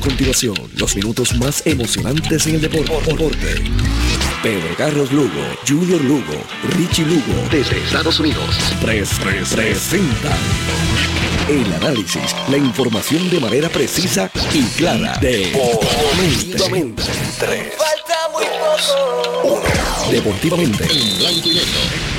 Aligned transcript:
Continuación, 0.00 0.54
los 0.76 0.96
minutos 0.96 1.34
más 1.36 1.66
emocionantes 1.66 2.46
en 2.46 2.54
el 2.56 2.60
deporte. 2.62 3.62
Pedro 4.42 4.74
Carlos 4.76 5.12
Lugo, 5.12 5.28
Junior 5.68 6.00
Lugo, 6.02 6.42
Richie 6.76 7.04
Lugo, 7.04 7.48
desde 7.50 7.78
Estados 7.84 8.18
Unidos. 8.18 8.56
Tres, 8.80 9.10
tres, 9.22 9.50
presentan 9.50 10.38
el 11.48 11.72
análisis, 11.74 12.34
la 12.48 12.56
información 12.56 13.28
de 13.28 13.40
manera 13.40 13.68
precisa 13.68 14.30
y 14.54 14.62
clara. 14.76 15.18
Deportivamente. 15.20 17.02
Tres, 17.38 17.74
Falta 17.76 18.28
muy 18.32 18.44
poco. 19.42 19.62
Deportivamente. 20.10 20.84
En 20.84 21.18
blanco 21.18 21.48
y 21.48 21.54
negro. 21.54 22.09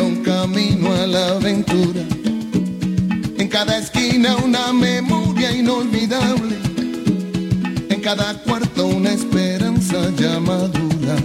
Un 0.00 0.22
camino 0.22 0.92
a 0.94 1.06
la 1.06 1.28
aventura. 1.28 2.02
En 3.36 3.48
cada 3.48 3.78
esquina 3.78 4.36
una 4.36 4.72
memoria 4.72 5.50
inolvidable, 5.50 6.56
en 7.88 8.00
cada 8.00 8.34
cuarto 8.42 8.86
una 8.86 9.12
esperanza 9.12 10.10
ya 10.16 10.38
madura. 10.38 11.16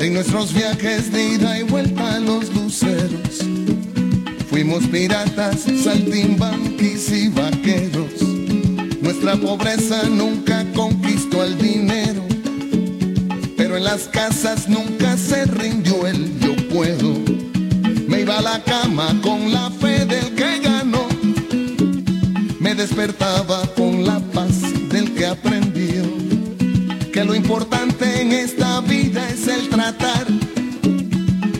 En 0.00 0.14
nuestros 0.14 0.52
viajes 0.52 1.12
de 1.12 1.34
ida 1.34 1.58
y 1.60 1.62
vuelta 1.62 2.16
a 2.16 2.20
los 2.20 2.52
luceros, 2.54 3.38
fuimos 4.48 4.84
piratas, 4.88 5.66
saltimbanquis 5.84 7.12
y 7.12 7.28
vaqueros. 7.28 8.20
Nuestra 9.00 9.36
pobreza 9.36 10.02
nunca 10.08 10.64
conquistó 10.74 11.44
el 11.44 11.56
dinero, 11.56 12.22
pero 13.56 13.76
en 13.76 13.84
las 13.84 14.08
casas 14.08 14.68
nunca 14.68 15.16
se 15.16 15.44
rindió 15.44 15.79
la 18.42 18.62
cama 18.62 19.14
con 19.22 19.52
la 19.52 19.70
fe 19.70 20.04
del 20.06 20.34
que 20.34 20.60
ganó, 20.60 21.06
me 22.58 22.74
despertaba 22.74 23.66
con 23.74 24.04
la 24.04 24.18
paz 24.20 24.62
del 24.88 25.12
que 25.14 25.26
aprendió. 25.26 26.02
Que 27.12 27.24
lo 27.24 27.34
importante 27.34 28.22
en 28.22 28.32
esta 28.32 28.80
vida 28.80 29.28
es 29.28 29.46
el 29.48 29.68
tratar, 29.68 30.26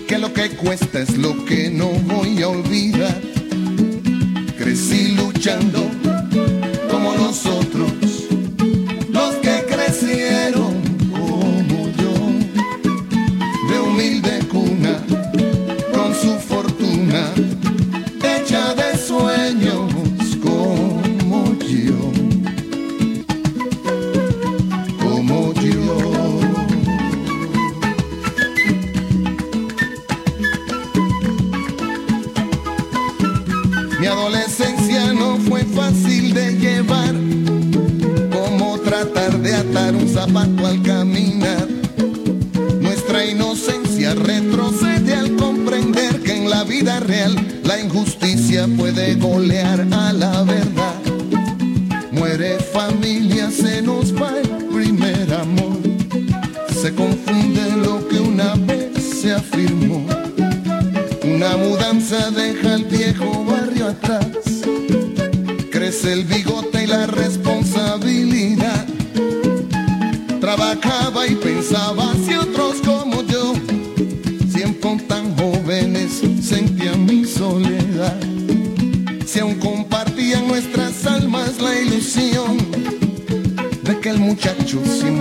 que 0.07 0.19
lo 0.19 0.33
que 0.33 0.51
cuesta 0.51 1.01
es 1.01 1.19
lo 1.19 1.45
que 1.45 1.71
no 1.71 1.89
voy 1.89 2.43
a 2.43 2.49
olvidar. 2.49 3.21
Crecí 4.57 5.17
luchando 5.17 5.90
zapato 40.21 40.67
al 40.67 40.83
caminar. 40.83 41.67
Nuestra 42.79 43.25
inocencia 43.25 44.15
retrocede 44.15 45.15
al 45.15 45.35
comprender 45.37 46.21
que 46.21 46.37
en 46.37 46.51
la 46.51 46.63
vida 46.63 47.01
real 47.01 47.35
la 47.65 47.81
injusticia 47.81 48.69
puede 48.77 49.15
golear 49.15 49.81
a 49.93 50.13
la 50.13 50.43
muchacho 84.75 85.01
siempre 85.01 85.20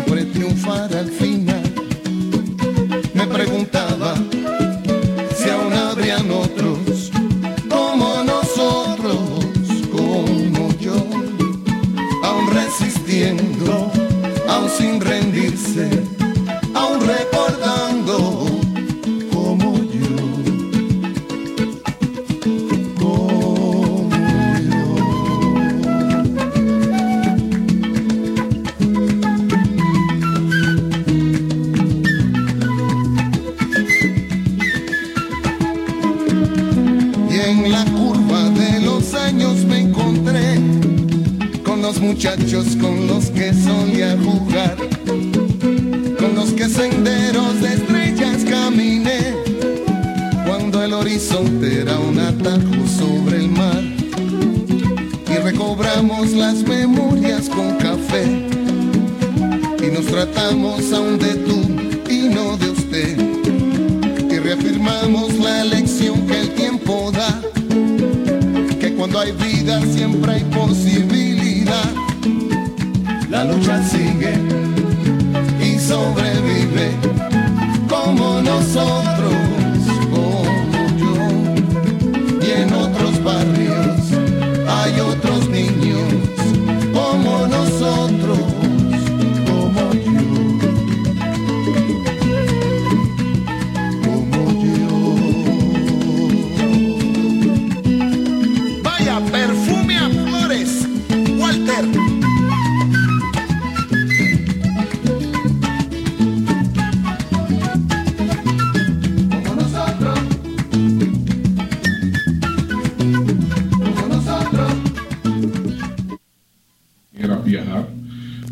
sobre 52.87 53.37
el 53.37 53.49
mar. 53.49 53.83
Y 55.27 55.37
recobramos 55.37 56.31
las 56.31 56.55
memorias 56.63 57.47
con 57.49 57.77
café 57.77 58.25
y 59.81 59.91
nos 59.91 60.05
tratamos 60.07 60.91
aún 60.91 61.19
de 61.19 61.35
tú 61.35 61.59
y 62.09 62.29
no 62.29 62.57
de 62.57 62.69
usted 62.71 63.17
y 64.31 64.39
reafirmamos 64.39 65.37
la 65.37 65.63
lección 65.63 66.25
que 66.25 66.39
el 66.39 66.49
tiempo 66.55 67.11
da, 67.11 67.41
que 68.79 68.95
cuando 68.95 69.19
hay 69.19 69.31
vida 69.33 69.81
siempre 69.81 70.33
hay 70.33 70.43
posibilidad. 70.45 71.93
La 73.29 73.43
lucha 73.43 73.83
sigue 73.83 74.33
y 75.63 75.77
sobrevive 75.77 76.91
como 77.87 78.41
nosotros, 78.41 79.33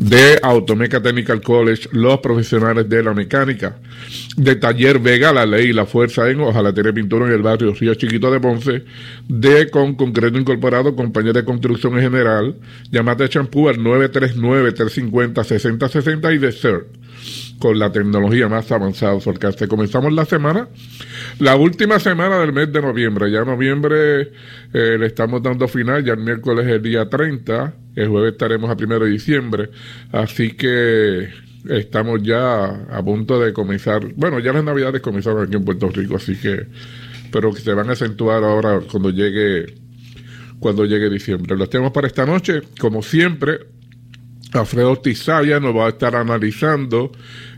de 0.08 0.38
Automeca 0.42 1.00
Technical 1.02 1.42
College, 1.42 1.90
los 1.92 2.20
profesionales 2.20 2.88
de 2.88 3.02
la 3.02 3.12
mecánica, 3.12 3.76
de 4.36 4.56
Taller 4.56 4.98
Vega, 4.98 5.34
la 5.34 5.44
ley 5.44 5.68
y 5.68 5.74
la 5.74 5.84
fuerza 5.84 6.30
en 6.30 6.40
Ojalatería 6.40 6.94
Pintura 6.94 7.26
en 7.26 7.32
el 7.32 7.42
barrio 7.42 7.74
Río 7.74 7.94
Chiquito 7.94 8.30
de 8.30 8.40
Ponce, 8.40 8.84
de 9.28 9.68
Con 9.68 9.96
Concreto 9.96 10.38
Incorporado, 10.38 10.96
compañía 10.96 11.34
de 11.34 11.44
construcción 11.44 11.96
en 11.96 12.04
general, 12.04 12.56
llamate 12.90 13.28
champú 13.28 13.68
al 13.68 13.76
939-350-6060 13.78 16.34
y 16.34 16.38
de 16.38 16.52
CERT 16.52 16.86
con 17.58 17.78
la 17.78 17.92
tecnología 17.92 18.48
más 18.48 18.70
avanzada 18.72 19.14
a. 19.14 19.68
Comenzamos 19.68 20.12
la 20.12 20.24
semana, 20.24 20.68
la 21.38 21.56
última 21.56 21.98
semana 21.98 22.38
del 22.38 22.52
mes 22.52 22.72
de 22.72 22.80
noviembre. 22.80 23.30
Ya 23.30 23.44
noviembre 23.44 24.32
eh, 24.72 24.96
le 24.98 25.06
estamos 25.06 25.42
dando 25.42 25.68
final, 25.68 26.04
ya 26.04 26.12
el 26.12 26.20
miércoles 26.20 26.66
es 26.66 26.72
el 26.72 26.82
día 26.82 27.08
30, 27.08 27.74
el 27.98 28.08
jueves 28.08 28.32
estaremos 28.32 28.70
a 28.70 28.76
primero 28.76 29.04
de 29.04 29.10
diciembre, 29.10 29.70
así 30.12 30.52
que 30.52 31.28
estamos 31.68 32.22
ya 32.22 32.64
a 32.64 33.02
punto 33.02 33.40
de 33.40 33.52
comenzar, 33.52 34.12
bueno, 34.14 34.38
ya 34.38 34.52
las 34.52 34.64
navidades 34.64 35.00
comenzaron 35.00 35.46
aquí 35.46 35.56
en 35.56 35.64
Puerto 35.64 35.88
Rico, 35.88 36.16
así 36.16 36.36
que, 36.36 36.66
pero 37.32 37.52
que 37.52 37.60
se 37.60 37.74
van 37.74 37.90
a 37.90 37.92
acentuar 37.92 38.44
ahora 38.44 38.80
cuando 38.90 39.10
llegue, 39.10 39.74
cuando 40.60 40.84
llegue 40.84 41.10
diciembre. 41.10 41.56
Los 41.56 41.68
tenemos 41.68 41.92
para 41.92 42.06
esta 42.06 42.24
noche, 42.24 42.62
como 42.78 43.02
siempre, 43.02 43.58
Alfredo 44.52 44.96
Tizaya 44.96 45.60
nos 45.60 45.76
va 45.76 45.86
a 45.86 45.88
estar 45.90 46.16
analizando 46.16 47.12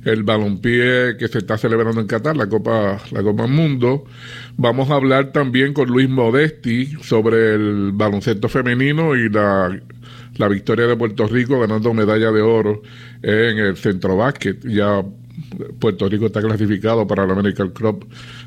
el 0.04 0.24
balompié 0.24 1.16
que 1.18 1.28
se 1.28 1.38
está 1.38 1.56
celebrando 1.56 2.00
en 2.00 2.06
Qatar, 2.06 2.36
la 2.36 2.48
Copa, 2.48 3.00
la 3.12 3.22
Copa 3.22 3.46
Mundo. 3.46 4.04
Vamos 4.56 4.90
a 4.90 4.94
hablar 4.94 5.30
también 5.30 5.72
con 5.72 5.88
Luis 5.88 6.08
Modesti 6.08 6.86
sobre 7.02 7.54
el 7.54 7.92
baloncesto 7.92 8.48
femenino 8.48 9.14
y 9.14 9.28
la, 9.28 9.78
la 10.36 10.48
victoria 10.48 10.86
de 10.86 10.96
Puerto 10.96 11.28
Rico 11.28 11.60
ganando 11.60 11.94
medalla 11.94 12.32
de 12.32 12.42
oro 12.42 12.82
en 13.22 13.58
el 13.58 13.76
centro 13.76 14.16
básquet. 14.16 14.66
Ya 14.66 15.04
Puerto 15.78 16.08
Rico 16.08 16.26
está 16.26 16.42
clasificado 16.42 17.06
para 17.06 17.22
el 17.24 17.30
American 17.30 17.70
Club 17.70 18.04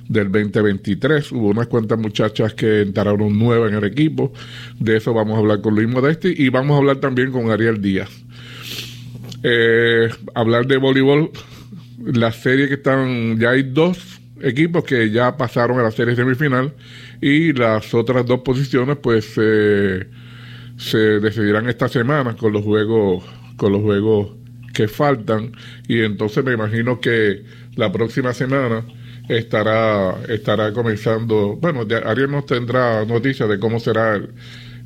del 0.10 0.30
2023. 0.32 1.32
Hubo 1.32 1.48
unas 1.48 1.68
cuantas 1.68 1.98
muchachas 1.98 2.54
que 2.54 2.82
entraron 2.82 3.40
nuevas 3.40 3.72
en 3.72 3.78
el 3.78 3.86
equipo. 3.86 4.34
De 4.80 4.98
eso 4.98 5.14
vamos 5.14 5.38
a 5.38 5.40
hablar 5.40 5.62
con 5.62 5.76
Luis 5.76 5.88
Modesti 5.88 6.34
y 6.36 6.50
vamos 6.50 6.76
a 6.76 6.78
hablar 6.80 6.98
también 6.98 7.32
con 7.32 7.50
Ariel 7.50 7.82
Díaz 7.82 8.23
eh, 9.44 10.10
hablar 10.34 10.66
de 10.68 10.78
voleibol, 10.78 11.32
la 12.00 12.32
serie 12.32 12.68
que 12.68 12.76
están, 12.76 13.40
ya 13.40 13.52
hay 13.52 13.64
dos 13.64 14.22
equipos 14.42 14.84
que 14.84 15.12
ya 15.12 15.38
pasaron 15.38 15.80
a 15.80 15.84
la 15.84 15.92
serie 15.92 16.16
semifinal 16.16 16.74
y 17.22 17.54
las 17.54 17.94
otras 17.94 18.26
dos 18.26 18.42
posiciones 18.42 18.98
pues 18.98 19.26
se 19.34 20.98
decidirán 20.98 21.70
esta 21.70 21.88
semana 21.88 22.36
con 22.36 22.52
los 22.52 22.64
juegos 22.64 23.24
con 23.56 23.72
los 23.72 23.82
juegos 23.82 24.32
que 24.74 24.88
faltan. 24.88 25.54
Y 25.88 26.02
entonces 26.02 26.44
me 26.44 26.54
imagino 26.54 27.00
que 27.00 27.44
la 27.76 27.92
próxima 27.92 28.34
semana 28.34 28.84
estará 29.30 30.18
estará 30.28 30.74
comenzando 30.74 31.56
bueno 31.56 31.86
Ariel 32.06 32.30
nos 32.30 32.46
tendrá 32.46 33.06
noticias 33.06 33.48
de 33.48 33.58
cómo 33.58 33.80
será 33.80 34.22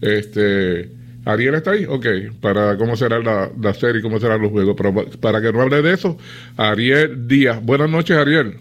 este 0.02 0.92
Ariel 1.28 1.56
está 1.56 1.72
ahí, 1.72 1.86
ok, 1.86 2.06
para 2.40 2.78
cómo 2.78 2.96
será 2.96 3.20
la, 3.20 3.52
la 3.62 3.74
serie, 3.74 4.02
cómo 4.02 4.18
serán 4.18 4.42
los 4.42 4.50
juegos, 4.50 4.76
pero 4.78 4.94
para 5.20 5.42
que 5.42 5.52
no 5.52 5.62
hable 5.62 5.82
de 5.82 5.94
eso, 5.94 6.18
Ariel 6.56 7.28
Díaz. 7.28 7.62
Buenas 7.62 7.90
noches, 7.90 8.16
Ariel. 8.16 8.56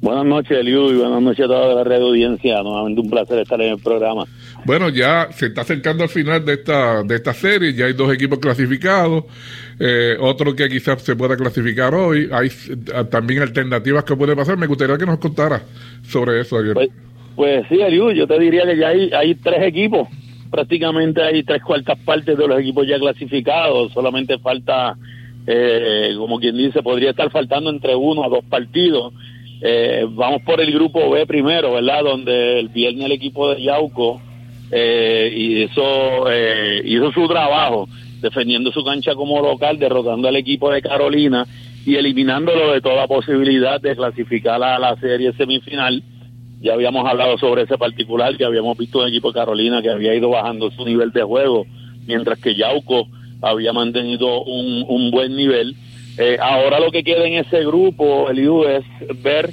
Buenas 0.00 0.24
noches, 0.24 0.58
Eliu, 0.58 0.90
y 0.92 0.96
buenas 0.96 1.20
noches 1.20 1.44
a 1.44 1.48
toda 1.48 1.74
la 1.74 1.84
red 1.84 1.98
de 1.98 2.04
audiencia. 2.04 2.62
Nuevamente 2.62 3.00
un 3.00 3.10
placer 3.10 3.38
estar 3.38 3.60
en 3.60 3.72
el 3.72 3.78
programa. 3.78 4.24
Bueno, 4.64 4.88
ya 4.88 5.28
se 5.30 5.46
está 5.46 5.62
acercando 5.62 6.04
al 6.04 6.08
final 6.08 6.44
de 6.44 6.54
esta, 6.54 7.02
de 7.02 7.16
esta 7.16 7.34
serie, 7.34 7.74
ya 7.74 7.86
hay 7.86 7.92
dos 7.92 8.12
equipos 8.12 8.38
clasificados, 8.38 9.24
eh, 9.78 10.16
otro 10.18 10.54
que 10.54 10.68
quizás 10.68 11.02
se 11.02 11.16
pueda 11.16 11.36
clasificar 11.36 11.94
hoy, 11.94 12.28
hay 12.32 12.48
también 13.10 13.42
alternativas 13.42 14.04
que 14.04 14.16
puede 14.16 14.34
pasar. 14.34 14.56
Me 14.56 14.66
gustaría 14.66 14.96
que 14.96 15.06
nos 15.06 15.18
contara 15.18 15.62
sobre 16.02 16.40
eso, 16.40 16.56
Ariel. 16.56 16.74
Pues, 16.74 16.88
pues 17.34 17.66
sí, 17.68 17.80
Eliu, 17.80 18.10
yo 18.12 18.26
te 18.26 18.38
diría 18.38 18.64
que 18.64 18.76
ya 18.78 18.88
hay, 18.88 19.10
hay 19.12 19.34
tres 19.34 19.62
equipos 19.62 20.08
prácticamente 20.48 21.22
hay 21.22 21.42
tres 21.42 21.62
cuartas 21.62 21.98
partes 22.04 22.36
de 22.36 22.46
los 22.46 22.60
equipos 22.60 22.86
ya 22.86 22.98
clasificados, 22.98 23.92
solamente 23.92 24.38
falta, 24.38 24.96
eh, 25.46 26.14
como 26.16 26.38
quien 26.38 26.56
dice, 26.56 26.82
podría 26.82 27.10
estar 27.10 27.30
faltando 27.30 27.70
entre 27.70 27.94
uno 27.94 28.24
a 28.24 28.28
dos 28.28 28.44
partidos. 28.44 29.12
Eh, 29.62 30.06
vamos 30.10 30.42
por 30.42 30.60
el 30.60 30.72
grupo 30.72 31.10
B 31.10 31.26
primero, 31.26 31.72
¿verdad? 31.72 32.02
Donde 32.04 32.60
el 32.60 32.68
viernes 32.68 33.06
el 33.06 33.12
equipo 33.12 33.54
de 33.54 33.62
Yauco 33.62 34.20
eh, 34.70 35.32
hizo, 35.34 36.30
eh, 36.30 36.82
hizo 36.84 37.12
su 37.12 37.26
trabajo 37.28 37.88
defendiendo 38.20 38.72
su 38.72 38.84
cancha 38.84 39.14
como 39.14 39.40
local, 39.40 39.78
derrotando 39.78 40.28
al 40.28 40.36
equipo 40.36 40.70
de 40.70 40.82
Carolina 40.82 41.46
y 41.84 41.94
eliminándolo 41.94 42.72
de 42.72 42.80
toda 42.80 43.06
posibilidad 43.06 43.80
de 43.80 43.94
clasificar 43.94 44.62
a 44.62 44.78
la 44.78 44.96
serie 44.96 45.32
semifinal 45.34 46.02
ya 46.60 46.74
habíamos 46.74 47.06
hablado 47.08 47.38
sobre 47.38 47.62
ese 47.62 47.78
particular, 47.78 48.36
que 48.36 48.44
habíamos 48.44 48.76
visto 48.78 49.00
un 49.00 49.08
equipo 49.08 49.32
de 49.32 49.38
Carolina 49.38 49.82
que 49.82 49.90
había 49.90 50.14
ido 50.14 50.30
bajando 50.30 50.70
su 50.70 50.84
nivel 50.84 51.12
de 51.12 51.22
juego, 51.22 51.66
mientras 52.06 52.38
que 52.38 52.54
Yauco 52.54 53.08
había 53.42 53.72
mantenido 53.72 54.42
un, 54.42 54.84
un 54.88 55.10
buen 55.10 55.36
nivel. 55.36 55.76
Eh, 56.18 56.38
ahora 56.40 56.80
lo 56.80 56.90
que 56.90 57.04
queda 57.04 57.26
en 57.26 57.34
ese 57.34 57.64
grupo, 57.64 58.30
Eliu, 58.30 58.64
es 58.64 58.84
ver 59.22 59.50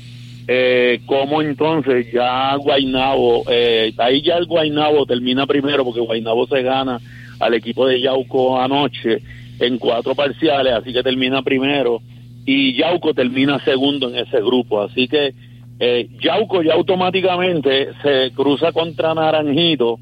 eh, 0.47 1.01
cómo 1.05 1.41
entonces 1.41 2.11
ya 2.11 2.55
Guainabo, 2.55 3.44
eh, 3.49 3.94
ahí 3.97 4.21
ya 4.21 4.38
el 4.38 4.45
Guainabo 4.45 5.06
termina 5.06 5.45
primero, 5.45 5.83
porque 5.83 5.99
Guainabo 5.99 6.47
se 6.47 6.61
gana 6.61 6.99
al 7.39 7.53
equipo 7.53 7.85
de 7.88 7.99
Yauco 8.01 8.59
anoche 8.59 9.19
en 9.59 9.77
cuatro 9.77 10.15
parciales, 10.15 10.73
así 10.73 10.94
que 10.94 11.03
termina 11.03 11.41
primero, 11.41 12.01
y 12.45 12.75
Yauco 12.77 13.13
termina 13.13 13.63
segundo 13.63 14.09
en 14.09 14.17
ese 14.17 14.38
grupo, 14.38 14.81
así 14.81 15.07
que 15.07 15.33
eh, 15.79 16.07
Yauco 16.21 16.61
ya 16.61 16.73
automáticamente 16.73 17.89
se 18.01 18.31
cruza 18.31 18.71
contra 18.71 19.13
Naranjito, 19.13 19.99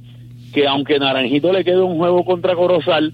que 0.53 0.67
aunque 0.67 0.99
Naranjito 0.99 1.51
le 1.51 1.63
quede 1.63 1.81
un 1.81 1.97
juego 1.97 2.25
contra 2.25 2.55
Corozal, 2.55 3.13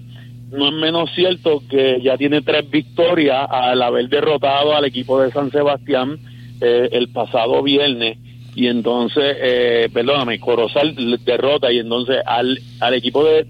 no 0.50 0.68
es 0.68 0.74
menos 0.74 1.10
cierto 1.14 1.62
que 1.68 2.00
ya 2.02 2.16
tiene 2.16 2.42
tres 2.42 2.68
victorias 2.70 3.46
al 3.50 3.82
haber 3.82 4.08
derrotado 4.08 4.74
al 4.74 4.84
equipo 4.84 5.20
de 5.20 5.30
San 5.30 5.50
Sebastián 5.50 6.18
eh, 6.60 6.88
el 6.92 7.08
pasado 7.08 7.62
viernes. 7.62 8.18
Y 8.54 8.66
entonces, 8.66 9.36
eh, 9.40 9.88
perdóname, 9.92 10.40
Corozal 10.40 10.94
derrota 11.24 11.70
y 11.70 11.78
entonces 11.78 12.16
al, 12.26 12.58
al 12.80 12.94
equipo 12.94 13.24
de, 13.24 13.44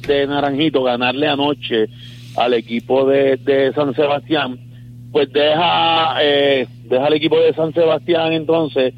de, 0.00 0.26
Naranjito 0.26 0.82
ganarle 0.82 1.28
anoche 1.28 1.88
al 2.36 2.54
equipo 2.54 3.04
de, 3.04 3.36
de 3.36 3.72
San 3.74 3.94
Sebastián, 3.94 4.58
pues 5.14 5.32
deja, 5.32 6.16
eh, 6.20 6.66
deja 6.86 7.06
al 7.06 7.14
equipo 7.14 7.38
de 7.38 7.54
San 7.54 7.72
Sebastián 7.72 8.32
entonces 8.32 8.92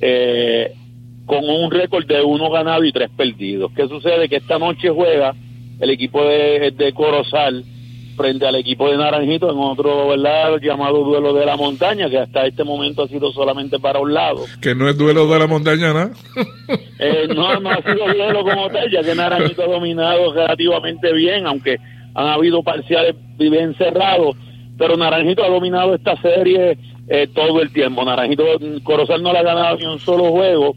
eh, 0.00 0.72
con 1.26 1.48
un 1.48 1.70
récord 1.70 2.04
de 2.06 2.20
uno 2.22 2.50
ganado 2.50 2.84
y 2.84 2.90
tres 2.90 3.08
perdidos. 3.16 3.70
¿Qué 3.76 3.86
sucede? 3.86 4.28
Que 4.28 4.38
esta 4.38 4.58
noche 4.58 4.90
juega 4.90 5.32
el 5.78 5.90
equipo 5.90 6.24
de, 6.24 6.72
de 6.72 6.92
Corozal 6.92 7.64
frente 8.16 8.48
al 8.48 8.56
equipo 8.56 8.90
de 8.90 8.96
Naranjito 8.96 9.48
en 9.48 9.58
otro 9.58 10.08
¿verdad? 10.08 10.58
llamado 10.60 11.04
duelo 11.04 11.32
de 11.34 11.46
la 11.46 11.56
montaña, 11.56 12.10
que 12.10 12.18
hasta 12.18 12.46
este 12.46 12.64
momento 12.64 13.04
ha 13.04 13.08
sido 13.08 13.30
solamente 13.30 13.78
para 13.78 14.00
un 14.00 14.12
lado. 14.12 14.46
Que 14.60 14.74
no 14.74 14.88
es 14.88 14.98
duelo 14.98 15.28
de 15.28 15.38
la 15.38 15.46
montaña, 15.46 15.92
¿no? 15.92 16.10
eh, 16.98 17.28
no, 17.28 17.60
no 17.60 17.70
ha 17.70 17.80
sido 17.80 18.12
duelo 18.12 18.42
como 18.42 18.68
tal, 18.70 18.90
ya 18.90 19.04
que 19.04 19.14
Naranjito 19.14 19.62
ha 19.62 19.68
dominado 19.68 20.32
relativamente 20.32 21.12
bien, 21.12 21.46
aunque 21.46 21.76
han 22.12 22.26
habido 22.26 22.60
parciales 22.64 23.14
bien 23.38 23.72
cerrados 23.76 24.34
pero 24.80 24.96
Naranjito 24.96 25.44
ha 25.44 25.50
dominado 25.50 25.94
esta 25.94 26.16
serie 26.22 26.78
eh, 27.06 27.28
todo 27.34 27.60
el 27.60 27.70
tiempo. 27.70 28.02
Naranjito 28.02 28.44
Corozal 28.82 29.22
no 29.22 29.30
le 29.30 29.40
ha 29.40 29.42
ganado 29.42 29.76
ni 29.76 29.84
un 29.84 30.00
solo 30.00 30.30
juego 30.30 30.74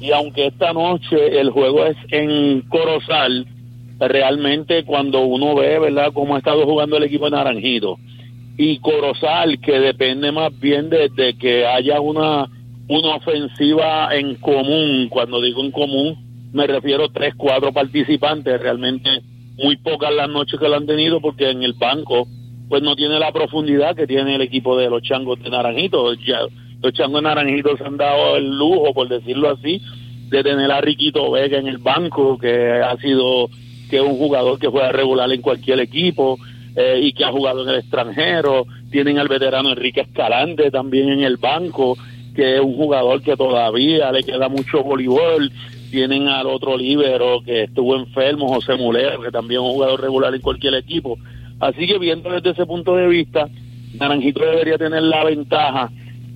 y 0.00 0.10
aunque 0.10 0.48
esta 0.48 0.72
noche 0.72 1.38
el 1.38 1.50
juego 1.50 1.86
es 1.86 1.96
en 2.10 2.62
Corozal, 2.62 3.46
realmente 4.00 4.84
cuando 4.84 5.20
uno 5.20 5.54
ve, 5.54 5.78
¿verdad?, 5.78 6.10
cómo 6.12 6.34
ha 6.34 6.38
estado 6.38 6.66
jugando 6.66 6.96
el 6.96 7.04
equipo 7.04 7.26
de 7.26 7.30
Naranjito 7.30 7.96
y 8.58 8.78
Corozal, 8.80 9.60
que 9.60 9.78
depende 9.78 10.32
más 10.32 10.58
bien 10.58 10.90
de, 10.90 11.08
de 11.10 11.38
que 11.38 11.64
haya 11.64 12.00
una, 12.00 12.48
una 12.88 13.14
ofensiva 13.14 14.16
en 14.16 14.34
común, 14.34 15.06
cuando 15.08 15.40
digo 15.40 15.62
en 15.62 15.70
común, 15.70 16.16
me 16.52 16.66
refiero 16.66 17.04
a 17.04 17.12
tres, 17.12 17.34
cuatro 17.36 17.72
participantes, 17.72 18.60
realmente 18.60 19.22
muy 19.56 19.76
pocas 19.76 20.12
las 20.12 20.28
noches 20.28 20.58
que 20.58 20.68
lo 20.68 20.74
han 20.74 20.86
tenido 20.86 21.20
porque 21.20 21.50
en 21.50 21.62
el 21.62 21.74
banco 21.74 22.26
pues 22.68 22.82
no 22.82 22.96
tiene 22.96 23.18
la 23.18 23.32
profundidad 23.32 23.94
que 23.94 24.06
tiene 24.06 24.36
el 24.36 24.42
equipo 24.42 24.76
de 24.76 24.88
los 24.88 25.02
changos 25.02 25.42
de 25.42 25.50
Naranjito. 25.50 26.14
Ya, 26.14 26.40
los 26.82 26.92
changos 26.92 27.22
de 27.22 27.28
Naranjito 27.28 27.76
se 27.76 27.84
han 27.84 27.96
dado 27.96 28.36
el 28.36 28.58
lujo, 28.58 28.92
por 28.94 29.08
decirlo 29.08 29.50
así, 29.50 29.80
de 30.28 30.42
tener 30.42 30.70
a 30.70 30.80
Riquito 30.80 31.30
Vega 31.30 31.58
en 31.58 31.68
el 31.68 31.78
banco, 31.78 32.38
que 32.38 32.72
ha 32.72 32.96
sido 32.96 33.48
que 33.88 33.96
es 33.96 34.02
un 34.02 34.16
jugador 34.16 34.58
que 34.58 34.66
juega 34.66 34.92
regular 34.92 35.30
en 35.30 35.42
cualquier 35.42 35.80
equipo 35.80 36.38
eh, 36.74 37.00
y 37.02 37.12
que 37.12 37.24
ha 37.24 37.30
jugado 37.30 37.62
en 37.62 37.68
el 37.68 37.76
extranjero. 37.76 38.66
Tienen 38.90 39.18
al 39.18 39.28
veterano 39.28 39.70
Enrique 39.70 40.00
Escalante 40.00 40.70
también 40.70 41.10
en 41.10 41.22
el 41.22 41.36
banco, 41.36 41.96
que 42.34 42.56
es 42.56 42.60
un 42.60 42.74
jugador 42.74 43.22
que 43.22 43.36
todavía 43.36 44.10
le 44.10 44.24
queda 44.24 44.48
mucho 44.48 44.82
voleibol. 44.82 45.52
Tienen 45.90 46.26
al 46.26 46.48
otro 46.48 46.76
líbero 46.76 47.40
que 47.44 47.64
estuvo 47.64 47.94
enfermo, 47.94 48.48
José 48.48 48.74
Mulero, 48.74 49.20
que 49.20 49.30
también 49.30 49.60
es 49.60 49.66
un 49.66 49.74
jugador 49.74 50.00
regular 50.00 50.34
en 50.34 50.40
cualquier 50.40 50.74
equipo. 50.74 51.18
Así 51.60 51.86
que 51.86 51.98
viendo 51.98 52.30
desde 52.30 52.50
ese 52.50 52.66
punto 52.66 52.96
de 52.96 53.08
vista, 53.08 53.48
Naranjito 53.98 54.44
debería 54.44 54.78
tener 54.78 55.02
la 55.02 55.24
ventaja 55.24 55.90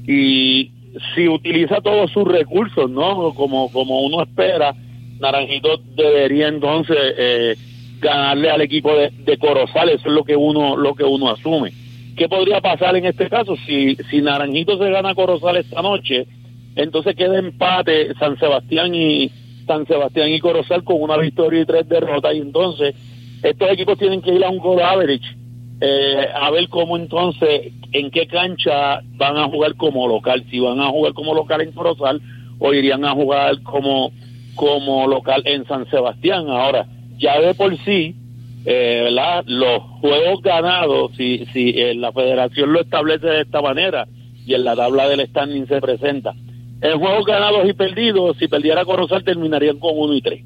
y 0.06 0.70
si 1.14 1.28
utiliza 1.28 1.80
todos 1.80 2.10
sus 2.10 2.24
recursos, 2.24 2.90
¿no? 2.90 3.34
Como, 3.34 3.70
como 3.70 4.02
uno 4.02 4.22
espera, 4.22 4.74
Naranjito 5.20 5.80
debería 5.96 6.48
entonces 6.48 6.96
eh, 7.18 7.56
ganarle 8.00 8.50
al 8.50 8.62
equipo 8.62 8.94
de, 8.94 9.10
de 9.10 9.38
Corozal, 9.38 9.90
eso 9.90 10.08
es 10.08 10.14
lo 10.14 10.24
que 10.24 10.36
uno, 10.36 10.76
lo 10.76 10.94
que 10.94 11.04
uno 11.04 11.30
asume. 11.30 11.72
¿Qué 12.16 12.28
podría 12.28 12.60
pasar 12.60 12.96
en 12.96 13.06
este 13.06 13.28
caso? 13.28 13.56
Si, 13.66 13.96
si 14.10 14.20
Naranjito 14.20 14.78
se 14.78 14.90
gana 14.90 15.14
Corozal 15.14 15.56
esta 15.56 15.82
noche, 15.82 16.26
entonces 16.74 17.14
queda 17.14 17.38
empate 17.38 18.14
San 18.14 18.38
Sebastián 18.38 18.94
y 18.94 19.30
San 19.66 19.86
Sebastián 19.86 20.30
y 20.30 20.40
Corozal 20.40 20.84
con 20.84 21.02
una 21.02 21.16
victoria 21.16 21.62
y 21.62 21.66
tres 21.66 21.88
derrotas 21.88 22.34
y 22.34 22.38
entonces 22.38 22.94
estos 23.42 23.70
equipos 23.70 23.98
tienen 23.98 24.22
que 24.22 24.34
ir 24.34 24.44
a 24.44 24.50
un 24.50 24.58
goal 24.58 24.80
average 24.80 25.36
eh, 25.80 26.26
a 26.34 26.50
ver 26.50 26.68
cómo 26.68 26.96
entonces 26.96 27.72
en 27.92 28.10
qué 28.10 28.26
cancha 28.26 29.00
van 29.16 29.36
a 29.36 29.48
jugar 29.48 29.74
como 29.76 30.08
local 30.08 30.44
si 30.50 30.58
van 30.58 30.80
a 30.80 30.88
jugar 30.88 31.12
como 31.12 31.34
local 31.34 31.60
en 31.60 31.72
Corozal 31.72 32.20
o 32.58 32.72
irían 32.72 33.04
a 33.04 33.12
jugar 33.12 33.62
como 33.62 34.12
como 34.54 35.06
local 35.06 35.42
en 35.44 35.66
San 35.66 35.88
Sebastián 35.88 36.48
ahora 36.48 36.86
ya 37.18 37.40
de 37.40 37.54
por 37.54 37.76
sí 37.78 38.16
eh, 38.64 39.02
¿verdad? 39.04 39.44
los 39.46 39.82
juegos 40.00 40.42
ganados 40.42 41.12
si 41.16 41.46
si 41.52 41.70
eh, 41.70 41.94
la 41.94 42.12
federación 42.12 42.72
lo 42.72 42.80
establece 42.80 43.26
de 43.26 43.42
esta 43.42 43.62
manera 43.62 44.08
y 44.46 44.54
en 44.54 44.64
la 44.64 44.74
tabla 44.74 45.08
del 45.08 45.26
standing 45.28 45.66
se 45.66 45.80
presenta 45.80 46.34
en 46.80 46.98
juegos 46.98 47.26
ganados 47.26 47.68
y 47.68 47.72
perdidos, 47.72 48.36
si 48.38 48.46
perdiera 48.46 48.84
Corozal 48.84 49.24
terminarían 49.24 49.78
con 49.78 49.92
1 49.94 50.14
y 50.14 50.22
3. 50.22 50.44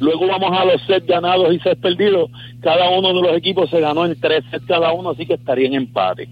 Luego 0.00 0.26
vamos 0.26 0.58
a 0.58 0.64
los 0.64 0.82
sets 0.82 1.06
ganados 1.06 1.54
y 1.54 1.58
sets 1.60 1.80
perdidos. 1.80 2.30
Cada 2.60 2.90
uno 2.90 3.08
de 3.08 3.22
los 3.22 3.36
equipos 3.36 3.70
se 3.70 3.80
ganó 3.80 4.06
en 4.06 4.18
tres 4.18 4.44
sets 4.50 4.66
cada 4.66 4.92
uno, 4.92 5.10
así 5.10 5.26
que 5.26 5.34
estaría 5.34 5.68
en 5.68 5.74
empate. 5.74 6.28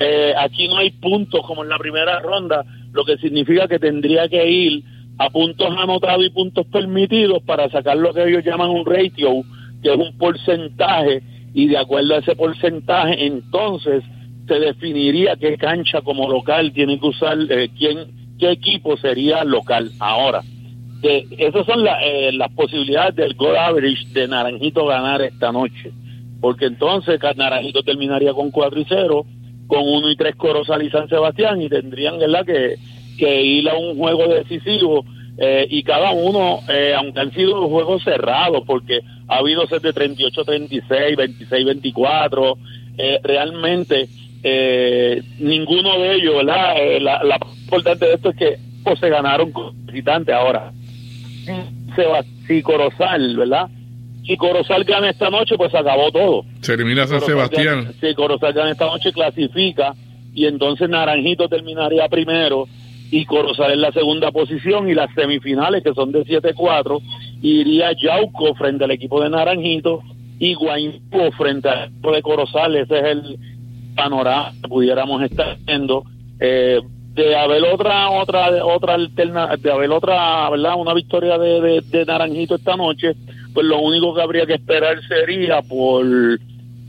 Eh, 0.00 0.32
aquí 0.36 0.66
no 0.66 0.78
hay 0.78 0.90
puntos 0.90 1.46
como 1.46 1.62
en 1.62 1.68
la 1.68 1.78
primera 1.78 2.20
ronda, 2.20 2.64
lo 2.92 3.04
que 3.04 3.18
significa 3.18 3.68
que 3.68 3.78
tendría 3.78 4.28
que 4.28 4.50
ir 4.50 4.82
a 5.18 5.30
puntos 5.30 5.68
anotados 5.76 6.24
y 6.24 6.30
puntos 6.30 6.66
permitidos 6.66 7.42
para 7.42 7.68
sacar 7.70 7.96
lo 7.96 8.12
que 8.12 8.24
ellos 8.24 8.44
llaman 8.44 8.70
un 8.70 8.86
ratio, 8.86 9.42
que 9.82 9.92
es 9.92 9.96
un 9.96 10.16
porcentaje, 10.16 11.22
y 11.54 11.68
de 11.68 11.76
acuerdo 11.76 12.14
a 12.14 12.18
ese 12.18 12.34
porcentaje, 12.34 13.26
entonces 13.26 14.02
se 14.48 14.58
definiría 14.58 15.36
qué 15.36 15.56
cancha 15.58 16.00
como 16.00 16.28
local 16.28 16.72
tiene 16.72 16.98
que 16.98 17.06
usar, 17.06 17.36
eh, 17.50 17.68
quién 17.76 18.22
qué 18.38 18.50
equipo 18.50 18.96
sería 18.96 19.44
local. 19.44 19.92
Ahora, 20.00 20.42
de, 21.02 21.26
esas 21.36 21.66
son 21.66 21.84
eh, 22.02 22.30
las 22.32 22.50
posibilidades 22.52 23.16
del 23.16 23.34
goal 23.34 23.56
average 23.56 24.06
de 24.12 24.28
Naranjito 24.28 24.86
ganar 24.86 25.20
esta 25.20 25.50
noche. 25.50 25.92
Porque 26.40 26.66
entonces 26.66 27.20
Naranjito 27.36 27.82
terminaría 27.82 28.32
con 28.32 28.50
4 28.50 28.80
y 28.80 28.86
0, 28.88 29.26
con 29.66 29.80
1 29.82 30.10
y 30.10 30.16
3 30.16 30.36
Corozal 30.36 30.82
y 30.82 30.90
San 30.90 31.08
Sebastián, 31.08 31.60
y 31.60 31.68
tendrían 31.68 32.18
¿verdad? 32.18 32.46
Que, 32.46 32.76
que 33.18 33.42
ir 33.42 33.68
a 33.68 33.74
un 33.74 33.96
juego 33.98 34.28
decisivo. 34.28 35.04
Eh, 35.38 35.66
y 35.70 35.82
cada 35.82 36.12
uno, 36.12 36.60
eh, 36.68 36.94
aunque 36.96 37.20
han 37.20 37.32
sido 37.32 37.68
juegos 37.68 38.04
cerrados, 38.04 38.62
porque 38.66 39.00
ha 39.28 39.38
habido 39.38 39.66
set 39.66 39.82
de 39.82 39.94
38-36, 39.94 41.16
26-24, 41.48 42.56
realmente 43.22 44.08
eh, 44.42 45.22
ninguno 45.38 45.98
de 45.98 46.14
ellos, 46.14 46.36
¿verdad? 46.36 46.74
La, 47.00 47.22
la 47.24 47.38
importante 47.64 48.06
de 48.06 48.14
esto 48.14 48.30
es 48.30 48.36
que 48.36 48.56
pues, 48.84 48.98
se 48.98 49.08
ganaron 49.08 49.52
con 49.52 49.86
visitantes 49.86 50.34
ahora. 50.34 50.72
Si 52.46 52.62
Corozal, 52.62 53.36
¿verdad? 53.36 53.68
Si 54.26 54.36
Corozal 54.36 54.84
gana 54.84 55.10
esta 55.10 55.30
noche, 55.30 55.56
pues 55.56 55.74
acabó 55.74 56.10
todo. 56.10 56.44
Se 56.60 56.74
elimina 56.74 57.06
San 57.06 57.20
Sebastián. 57.20 57.92
si 58.00 58.14
Corozal 58.14 58.52
gana 58.52 58.70
esta 58.70 58.86
noche, 58.86 59.12
clasifica 59.12 59.94
y 60.34 60.46
entonces 60.46 60.88
Naranjito 60.88 61.48
terminaría 61.48 62.08
primero 62.08 62.66
y 63.10 63.26
Corozal 63.26 63.72
en 63.72 63.80
la 63.82 63.92
segunda 63.92 64.30
posición 64.30 64.88
y 64.88 64.94
las 64.94 65.12
semifinales 65.14 65.82
que 65.82 65.92
son 65.92 66.12
de 66.12 66.24
7-4 66.24 67.00
iría 67.42 67.92
Yauco 67.92 68.54
frente 68.54 68.84
al 68.84 68.92
equipo 68.92 69.22
de 69.22 69.28
Naranjito 69.28 70.00
y 70.38 70.54
Guaynabo 70.54 71.30
frente 71.36 71.68
al 71.68 71.90
equipo 71.90 72.12
de 72.12 72.22
Corozal, 72.22 72.76
ese 72.76 72.98
es 72.98 73.04
el, 73.04 73.38
panorama 73.94 74.52
que 74.60 74.68
pudiéramos 74.68 75.22
estar 75.22 75.56
viendo 75.64 76.04
eh, 76.40 76.80
de 77.14 77.36
haber 77.36 77.62
otra 77.64 78.10
otra 78.10 78.64
otra 78.64 78.94
alterna 78.94 79.56
de 79.56 79.70
haber 79.70 79.90
otra 79.90 80.48
verdad 80.50 80.74
una 80.78 80.94
victoria 80.94 81.36
de, 81.36 81.82
de, 81.82 82.04
Naranjito 82.06 82.54
esta 82.54 82.76
noche 82.76 83.14
pues 83.52 83.66
lo 83.66 83.80
único 83.80 84.14
que 84.14 84.22
habría 84.22 84.46
que 84.46 84.54
esperar 84.54 84.98
sería 85.06 85.60
por 85.60 86.06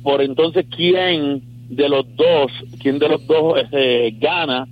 por 0.01 0.21
entonces 0.21 0.65
quién 0.73 1.41
de 1.69 1.89
los 1.89 2.05
dos 2.15 2.51
quién 2.81 2.99
de 2.99 3.09
los 3.09 3.27
dos 3.27 3.59
eh, 3.71 4.15
gana 4.17 4.65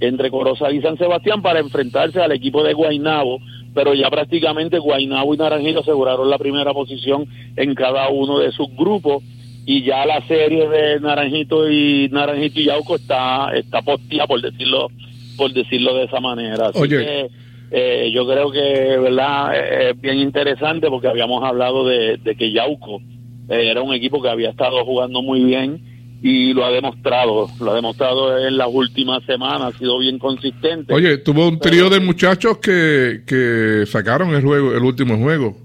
entre 0.00 0.30
Corozal 0.30 0.74
y 0.74 0.82
San 0.82 0.98
Sebastián 0.98 1.40
para 1.40 1.60
enfrentarse 1.60 2.20
al 2.20 2.32
equipo 2.32 2.62
de 2.62 2.74
Guainabo 2.74 3.38
pero 3.74 3.94
ya 3.94 4.10
prácticamente 4.10 4.78
Guainabo 4.78 5.32
y 5.32 5.38
Naranjito 5.38 5.80
aseguraron 5.80 6.28
la 6.28 6.38
primera 6.38 6.74
posición 6.74 7.26
en 7.56 7.74
cada 7.74 8.10
uno 8.10 8.38
de 8.38 8.52
sus 8.52 8.68
grupos 8.76 9.22
y 9.66 9.82
ya 9.82 10.06
la 10.06 10.26
serie 10.26 10.68
de 10.68 11.00
Naranjito 11.00 11.70
y 11.70 12.08
Naranjito 12.10 12.60
y 12.60 12.64
Yauco 12.64 12.96
está 12.96 13.52
está 13.54 13.82
postía 13.82 14.26
por 14.26 14.40
decirlo 14.40 14.88
por 15.36 15.52
decirlo 15.52 15.94
de 15.94 16.04
esa 16.04 16.20
manera 16.20 16.68
así 16.68 16.88
que 16.88 17.28
eh, 17.72 18.10
yo 18.12 18.26
creo 18.26 18.50
que 18.50 18.98
verdad 18.98 19.56
es 19.56 20.00
bien 20.00 20.18
interesante 20.18 20.88
porque 20.88 21.06
habíamos 21.08 21.44
hablado 21.44 21.86
de, 21.86 22.18
que 22.36 22.52
Yauco 22.52 23.00
eh, 23.48 23.70
era 23.70 23.82
un 23.82 23.94
equipo 23.94 24.20
que 24.20 24.28
había 24.28 24.50
estado 24.50 24.84
jugando 24.84 25.22
muy 25.22 25.44
bien 25.44 25.80
y 26.22 26.52
lo 26.52 26.64
ha 26.64 26.70
demostrado, 26.70 27.48
lo 27.60 27.70
ha 27.70 27.74
demostrado 27.74 28.46
en 28.46 28.56
las 28.58 28.68
últimas 28.70 29.24
semanas, 29.24 29.74
ha 29.74 29.78
sido 29.78 29.98
bien 29.98 30.18
consistente. 30.18 30.92
Oye, 30.92 31.18
tuvo 31.18 31.48
un 31.48 31.58
trío 31.58 31.88
de 31.88 31.98
muchachos 31.98 32.58
que, 32.58 33.22
que 33.26 33.84
sacaron 33.86 34.34
el 34.34 34.42
juego, 34.42 34.74
el 34.74 34.82
último 34.82 35.16
juego. 35.16 35.56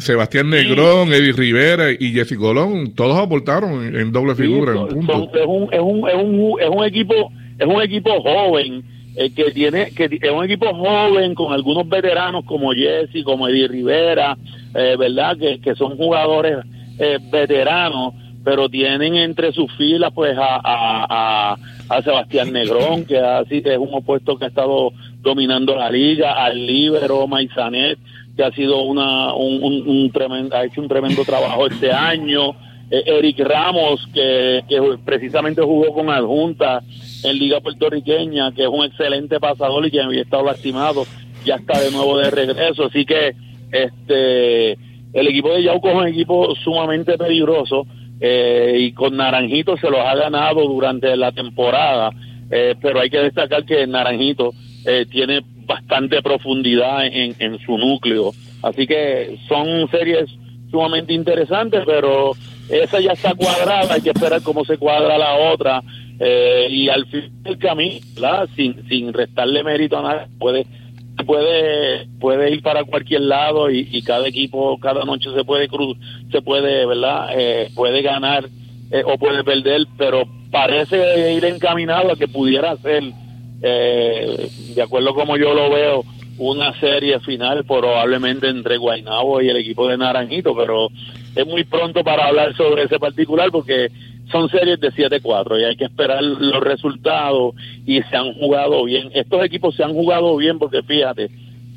Sebastián 0.00 0.50
Negrón, 0.50 1.12
Eddie 1.12 1.32
Rivera 1.32 1.90
y 1.90 2.12
Jesse 2.12 2.36
Colón, 2.36 2.94
todos 2.94 3.18
aportaron 3.18 3.94
en, 3.94 4.12
doble 4.12 4.34
figura. 4.34 4.72
es, 4.72 4.92
un, 4.92 5.04
es, 5.72 5.80
un, 5.80 6.08
es, 6.08 6.14
un, 6.14 6.56
es 6.60 6.68
un 6.68 6.84
equipo 6.84 7.32
es 7.58 7.66
un 7.66 7.80
equipo 7.80 8.20
joven 8.20 8.84
eh, 9.16 9.30
que 9.34 9.50
tiene 9.50 9.90
que 9.92 10.04
es 10.20 10.30
un 10.30 10.44
equipo 10.44 10.74
joven 10.74 11.34
con 11.34 11.52
algunos 11.52 11.88
veteranos 11.88 12.44
como 12.44 12.72
Jesse, 12.72 13.24
como 13.24 13.48
Eddie 13.48 13.68
Rivera, 13.68 14.36
eh, 14.74 14.96
verdad 14.98 15.38
que, 15.38 15.58
que 15.60 15.74
son 15.74 15.96
jugadores 15.96 16.58
eh, 16.98 17.18
veteranos, 17.30 18.12
pero 18.44 18.68
tienen 18.68 19.16
entre 19.16 19.52
sus 19.52 19.72
filas 19.76 20.12
pues 20.14 20.36
a, 20.36 20.60
a, 20.62 21.56
a, 21.88 22.02
Sebastián 22.02 22.52
Negrón 22.52 23.06
que 23.06 23.18
así 23.18 23.62
es 23.64 23.78
un 23.78 23.94
opuesto 23.94 24.36
que 24.36 24.44
ha 24.44 24.48
estado 24.48 24.92
dominando 25.22 25.74
la 25.74 25.90
liga, 25.90 26.32
al 26.32 26.66
Libero 26.66 27.26
Maizanet 27.26 27.98
que 28.36 28.44
ha 28.44 28.52
sido 28.52 28.82
una, 28.82 29.34
un, 29.34 30.10
tremendo, 30.12 30.54
ha 30.54 30.64
hecho 30.64 30.82
un 30.82 30.88
tremendo 30.88 31.24
trabajo 31.24 31.66
este 31.66 31.90
año. 31.90 32.50
Eh, 32.90 33.02
Eric 33.06 33.40
Ramos, 33.40 34.06
que, 34.12 34.62
precisamente 35.04 35.62
jugó 35.62 35.92
con 35.94 36.10
Adjunta 36.10 36.82
en 37.24 37.38
Liga 37.38 37.60
Puertorriqueña, 37.60 38.52
que 38.52 38.62
es 38.62 38.68
un 38.68 38.84
excelente 38.84 39.40
pasador 39.40 39.86
y 39.86 39.90
que 39.90 40.02
había 40.02 40.22
estado 40.22 40.44
lastimado, 40.44 41.04
ya 41.44 41.56
está 41.56 41.80
de 41.80 41.90
nuevo 41.90 42.18
de 42.18 42.30
regreso. 42.30 42.84
Así 42.84 43.06
que 43.06 43.34
este 43.72 44.72
el 45.12 45.28
equipo 45.28 45.54
de 45.54 45.62
Yauco 45.62 45.88
es 45.88 45.94
un 45.94 46.08
equipo 46.08 46.54
sumamente 46.56 47.16
peligroso 47.16 47.86
eh, 48.20 48.76
y 48.80 48.92
con 48.92 49.16
Naranjito 49.16 49.78
se 49.78 49.90
los 49.90 50.00
ha 50.00 50.14
ganado 50.14 50.60
durante 50.68 51.16
la 51.16 51.32
temporada, 51.32 52.10
eh, 52.50 52.74
pero 52.82 53.00
hay 53.00 53.08
que 53.08 53.18
destacar 53.18 53.64
que 53.64 53.86
Naranjito 53.86 54.52
tiene 55.10 55.42
bastante 55.66 56.22
profundidad 56.22 57.06
en, 57.06 57.34
en 57.38 57.58
su 57.60 57.76
núcleo. 57.76 58.32
Así 58.62 58.86
que 58.86 59.38
son 59.48 59.88
series 59.90 60.30
sumamente 60.70 61.12
interesantes, 61.12 61.82
pero 61.86 62.32
esa 62.68 63.00
ya 63.00 63.12
está 63.12 63.34
cuadrada, 63.34 63.94
hay 63.94 64.00
que 64.00 64.10
esperar 64.10 64.42
cómo 64.42 64.64
se 64.64 64.78
cuadra 64.78 65.18
la 65.18 65.34
otra. 65.52 65.82
Eh, 66.18 66.68
y 66.70 66.88
al 66.88 67.06
fin 67.06 67.30
del 67.42 67.58
camino, 67.58 68.00
sin, 68.56 68.88
sin 68.88 69.12
restarle 69.12 69.62
mérito 69.62 69.98
a 69.98 70.02
nadie, 70.02 70.26
puede 70.38 70.66
puede 71.26 72.06
puede 72.20 72.52
ir 72.52 72.62
para 72.62 72.84
cualquier 72.84 73.22
lado 73.22 73.70
y, 73.70 74.02
cada 74.02 74.28
equipo 74.28 74.78
cada 74.78 75.04
noche 75.04 75.30
se 75.34 75.44
puede 75.44 75.66
cruz 75.66 75.96
se 76.30 76.42
puede 76.42 76.84
verdad 76.84 77.28
eh, 77.34 77.70
puede 77.74 78.02
ganar 78.02 78.44
eh, 78.90 79.02
o 79.02 79.16
puede 79.16 79.42
perder 79.42 79.86
pero 79.96 80.24
parece 80.50 81.32
ir 81.32 81.44
encaminado 81.46 82.12
a 82.12 82.16
que 82.16 82.28
pudiera 82.28 82.76
ser 82.76 83.02
eh, 83.66 84.48
de 84.74 84.82
acuerdo 84.82 85.14
como 85.14 85.36
yo 85.36 85.54
lo 85.54 85.70
veo, 85.70 86.04
una 86.38 86.78
serie 86.78 87.18
final 87.20 87.64
probablemente 87.64 88.48
entre 88.48 88.76
Guaynabo 88.76 89.40
y 89.40 89.48
el 89.48 89.56
equipo 89.56 89.88
de 89.88 89.96
Naranjito, 89.96 90.54
pero 90.54 90.88
es 91.34 91.46
muy 91.46 91.64
pronto 91.64 92.04
para 92.04 92.26
hablar 92.26 92.54
sobre 92.56 92.84
ese 92.84 92.98
particular 92.98 93.50
porque 93.50 93.90
son 94.30 94.48
series 94.50 94.80
de 94.80 94.92
7-4 94.92 95.60
y 95.60 95.64
hay 95.64 95.76
que 95.76 95.84
esperar 95.84 96.22
los 96.22 96.60
resultados 96.62 97.54
y 97.86 98.02
se 98.02 98.16
han 98.16 98.34
jugado 98.34 98.84
bien. 98.84 99.10
Estos 99.14 99.44
equipos 99.44 99.74
se 99.74 99.84
han 99.84 99.92
jugado 99.92 100.36
bien 100.36 100.58
porque 100.58 100.82
fíjate, 100.82 101.30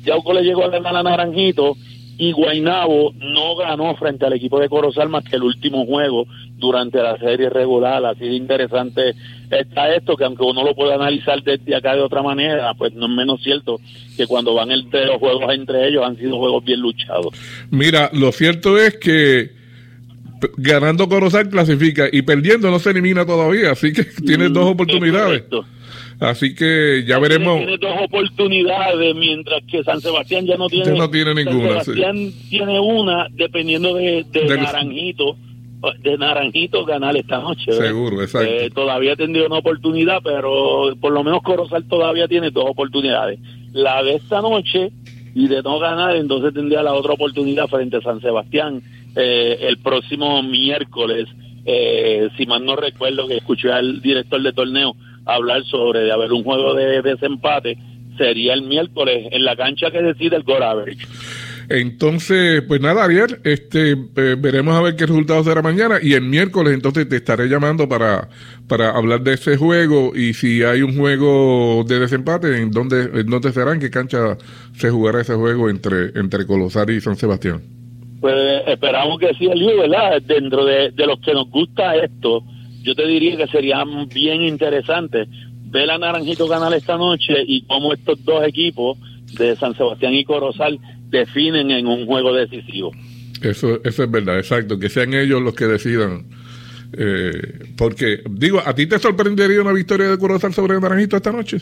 Yauco 0.04 0.32
le 0.32 0.42
llegó 0.42 0.64
a 0.64 0.68
ganar 0.68 0.96
a 0.96 1.02
Naranjito 1.02 1.76
y 2.18 2.32
Guaynabo 2.32 3.12
no 3.16 3.56
ganó 3.56 3.94
frente 3.96 4.26
al 4.26 4.34
equipo 4.34 4.60
de 4.60 4.68
Corozal 4.68 5.08
más 5.08 5.24
que 5.24 5.36
el 5.36 5.42
último 5.42 5.86
juego 5.86 6.26
durante 6.60 7.02
la 7.02 7.18
serie 7.18 7.50
regular. 7.50 8.04
Así 8.04 8.24
de 8.24 8.34
interesante 8.34 9.14
está 9.50 9.94
esto, 9.94 10.16
que 10.16 10.24
aunque 10.24 10.44
uno 10.44 10.62
lo 10.62 10.74
pueda 10.74 10.94
analizar 10.94 11.42
desde 11.42 11.74
acá 11.74 11.94
de 11.94 12.02
otra 12.02 12.22
manera, 12.22 12.72
pues 12.74 12.92
no 12.94 13.06
es 13.06 13.12
menos 13.12 13.42
cierto 13.42 13.80
que 14.16 14.26
cuando 14.26 14.54
van 14.54 14.70
entre 14.70 15.06
los 15.06 15.16
juegos 15.16 15.52
entre 15.52 15.88
ellos 15.88 16.04
han 16.04 16.16
sido 16.16 16.38
juegos 16.38 16.64
bien 16.64 16.80
luchados. 16.80 17.34
Mira, 17.70 18.10
lo 18.12 18.30
cierto 18.30 18.78
es 18.78 18.96
que 18.98 19.58
ganando 20.56 21.08
Corozal 21.08 21.48
clasifica 21.48 22.08
y 22.10 22.22
perdiendo 22.22 22.70
no 22.70 22.78
se 22.78 22.90
elimina 22.90 23.26
todavía, 23.26 23.72
así 23.72 23.92
que 23.92 24.04
tiene 24.26 24.48
dos 24.48 24.66
mm, 24.66 24.72
oportunidades. 24.72 25.44
Así 26.20 26.54
que 26.54 27.02
ya 27.06 27.18
veremos. 27.18 27.56
Tiene 27.56 27.78
dos 27.78 27.96
oportunidades, 28.04 29.16
mientras 29.16 29.62
que 29.64 29.82
San 29.82 30.02
Sebastián 30.02 30.46
ya 30.46 30.56
no 30.58 30.68
tiene. 30.68 30.92
no 30.92 31.10
tiene 31.10 31.34
ninguna. 31.34 31.82
San 31.82 31.94
Sebastián 31.94 32.32
tiene 32.50 32.78
una, 32.78 33.26
dependiendo 33.30 33.94
de, 33.94 34.26
Naranjito. 34.46 35.36
De 36.00 36.18
Naranjito 36.18 36.84
ganar 36.84 37.16
esta 37.16 37.38
noche. 37.38 37.72
Seguro, 37.72 38.20
exacto. 38.22 38.50
Eh, 38.50 38.70
todavía 38.70 39.16
tendría 39.16 39.46
una 39.46 39.58
oportunidad, 39.58 40.20
pero 40.22 40.94
por 41.00 41.12
lo 41.12 41.24
menos 41.24 41.42
Corozal 41.42 41.84
todavía 41.84 42.28
tiene 42.28 42.50
dos 42.50 42.66
oportunidades. 42.68 43.38
La 43.72 44.02
de 44.02 44.16
esta 44.16 44.42
noche 44.42 44.92
y 45.34 45.48
de 45.48 45.62
no 45.62 45.78
ganar, 45.78 46.16
entonces 46.16 46.52
tendría 46.52 46.82
la 46.82 46.92
otra 46.92 47.14
oportunidad 47.14 47.66
frente 47.68 47.96
a 47.96 48.02
San 48.02 48.20
Sebastián 48.20 48.82
eh, 49.16 49.58
el 49.62 49.78
próximo 49.78 50.42
miércoles. 50.42 51.28
Eh, 51.64 52.28
si 52.36 52.46
mal 52.46 52.64
no 52.64 52.76
recuerdo 52.76 53.26
que 53.26 53.36
escuché 53.36 53.72
al 53.72 54.00
director 54.00 54.42
de 54.42 54.52
torneo 54.52 54.94
hablar 55.26 55.64
sobre 55.64 56.00
de 56.00 56.12
haber 56.12 56.32
un 56.32 56.42
juego 56.42 56.74
de 56.74 57.02
desempate, 57.02 57.78
sería 58.16 58.54
el 58.54 58.62
miércoles 58.62 59.28
en 59.30 59.44
la 59.44 59.56
cancha 59.56 59.90
que 59.90 60.02
decide 60.02 60.36
el 60.36 60.62
average. 60.62 61.06
Entonces, 61.70 62.62
pues 62.66 62.80
nada, 62.80 63.04
Ariel, 63.04 63.38
este, 63.44 63.94
veremos 63.94 64.74
a 64.74 64.82
ver 64.82 64.96
qué 64.96 65.06
resultado 65.06 65.44
será 65.44 65.62
mañana 65.62 66.00
y 66.02 66.14
el 66.14 66.22
miércoles 66.22 66.74
entonces 66.74 67.08
te 67.08 67.14
estaré 67.14 67.46
llamando 67.46 67.88
para, 67.88 68.28
para 68.66 68.90
hablar 68.90 69.20
de 69.20 69.34
ese 69.34 69.56
juego 69.56 70.10
y 70.16 70.34
si 70.34 70.64
hay 70.64 70.82
un 70.82 70.96
juego 70.98 71.84
de 71.86 72.00
desempate, 72.00 72.60
¿en 72.60 72.72
dónde, 72.72 73.20
en 73.20 73.26
dónde 73.28 73.52
será? 73.52 73.72
¿En 73.72 73.78
qué 73.78 73.88
cancha 73.88 74.36
se 74.74 74.90
jugará 74.90 75.20
ese 75.20 75.34
juego 75.34 75.70
entre, 75.70 76.06
entre 76.18 76.42
y 76.42 77.00
San 77.00 77.14
Sebastián? 77.14 77.62
Pues 78.20 78.34
esperamos 78.66 79.20
que 79.20 79.32
sí, 79.34 79.46
Eliu, 79.46 79.78
¿verdad? 79.78 80.20
Dentro 80.22 80.64
de, 80.64 80.90
de 80.90 81.06
los 81.06 81.20
que 81.20 81.32
nos 81.32 81.48
gusta 81.50 81.94
esto, 81.94 82.42
yo 82.82 82.96
te 82.96 83.06
diría 83.06 83.36
que 83.36 83.46
sería 83.46 83.84
bien 84.12 84.42
interesante 84.42 85.28
ver 85.66 85.88
a 85.88 85.98
Naranjito 85.98 86.48
ganar 86.48 86.74
esta 86.74 86.96
noche 86.96 87.44
y 87.46 87.62
cómo 87.62 87.92
estos 87.92 88.24
dos 88.24 88.42
equipos 88.44 88.98
de 89.38 89.54
San 89.54 89.76
Sebastián 89.76 90.14
y 90.14 90.24
Corozal 90.24 90.80
definen 91.10 91.70
en 91.70 91.86
un 91.86 92.06
juego 92.06 92.32
decisivo. 92.32 92.92
Eso, 93.42 93.80
eso 93.84 94.04
es 94.04 94.10
verdad, 94.10 94.38
exacto, 94.38 94.78
que 94.78 94.88
sean 94.88 95.14
ellos 95.14 95.42
los 95.42 95.54
que 95.54 95.66
decidan. 95.66 96.26
Eh, 96.92 97.32
porque, 97.76 98.20
digo, 98.28 98.60
¿a 98.64 98.74
ti 98.74 98.86
te 98.86 98.98
sorprendería 98.98 99.60
una 99.60 99.72
victoria 99.72 100.08
de 100.08 100.18
Corozal 100.18 100.52
sobre 100.52 100.78
Naranjito 100.80 101.16
esta 101.16 101.32
noche? 101.32 101.58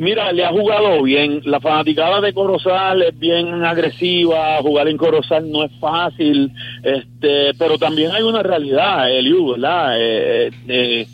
Mira, 0.00 0.32
le 0.32 0.46
ha 0.46 0.48
jugado 0.48 1.02
bien. 1.02 1.42
La 1.44 1.60
fanaticada 1.60 2.22
de 2.22 2.32
Corozal 2.32 3.02
es 3.02 3.18
bien 3.18 3.62
agresiva. 3.62 4.56
Jugar 4.62 4.88
en 4.88 4.96
Corozal 4.96 5.52
no 5.52 5.62
es 5.62 5.72
fácil. 5.78 6.50
Este, 6.82 7.52
pero 7.58 7.76
también 7.76 8.10
hay 8.10 8.22
una 8.22 8.42
realidad, 8.42 9.10
Eliu, 9.10 9.52
¿verdad? 9.52 10.00
Eh, 10.00 10.46
eh, 10.46 10.50
eh, 10.68 11.06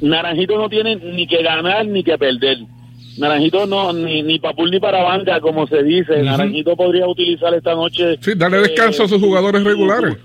Naranjito 0.00 0.56
no 0.56 0.68
tiene 0.68 0.94
ni 0.94 1.26
que 1.26 1.42
ganar 1.42 1.84
ni 1.86 2.04
que 2.04 2.16
perder. 2.18 2.58
Naranjito 3.20 3.66
no, 3.66 3.92
ni, 3.92 4.22
ni 4.22 4.38
papul 4.38 4.70
ni 4.70 4.80
para 4.80 5.02
banca, 5.02 5.40
como 5.40 5.66
se 5.66 5.82
dice. 5.82 6.22
Naranjito 6.22 6.74
podría 6.74 7.06
utilizar 7.06 7.52
esta 7.54 7.74
noche. 7.74 8.16
Sí, 8.20 8.32
darle 8.34 8.58
descanso 8.58 9.04
a 9.04 9.08
sus 9.08 9.20
jugadores 9.20 9.62
regulares. 9.62 10.16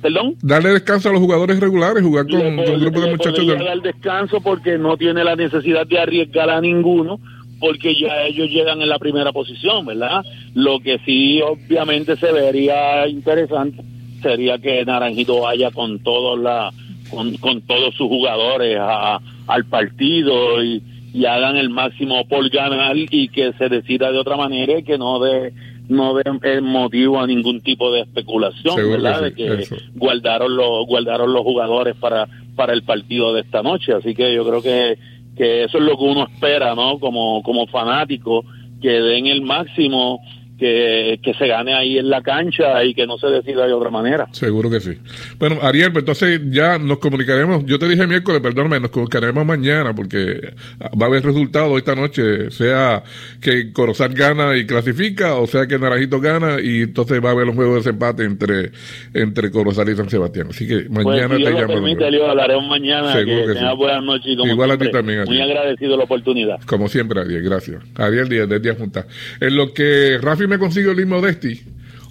¿Perdón? 0.00 0.34
Darle 0.42 0.70
descanso 0.70 1.10
a 1.10 1.12
los 1.12 1.20
jugadores 1.20 1.60
regulares, 1.60 2.02
jugar 2.02 2.26
con, 2.26 2.40
un 2.40 2.80
grupo 2.80 3.00
de 3.00 3.10
muchachos. 3.10 3.46
De... 3.46 3.56
dar 3.56 3.82
descanso 3.82 4.40
porque 4.40 4.78
no 4.78 4.96
tiene 4.96 5.24
la 5.24 5.36
necesidad 5.36 5.86
de 5.86 5.98
arriesgar 5.98 6.48
a 6.48 6.60
ninguno, 6.60 7.20
porque 7.60 7.94
ya 7.94 8.22
ellos 8.22 8.48
llegan 8.48 8.80
en 8.80 8.88
la 8.88 8.98
primera 8.98 9.32
posición, 9.32 9.84
¿verdad? 9.84 10.24
Lo 10.54 10.80
que 10.80 10.98
sí, 11.04 11.42
obviamente, 11.42 12.16
se 12.16 12.32
vería 12.32 13.06
interesante 13.08 13.82
sería 14.22 14.58
que 14.58 14.84
Naranjito 14.84 15.40
vaya 15.40 15.70
con 15.70 15.98
todos 16.00 16.38
la 16.38 16.72
con, 17.10 17.36
con 17.36 17.62
todos 17.62 17.94
sus 17.94 18.08
jugadores 18.08 18.76
a, 18.80 19.20
al 19.46 19.64
partido 19.66 20.62
y, 20.64 20.82
y 21.16 21.24
hagan 21.24 21.56
el 21.56 21.70
máximo 21.70 22.28
por 22.28 22.46
ganar 22.50 22.94
y 22.94 23.28
que 23.28 23.54
se 23.54 23.70
decida 23.70 24.12
de 24.12 24.18
otra 24.18 24.36
manera 24.36 24.78
y 24.78 24.82
que 24.82 24.98
no 24.98 25.18
de 25.18 25.54
no 25.88 26.14
den 26.14 26.64
motivo 26.64 27.18
a 27.18 27.26
ningún 27.26 27.62
tipo 27.62 27.90
de 27.90 28.00
especulación, 28.00 28.76
¿verdad? 28.76 29.22
de 29.22 29.32
que 29.32 29.66
guardaron 29.94 30.54
los 30.54 30.86
guardaron 30.86 31.32
los 31.32 31.42
jugadores 31.42 31.96
para 31.96 32.28
para 32.54 32.74
el 32.74 32.82
partido 32.82 33.32
de 33.32 33.40
esta 33.40 33.62
noche, 33.62 33.94
así 33.94 34.14
que 34.14 34.34
yo 34.34 34.46
creo 34.46 34.62
que 34.62 34.98
que 35.38 35.64
eso 35.64 35.78
es 35.78 35.84
lo 35.84 35.96
que 35.96 36.04
uno 36.04 36.26
espera, 36.26 36.74
¿no? 36.74 36.98
Como 36.98 37.42
como 37.42 37.66
fanático 37.66 38.44
que 38.82 39.00
den 39.00 39.26
el 39.26 39.40
máximo 39.40 40.20
que, 40.58 41.20
que, 41.22 41.34
se 41.34 41.46
gane 41.46 41.74
ahí 41.74 41.98
en 41.98 42.08
la 42.08 42.22
cancha 42.22 42.82
y 42.84 42.94
que 42.94 43.06
no 43.06 43.18
se 43.18 43.26
decida 43.28 43.66
de 43.66 43.72
otra 43.72 43.90
manera. 43.90 44.28
Seguro 44.32 44.70
que 44.70 44.80
sí. 44.80 44.98
Bueno, 45.38 45.58
Ariel, 45.62 45.92
pues 45.92 46.02
entonces 46.02 46.40
ya 46.50 46.78
nos 46.78 46.98
comunicaremos. 46.98 47.64
Yo 47.66 47.78
te 47.78 47.88
dije 47.88 48.06
miércoles, 48.06 48.40
perdóname, 48.40 48.80
nos 48.80 48.90
comunicaremos 48.90 49.44
mañana 49.44 49.94
porque 49.94 50.54
va 50.80 51.06
a 51.06 51.08
haber 51.08 51.24
resultado 51.24 51.76
esta 51.76 51.94
noche, 51.94 52.50
sea 52.50 53.02
que 53.40 53.72
Corozal 53.72 54.14
gana 54.14 54.56
y 54.56 54.66
clasifica, 54.66 55.36
o 55.36 55.46
sea 55.46 55.66
que 55.66 55.78
Naranjito 55.78 56.20
gana 56.20 56.60
y 56.62 56.82
entonces 56.82 57.22
va 57.22 57.30
a 57.30 57.32
haber 57.32 57.48
un 57.48 57.56
juego 57.56 57.72
de 57.72 57.78
desempate 57.78 58.24
entre, 58.24 58.70
entre 59.12 59.50
Corozal 59.50 59.88
y 59.90 59.96
San 59.96 60.08
Sebastián. 60.08 60.48
Así 60.50 60.66
que 60.66 60.80
pues, 60.80 61.04
mañana 61.04 61.28
pues, 61.28 61.38
si 61.38 61.44
te 61.44 61.50
llamo. 61.50 61.66
permite, 61.74 62.10
Leo, 62.10 62.30
hablaremos 62.30 62.66
mañana. 62.68 63.12
Seguro 63.12 63.46
que, 63.46 63.52
que 63.52 63.58
sí. 63.58 63.64
buenas 63.76 64.04
noches. 64.04 64.26
Y 64.26 64.36
como 64.36 64.52
Igual 64.52 64.70
a 64.70 64.78
ti 64.78 64.90
también. 64.90 65.24
Muy 65.24 65.40
agradecido 65.40 65.96
la 65.96 66.04
oportunidad. 66.04 66.60
Como 66.66 66.88
siempre, 66.88 67.20
Ariel, 67.20 67.42
gracias. 67.42 67.82
Ariel 67.96 68.28
Díaz, 68.28 68.48
de 68.48 68.60
Día 68.60 68.74
Junta. 68.74 69.06
En 69.40 69.56
lo 69.56 69.72
que 69.72 70.18
Rafi 70.20 70.45
me 70.48 70.58
consiguió 70.58 70.92
el 70.92 71.06
Modesti, 71.06 71.62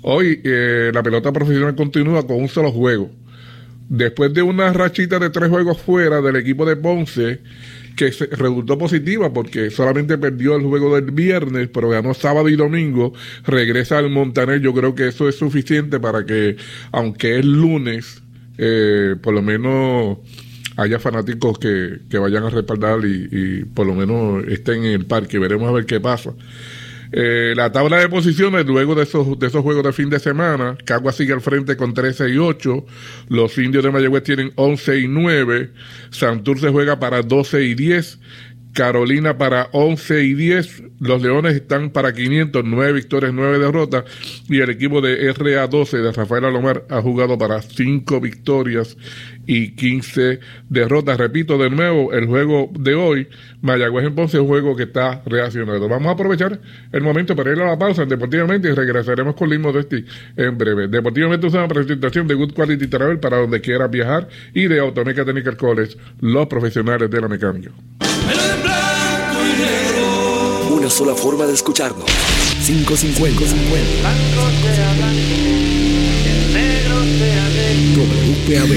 hoy 0.01 0.41
eh, 0.43 0.91
la 0.93 1.03
pelota 1.03 1.31
profesional 1.31 1.75
continúa 1.75 2.25
con 2.25 2.37
un 2.37 2.47
solo 2.47 2.71
juego. 2.71 3.11
Después 3.87 4.33
de 4.33 4.41
una 4.41 4.73
rachita 4.73 5.19
de 5.19 5.29
tres 5.29 5.49
juegos 5.49 5.79
fuera 5.79 6.21
del 6.21 6.37
equipo 6.37 6.65
de 6.65 6.75
Ponce, 6.75 7.41
que 7.95 8.11
resultó 8.31 8.77
positiva 8.77 9.31
porque 9.31 9.69
solamente 9.69 10.17
perdió 10.17 10.55
el 10.55 10.63
juego 10.63 10.95
del 10.95 11.11
viernes, 11.11 11.69
pero 11.73 11.89
ganó 11.89 12.13
sábado 12.13 12.49
y 12.49 12.55
domingo, 12.55 13.13
regresa 13.45 13.97
al 13.97 14.09
Montaner. 14.09 14.59
Yo 14.59 14.73
creo 14.73 14.95
que 14.95 15.07
eso 15.07 15.29
es 15.29 15.35
suficiente 15.35 15.99
para 15.99 16.25
que, 16.25 16.57
aunque 16.91 17.39
es 17.39 17.45
lunes, 17.45 18.21
eh, 18.57 19.15
por 19.21 19.33
lo 19.33 19.41
menos 19.41 20.17
haya 20.77 20.99
fanáticos 20.99 21.57
que, 21.57 21.99
que 22.09 22.17
vayan 22.17 22.43
a 22.43 22.49
respaldar 22.49 22.99
y, 23.05 23.65
por 23.73 23.87
lo 23.87 23.95
menos 23.95 24.45
estén 24.47 24.83
en 24.83 24.93
el 24.93 25.05
parque. 25.05 25.39
Veremos 25.39 25.69
a 25.69 25.71
ver 25.71 25.85
qué 25.85 25.99
pasa. 25.99 26.33
Eh, 27.17 27.53
la 27.55 27.71
tabla 27.71 27.97
de 27.99 28.09
posiciones, 28.09 28.65
luego 28.65 28.93
de 28.93 29.03
esos, 29.03 29.39
de 29.39 29.47
esos 29.47 29.63
juegos 29.63 29.85
de 29.85 29.93
fin 29.93 30.09
de 30.09 30.19
semana, 30.19 30.77
Cagua 30.83 31.13
sigue 31.13 31.31
al 31.31 31.39
frente 31.39 31.77
con 31.77 31.93
13 31.93 32.29
y 32.29 32.37
8, 32.37 32.85
los 33.29 33.57
indios 33.57 33.85
de 33.85 33.91
Mayagüez 33.91 34.23
tienen 34.23 34.51
11 34.55 34.99
y 34.99 35.07
9, 35.07 35.71
Santurce 36.09 36.71
juega 36.71 36.99
para 36.99 37.21
12 37.21 37.63
y 37.63 37.73
10, 37.73 38.19
Carolina 38.73 39.37
para 39.37 39.69
11 39.71 40.25
y 40.25 40.33
10, 40.33 40.83
los 40.99 41.21
Leones 41.21 41.55
están 41.55 41.91
para 41.91 42.11
500, 42.11 42.65
9 42.65 42.91
victorias, 42.91 43.31
9 43.33 43.59
derrotas, 43.59 44.03
y 44.49 44.59
el 44.59 44.69
equipo 44.69 44.99
de 44.99 45.33
RA12 45.33 46.01
de 46.01 46.11
Rafael 46.11 46.43
Alomar 46.43 46.85
ha 46.89 47.01
jugado 47.01 47.37
para 47.37 47.61
5 47.61 48.19
victorias 48.19 48.97
y 49.45 49.71
15 49.71 50.39
derrotas. 50.69 51.17
Repito 51.17 51.57
de 51.57 51.69
nuevo, 51.69 52.13
el 52.13 52.27
juego 52.27 52.71
de 52.77 52.95
hoy, 52.95 53.27
Mayagüez 53.61 54.05
en 54.05 54.15
Ponce, 54.15 54.37
es 54.37 54.41
un 54.41 54.47
juego 54.47 54.75
que 54.75 54.83
está 54.83 55.21
reaccionando. 55.25 55.87
Vamos 55.87 56.07
a 56.07 56.11
aprovechar 56.11 56.59
el 56.91 57.01
momento 57.01 57.35
para 57.35 57.51
ir 57.51 57.59
a 57.59 57.65
la 57.65 57.77
pausa 57.77 58.03
en 58.03 58.09
Deportivamente 58.09 58.69
y 58.69 58.71
regresaremos 58.71 59.35
con 59.35 59.49
Limo 59.49 59.71
de 59.71 59.81
este 59.81 60.05
en 60.37 60.57
breve. 60.57 60.87
Deportivamente 60.87 61.47
es 61.47 61.53
una 61.53 61.67
presentación 61.67 62.27
de 62.27 62.35
Good 62.35 62.53
Quality 62.53 62.87
Travel 62.87 63.19
para 63.19 63.37
donde 63.37 63.61
quieras 63.61 63.91
viajar 63.91 64.27
y 64.53 64.67
de 64.67 64.79
Automeca 64.79 65.25
Technical 65.25 65.57
College, 65.57 65.97
los 66.21 66.47
profesionales 66.47 67.09
de 67.09 67.21
la 67.21 67.27
mecánica. 67.27 67.71
Una 70.71 70.89
sola 70.89 71.15
forma 71.15 71.45
de 71.45 71.53
escucharnos. 71.53 72.05
550. 72.65 73.45
50. 73.45 76.14
WPAB 77.95 78.71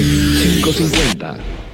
550. 0.61 1.68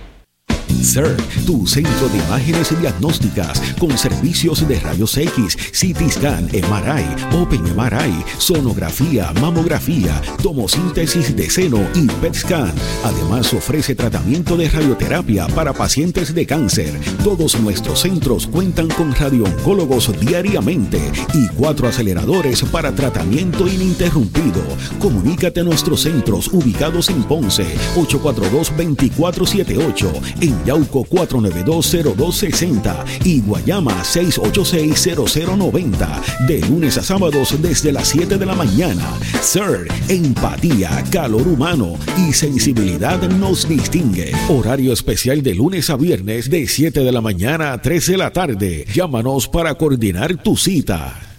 CERT, 0.84 1.22
tu 1.46 1.68
centro 1.68 2.08
de 2.10 2.18
imágenes 2.18 2.78
diagnósticas 2.80 3.62
con 3.80 3.98
servicios 3.98 4.68
de 4.68 4.80
rayos 4.80 5.18
X, 5.18 5.58
CT 5.72 6.12
scan, 6.12 6.46
MRI, 6.46 7.36
Open 7.36 7.64
MRI, 7.76 8.24
sonografía, 8.38 9.32
mamografía, 9.42 10.22
tomosíntesis 10.42 11.36
de 11.36 11.50
seno 11.50 11.80
y 11.94 12.08
PET 12.08 12.36
scan. 12.36 12.74
Además 13.04 13.54
ofrece 13.54 13.96
tratamiento 13.96 14.56
de 14.58 14.70
radioterapia 14.70 15.48
para 15.48 15.74
pacientes 15.74 16.34
de 16.34 16.46
cáncer. 16.46 16.94
Todos 17.24 17.60
nuestros 17.60 18.02
centros 18.02 18.48
cuentan 18.48 18.88
con 18.90 19.14
radiooncólogos 19.14 20.12
diariamente 20.20 21.00
y 21.34 21.48
cuatro 21.50 21.88
aceleradores 21.88 22.64
para 22.64 22.94
tratamiento 22.94 23.68
ininterrumpido. 23.68 24.64
Comunícate 25.00 25.62
a 25.62 25.64
nuestros 25.64 26.02
centros 26.02 26.50
ubicados 26.52 27.10
en 27.10 27.24
Ponce 27.24 27.66
842-2478, 27.96 30.12
en 30.42 30.65
Yauco 30.66 31.06
492-0260 31.06 33.06
y 33.24 33.42
Guayama 33.42 34.04
686-0090. 34.04 36.48
De 36.48 36.62
lunes 36.62 36.98
a 36.98 37.04
sábados 37.04 37.56
desde 37.62 37.92
las 37.92 38.08
7 38.10 38.38
de 38.38 38.46
la 38.46 38.56
mañana. 38.56 39.04
Sir, 39.42 39.88
empatía, 40.10 41.04
calor 41.12 41.48
humano 41.48 41.98
y 42.18 42.34
sensibilidad 42.34 43.22
nos 43.30 43.68
distingue. 43.68 44.32
Horario 44.50 44.94
especial 44.94 45.42
de 45.44 45.54
lunes 45.56 45.90
a 45.90 45.98
viernes 45.98 46.50
de 46.50 46.68
7 46.68 47.02
de 47.02 47.12
la 47.12 47.22
mañana 47.22 47.74
a 47.74 47.82
3 47.82 48.08
de 48.08 48.18
la 48.18 48.32
tarde. 48.32 48.86
Llámanos 48.94 49.48
para 49.48 49.76
coordinar 49.76 50.38
tu 50.38 50.58
cita. 50.58 51.35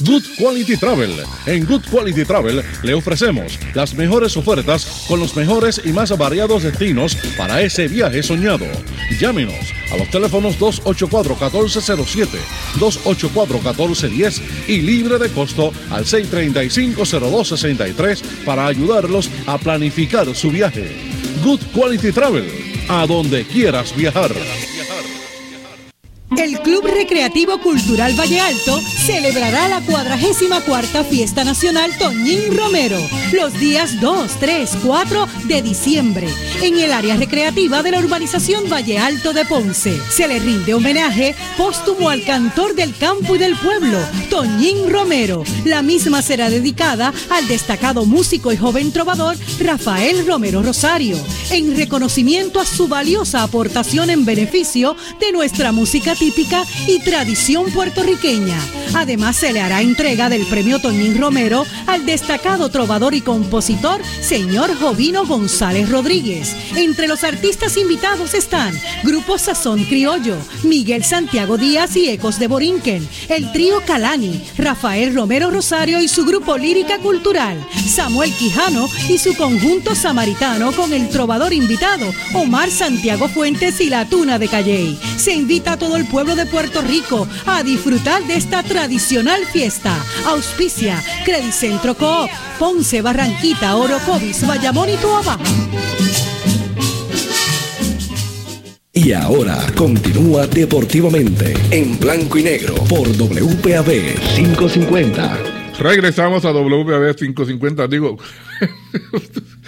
Good 0.00 0.24
Quality 0.38 0.76
Travel. 0.76 1.14
En 1.46 1.64
Good 1.66 1.84
Quality 1.90 2.24
Travel 2.24 2.62
le 2.82 2.94
ofrecemos 2.94 3.58
las 3.74 3.94
mejores 3.94 4.36
ofertas 4.36 5.04
con 5.06 5.20
los 5.20 5.36
mejores 5.36 5.80
y 5.84 5.92
más 5.92 6.16
variados 6.16 6.62
destinos 6.62 7.14
para 7.36 7.60
ese 7.60 7.86
viaje 7.88 8.22
soñado. 8.22 8.64
Llámenos 9.20 9.74
a 9.92 9.98
los 9.98 10.08
teléfonos 10.10 10.58
284-1407, 10.58 12.28
284-1410 12.78 14.40
y 14.68 14.80
libre 14.80 15.18
de 15.18 15.28
costo 15.28 15.74
al 15.90 16.06
635-0263 16.06 18.22
para 18.44 18.66
ayudarlos 18.66 19.28
a 19.46 19.58
planificar 19.58 20.34
su 20.34 20.50
viaje. 20.50 20.96
Good 21.44 21.60
Quality 21.74 22.12
Travel. 22.12 22.48
A 22.88 23.06
donde 23.06 23.44
quieras 23.44 23.94
viajar. 23.94 24.32
El 26.36 26.60
Club 26.60 26.86
Recreativo 26.86 27.58
Cultural 27.60 28.18
Valle 28.18 28.40
Alto 28.40 28.80
celebrará 28.80 29.68
la 29.68 29.80
44 29.80 31.04
Fiesta 31.04 31.42
Nacional 31.42 31.90
Toñín 31.98 32.56
Romero 32.56 32.98
los 33.32 33.52
días 33.54 34.00
2, 34.00 34.30
3, 34.38 34.78
4 34.84 35.28
de 35.44 35.62
diciembre 35.62 36.28
en 36.62 36.78
el 36.78 36.92
área 36.92 37.16
recreativa 37.16 37.82
de 37.82 37.92
la 37.92 37.98
urbanización 37.98 38.68
Valle 38.70 38.98
Alto 38.98 39.32
de 39.32 39.44
Ponce. 39.44 40.00
Se 40.10 40.28
le 40.28 40.38
rinde 40.38 40.74
homenaje 40.74 41.34
póstumo 41.56 42.10
al 42.10 42.24
cantor 42.24 42.74
del 42.74 42.96
campo 42.96 43.34
y 43.34 43.38
del 43.38 43.56
pueblo, 43.56 43.98
Toñín 44.28 44.88
Romero. 44.88 45.44
La 45.64 45.82
misma 45.82 46.22
será 46.22 46.48
dedicada 46.48 47.12
al 47.30 47.46
destacado 47.48 48.04
músico 48.04 48.52
y 48.52 48.56
joven 48.56 48.92
trovador 48.92 49.36
Rafael 49.60 50.26
Romero 50.26 50.62
Rosario, 50.62 51.16
en 51.50 51.76
reconocimiento 51.76 52.60
a 52.60 52.64
su 52.64 52.88
valiosa 52.88 53.42
aportación 53.42 54.10
en 54.10 54.24
beneficio 54.24 54.96
de 55.20 55.32
nuestra 55.32 55.72
música 55.72 56.14
típica 56.20 56.64
y 56.86 57.00
tradición 57.00 57.72
puertorriqueña. 57.72 58.58
Además, 58.94 59.36
se 59.36 59.52
le 59.52 59.60
hará 59.62 59.80
entrega 59.80 60.28
del 60.28 60.44
premio 60.46 60.78
Toñín 60.78 61.18
Romero 61.18 61.64
al 61.86 62.04
destacado 62.04 62.68
trovador 62.68 63.14
y 63.14 63.22
compositor, 63.22 64.02
señor 64.20 64.78
Jovino 64.78 65.24
González 65.24 65.88
Rodríguez. 65.88 66.54
Entre 66.76 67.08
los 67.08 67.24
artistas 67.24 67.78
invitados 67.78 68.34
están 68.34 68.78
Grupo 69.02 69.38
Sazón 69.38 69.84
Criollo, 69.84 70.36
Miguel 70.62 71.04
Santiago 71.04 71.56
Díaz 71.56 71.96
y 71.96 72.10
Ecos 72.10 72.38
de 72.38 72.48
Borinquen, 72.48 73.08
el 73.28 73.50
trío 73.52 73.80
Calani, 73.86 74.44
Rafael 74.58 75.14
Romero 75.14 75.50
Rosario 75.50 76.02
y 76.02 76.08
su 76.08 76.26
grupo 76.26 76.58
Lírica 76.58 76.98
Cultural, 76.98 77.56
Samuel 77.88 78.32
Quijano 78.34 78.88
y 79.08 79.16
su 79.16 79.34
conjunto 79.36 79.94
samaritano 79.94 80.72
con 80.72 80.92
el 80.92 81.08
trovador 81.08 81.54
invitado, 81.54 82.12
Omar 82.34 82.70
Santiago 82.70 83.28
Fuentes 83.28 83.80
y 83.80 83.88
la 83.88 84.04
Tuna 84.04 84.38
de 84.38 84.48
Calley. 84.48 84.98
Se 85.16 85.32
invita 85.32 85.72
a 85.72 85.78
todo 85.78 85.96
el 85.96 86.09
pueblo 86.10 86.34
de 86.36 86.46
Puerto 86.46 86.82
Rico 86.82 87.26
a 87.46 87.62
disfrutar 87.62 88.22
de 88.24 88.34
esta 88.34 88.62
tradicional 88.62 89.44
fiesta. 89.46 89.96
Auspicia 90.26 91.02
Credicentro 91.24 91.94
Coop, 91.94 92.28
Ponce, 92.58 93.00
Barranquita, 93.00 93.76
Orocovis, 93.76 94.46
Bayamón 94.46 94.90
y 94.90 94.96
Tuabaja. 94.96 95.38
Y 98.92 99.12
ahora 99.12 99.56
continúa 99.76 100.46
deportivamente 100.46 101.54
en 101.70 101.98
blanco 101.98 102.38
y 102.38 102.42
negro 102.42 102.74
por 102.88 103.08
WPAB 103.08 103.86
550. 104.34 105.38
Regresamos 105.78 106.44
a 106.44 106.50
WPAB 106.50 107.14
550, 107.14 107.86
digo, 107.86 108.18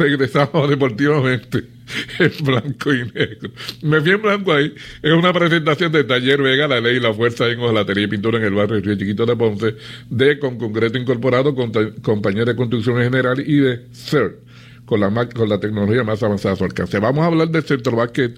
regresamos 0.00 0.68
deportivamente 0.68 1.64
en 2.18 2.44
blanco 2.44 2.92
y 2.92 3.04
negro. 3.04 3.50
Me 3.82 4.00
fui 4.00 4.12
en 4.12 4.22
blanco 4.22 4.52
ahí. 4.52 4.74
Es 5.02 5.12
una 5.12 5.32
presentación 5.32 5.92
de 5.92 6.04
Taller 6.04 6.40
Vega, 6.42 6.66
la 6.66 6.80
ley 6.80 6.96
y 6.96 7.00
la 7.00 7.12
fuerza 7.12 7.48
en 7.48 7.60
hojalatería 7.60 8.04
y 8.04 8.08
pintura 8.08 8.38
en 8.38 8.44
el 8.44 8.54
barrio 8.54 8.80
Río 8.80 8.96
Chiquito 8.96 9.26
de 9.26 9.36
Ponce, 9.36 9.76
de 10.08 10.38
Con 10.38 10.58
Concreto 10.58 10.98
Incorporado, 10.98 11.54
con 11.54 11.70
de 11.72 12.56
construcción 12.56 12.98
en 12.98 13.04
general 13.04 13.42
y 13.46 13.58
de 13.58 13.86
CERT 13.92 14.50
con 14.90 14.98
la, 14.98 15.28
con 15.28 15.48
la 15.48 15.60
tecnología 15.60 16.02
más 16.02 16.20
avanzada 16.22 16.54
a 16.54 16.56
su 16.56 16.64
alcance. 16.64 16.98
Vamos 16.98 17.22
a 17.22 17.26
hablar 17.26 17.48
del 17.48 17.62
centro 17.62 17.96
básquet 17.96 18.36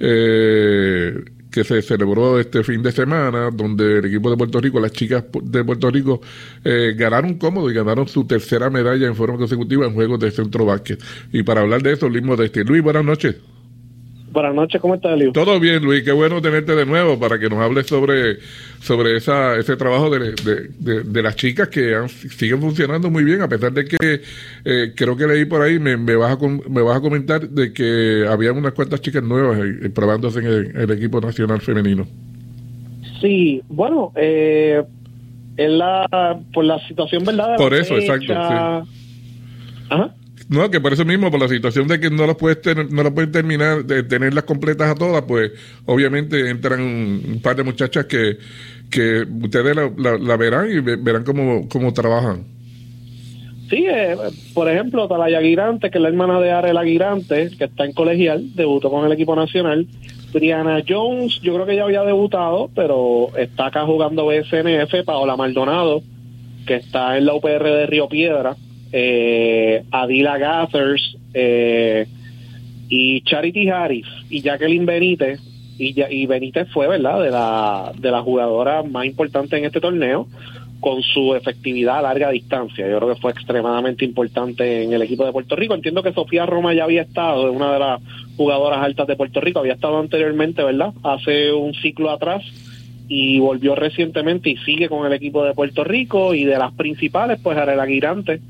eh, 0.00 1.14
que 1.52 1.62
se 1.62 1.82
celebró 1.82 2.40
este 2.40 2.64
fin 2.64 2.82
de 2.82 2.90
semana, 2.90 3.50
donde 3.52 3.98
el 3.98 4.06
equipo 4.06 4.30
de 4.30 4.36
Puerto 4.36 4.60
Rico, 4.60 4.80
las 4.80 4.92
chicas 4.92 5.24
de 5.42 5.64
Puerto 5.64 5.90
Rico, 5.90 6.20
eh, 6.64 6.94
ganaron 6.96 7.34
cómodo 7.34 7.70
y 7.70 7.74
ganaron 7.74 8.08
su 8.08 8.24
tercera 8.26 8.70
medalla 8.70 9.06
en 9.06 9.14
forma 9.14 9.36
consecutiva 9.36 9.86
en 9.86 9.94
juegos 9.94 10.18
de 10.18 10.30
centro 10.30 10.64
básquet. 10.64 11.00
Y 11.32 11.42
para 11.42 11.60
hablar 11.60 11.82
de 11.82 11.92
eso, 11.92 12.08
Luis 12.08 12.24
este 12.40 12.64
Luis, 12.64 12.82
buenas 12.82 13.04
noches. 13.04 13.36
Buenas 14.32 14.54
noches, 14.54 14.80
¿cómo 14.80 14.94
estás, 14.94 15.18
Luis? 15.18 15.30
Todo 15.34 15.60
bien, 15.60 15.84
Luis, 15.84 16.02
qué 16.02 16.12
bueno 16.12 16.40
tenerte 16.40 16.74
de 16.74 16.86
nuevo 16.86 17.18
para 17.20 17.38
que 17.38 17.50
nos 17.50 17.58
hables 17.58 17.86
sobre, 17.86 18.38
sobre 18.80 19.18
esa, 19.18 19.58
ese 19.58 19.76
trabajo 19.76 20.08
de, 20.08 20.32
de, 20.78 21.22
las 21.22 21.36
chicas 21.36 21.68
que 21.68 21.94
siguen 22.08 22.62
funcionando 22.62 23.10
muy 23.10 23.24
bien, 23.24 23.42
a 23.42 23.48
pesar 23.48 23.72
de 23.72 23.84
que 23.84 24.22
eh, 24.64 24.92
creo 24.96 25.18
que 25.18 25.26
leí 25.26 25.44
por 25.44 25.60
ahí, 25.60 25.78
me, 25.78 25.98
me, 25.98 26.16
vas 26.16 26.32
a, 26.32 26.48
me 26.48 26.80
vas 26.80 26.96
a 26.96 27.00
comentar 27.02 27.46
de 27.46 27.74
que 27.74 28.24
había 28.26 28.52
unas 28.52 28.72
cuantas 28.72 29.02
chicas 29.02 29.22
nuevas 29.22 29.58
eh, 29.58 29.90
probándose 29.90 30.38
en 30.38 30.80
el, 30.80 30.90
equipo 30.92 31.20
nacional 31.20 31.60
femenino. 31.60 32.06
Sí, 33.20 33.60
bueno, 33.68 34.12
eh, 34.16 34.82
en 35.58 35.78
la, 35.78 36.40
por 36.54 36.64
la 36.64 36.78
situación, 36.88 37.22
¿verdad? 37.26 37.56
por 37.58 37.74
eso, 37.74 37.98
exacto. 37.98 38.32
Ajá. 38.32 40.14
No, 40.52 40.70
que 40.70 40.80
por 40.80 40.92
eso 40.92 41.06
mismo, 41.06 41.30
por 41.30 41.40
la 41.40 41.48
situación 41.48 41.88
de 41.88 41.98
que 41.98 42.10
no 42.10 42.26
las 42.26 42.36
puedes 42.36 42.58
no 42.90 43.02
las 43.02 43.12
pueden 43.12 43.32
terminar 43.32 43.86
de 43.86 44.02
tenerlas 44.02 44.44
completas 44.44 44.90
a 44.90 44.94
todas, 44.94 45.22
pues 45.22 45.50
obviamente 45.86 46.50
entran 46.50 46.80
un 46.82 47.40
par 47.42 47.56
de 47.56 47.64
muchachas 47.64 48.04
que, 48.04 48.36
que 48.90 49.22
ustedes 49.42 49.74
la, 49.96 50.36
verán 50.36 50.70
y 50.70 50.80
verán 50.80 51.24
cómo, 51.24 51.66
cómo 51.70 51.94
trabajan. 51.94 52.44
Sí, 53.70 53.86
eh, 53.88 54.14
por 54.52 54.68
ejemplo, 54.68 55.08
Talaya 55.08 55.38
Aguirante, 55.38 55.90
que 55.90 55.96
es 55.96 56.02
la 56.02 56.08
hermana 56.08 56.38
de 56.38 56.50
Arel 56.50 56.76
Aguirante, 56.76 57.48
que 57.56 57.64
está 57.64 57.86
en 57.86 57.94
colegial, 57.94 58.54
debutó 58.54 58.90
con 58.90 59.06
el 59.06 59.12
equipo 59.12 59.34
nacional. 59.34 59.86
Brianna 60.34 60.82
Jones, 60.86 61.40
yo 61.40 61.54
creo 61.54 61.64
que 61.64 61.76
ya 61.76 61.84
había 61.84 62.02
debutado, 62.02 62.68
pero 62.74 63.30
está 63.38 63.68
acá 63.68 63.86
jugando 63.86 64.26
BSNF. 64.26 65.04
Paola 65.06 65.36
Maldonado, 65.36 66.02
que 66.66 66.76
está 66.76 67.16
en 67.16 67.24
la 67.24 67.34
UPR 67.34 67.64
de 67.64 67.86
Río 67.86 68.08
Piedra, 68.08 68.56
eh, 68.92 69.84
Adila 69.90 70.38
Gathers 70.38 71.16
eh, 71.34 72.06
y 72.88 73.22
Charity 73.22 73.68
Harris 73.68 74.06
y 74.28 74.42
Jacqueline 74.42 74.86
Benítez 74.86 75.40
y, 75.78 75.94
y 76.02 76.26
Benítez 76.26 76.68
fue 76.72 76.86
verdad 76.86 77.22
de 77.22 77.30
la 77.30 77.92
de 77.98 78.10
la 78.10 78.22
jugadora 78.22 78.82
más 78.82 79.06
importante 79.06 79.56
en 79.56 79.64
este 79.64 79.80
torneo 79.80 80.28
con 80.82 81.00
su 81.00 81.36
efectividad 81.36 81.98
a 81.98 82.02
larga 82.02 82.30
distancia. 82.30 82.88
Yo 82.88 82.98
creo 82.98 83.14
que 83.14 83.20
fue 83.20 83.30
extremadamente 83.30 84.04
importante 84.04 84.82
en 84.82 84.92
el 84.92 85.02
equipo 85.02 85.24
de 85.24 85.30
Puerto 85.30 85.54
Rico. 85.54 85.74
Entiendo 85.74 86.02
que 86.02 86.12
Sofía 86.12 86.44
Roma 86.44 86.74
ya 86.74 86.82
había 86.82 87.02
estado, 87.02 87.48
es 87.48 87.54
una 87.54 87.72
de 87.72 87.78
las 87.78 88.02
jugadoras 88.36 88.82
altas 88.82 89.06
de 89.06 89.14
Puerto 89.14 89.40
Rico, 89.40 89.60
había 89.60 89.74
estado 89.74 90.00
anteriormente, 90.00 90.64
¿verdad? 90.64 90.92
Hace 91.04 91.52
un 91.52 91.72
ciclo 91.74 92.10
atrás 92.10 92.42
y 93.06 93.38
volvió 93.38 93.76
recientemente 93.76 94.50
y 94.50 94.56
sigue 94.56 94.88
con 94.88 95.06
el 95.06 95.12
equipo 95.12 95.44
de 95.44 95.54
Puerto 95.54 95.84
Rico 95.84 96.34
y 96.34 96.44
de 96.44 96.58
las 96.58 96.72
principales, 96.72 97.38
pues 97.40 97.56
Arela 97.56 97.84
Aguirante, 97.84 98.40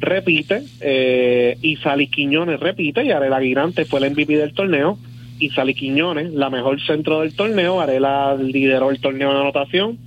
repite, 0.00 0.62
eh, 0.80 1.56
y 1.62 1.76
Sally 1.76 2.08
Quiñones 2.08 2.58
repite, 2.58 3.04
y 3.04 3.10
Arela 3.10 3.36
Aguirante 3.36 3.84
fue 3.84 4.00
el 4.00 4.12
MVP 4.12 4.36
del 4.36 4.52
torneo, 4.52 4.98
y 5.38 5.50
Sally 5.50 5.74
Quiñones, 5.74 6.32
la 6.32 6.50
mejor 6.50 6.80
centro 6.80 7.20
del 7.20 7.34
torneo, 7.34 7.80
Arela 7.80 8.36
lideró 8.36 8.90
el 8.90 9.00
torneo 9.00 9.32
de 9.32 9.40
anotación, 9.40 9.98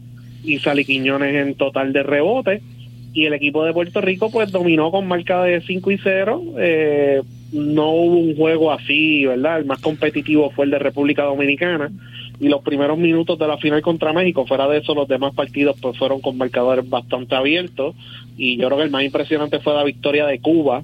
y 0.43 0.59
Sally 0.59 0.85
Quiñones 0.85 1.35
en 1.35 1.55
total 1.55 1.93
de 1.93 2.03
rebote, 2.03 2.61
y 3.13 3.25
el 3.25 3.33
equipo 3.33 3.63
de 3.63 3.73
Puerto 3.73 4.01
Rico 4.01 4.31
pues 4.31 4.51
dominó 4.51 4.91
con 4.91 5.07
marca 5.07 5.43
de 5.43 5.61
5 5.61 5.91
y 5.91 5.97
0, 5.99 6.43
eh, 6.57 7.21
no 7.51 7.91
hubo 7.91 8.17
un 8.17 8.35
juego 8.35 8.71
así, 8.71 9.25
¿verdad? 9.25 9.59
El 9.59 9.65
más 9.65 9.79
competitivo 9.79 10.49
fue 10.49 10.65
el 10.65 10.71
de 10.71 10.79
República 10.79 11.23
Dominicana 11.23 11.91
y 12.43 12.49
los 12.49 12.61
primeros 12.61 12.97
minutos 12.97 13.39
de 13.39 13.47
la 13.47 13.57
final 13.57 13.81
contra 13.81 14.11
México, 14.11 14.45
fuera 14.45 14.67
de 14.67 14.79
eso 14.79 14.93
los 14.93 15.07
demás 15.07 15.33
partidos 15.33 15.77
pues 15.81 15.97
fueron 15.97 16.19
con 16.19 16.37
marcadores 16.37 16.89
bastante 16.89 17.35
abiertos 17.35 17.95
y 18.35 18.57
yo 18.57 18.67
creo 18.67 18.79
que 18.79 18.83
el 18.83 18.91
más 18.91 19.05
impresionante 19.05 19.61
fue 19.61 19.73
la 19.73 19.85
victoria 19.85 20.25
de 20.25 20.41
Cuba 20.41 20.83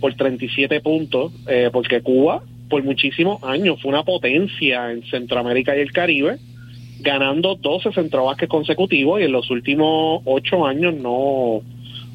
por 0.00 0.14
37 0.14 0.80
puntos, 0.80 1.32
eh, 1.46 1.70
porque 1.72 2.00
Cuba 2.00 2.42
por 2.68 2.82
muchísimos 2.82 3.44
años 3.44 3.80
fue 3.80 3.90
una 3.90 4.02
potencia 4.02 4.90
en 4.90 5.04
Centroamérica 5.04 5.76
y 5.76 5.82
el 5.82 5.92
Caribe, 5.92 6.38
ganando 6.98 7.54
12 7.54 7.92
centrovasques 7.92 8.48
consecutivos 8.48 9.20
y 9.20 9.24
en 9.24 9.30
los 9.32 9.48
últimos 9.50 10.22
ocho 10.24 10.66
años 10.66 10.94
no 10.94 11.62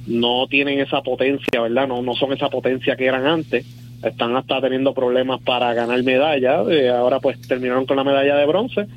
no 0.08 0.48
tienen 0.48 0.82
esa 0.82 1.02
potencia, 1.02 1.62
¿verdad? 1.62 1.88
No, 1.88 2.02
no 2.02 2.16
son 2.16 2.34
esa 2.34 2.50
potencia 2.50 2.98
que 2.98 3.06
eran 3.06 3.26
antes. 3.26 3.66
Están 4.04 4.36
hasta 4.36 4.62
teniendo 4.62 4.94
problemas 4.94 5.42
para 5.42 5.74
ganar 5.74 6.02
medallas. 6.04 6.68
Eh, 6.70 6.90
ahora 6.90 7.20
pues 7.20 7.40
terminaron 7.42 7.86
con 7.86 7.98
la 7.98 8.04
medalla 8.04 8.36
de 8.36 8.46
bronce. 8.46 8.88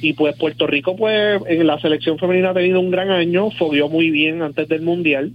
Y 0.00 0.12
pues 0.12 0.36
Puerto 0.36 0.66
Rico 0.66 0.96
pues 0.96 1.40
en 1.46 1.66
la 1.66 1.78
selección 1.80 2.18
femenina 2.18 2.50
ha 2.50 2.54
tenido 2.54 2.80
un 2.80 2.90
gran 2.90 3.10
año, 3.10 3.50
fogueó 3.50 3.88
muy 3.88 4.10
bien 4.10 4.42
antes 4.42 4.68
del 4.68 4.82
Mundial, 4.82 5.32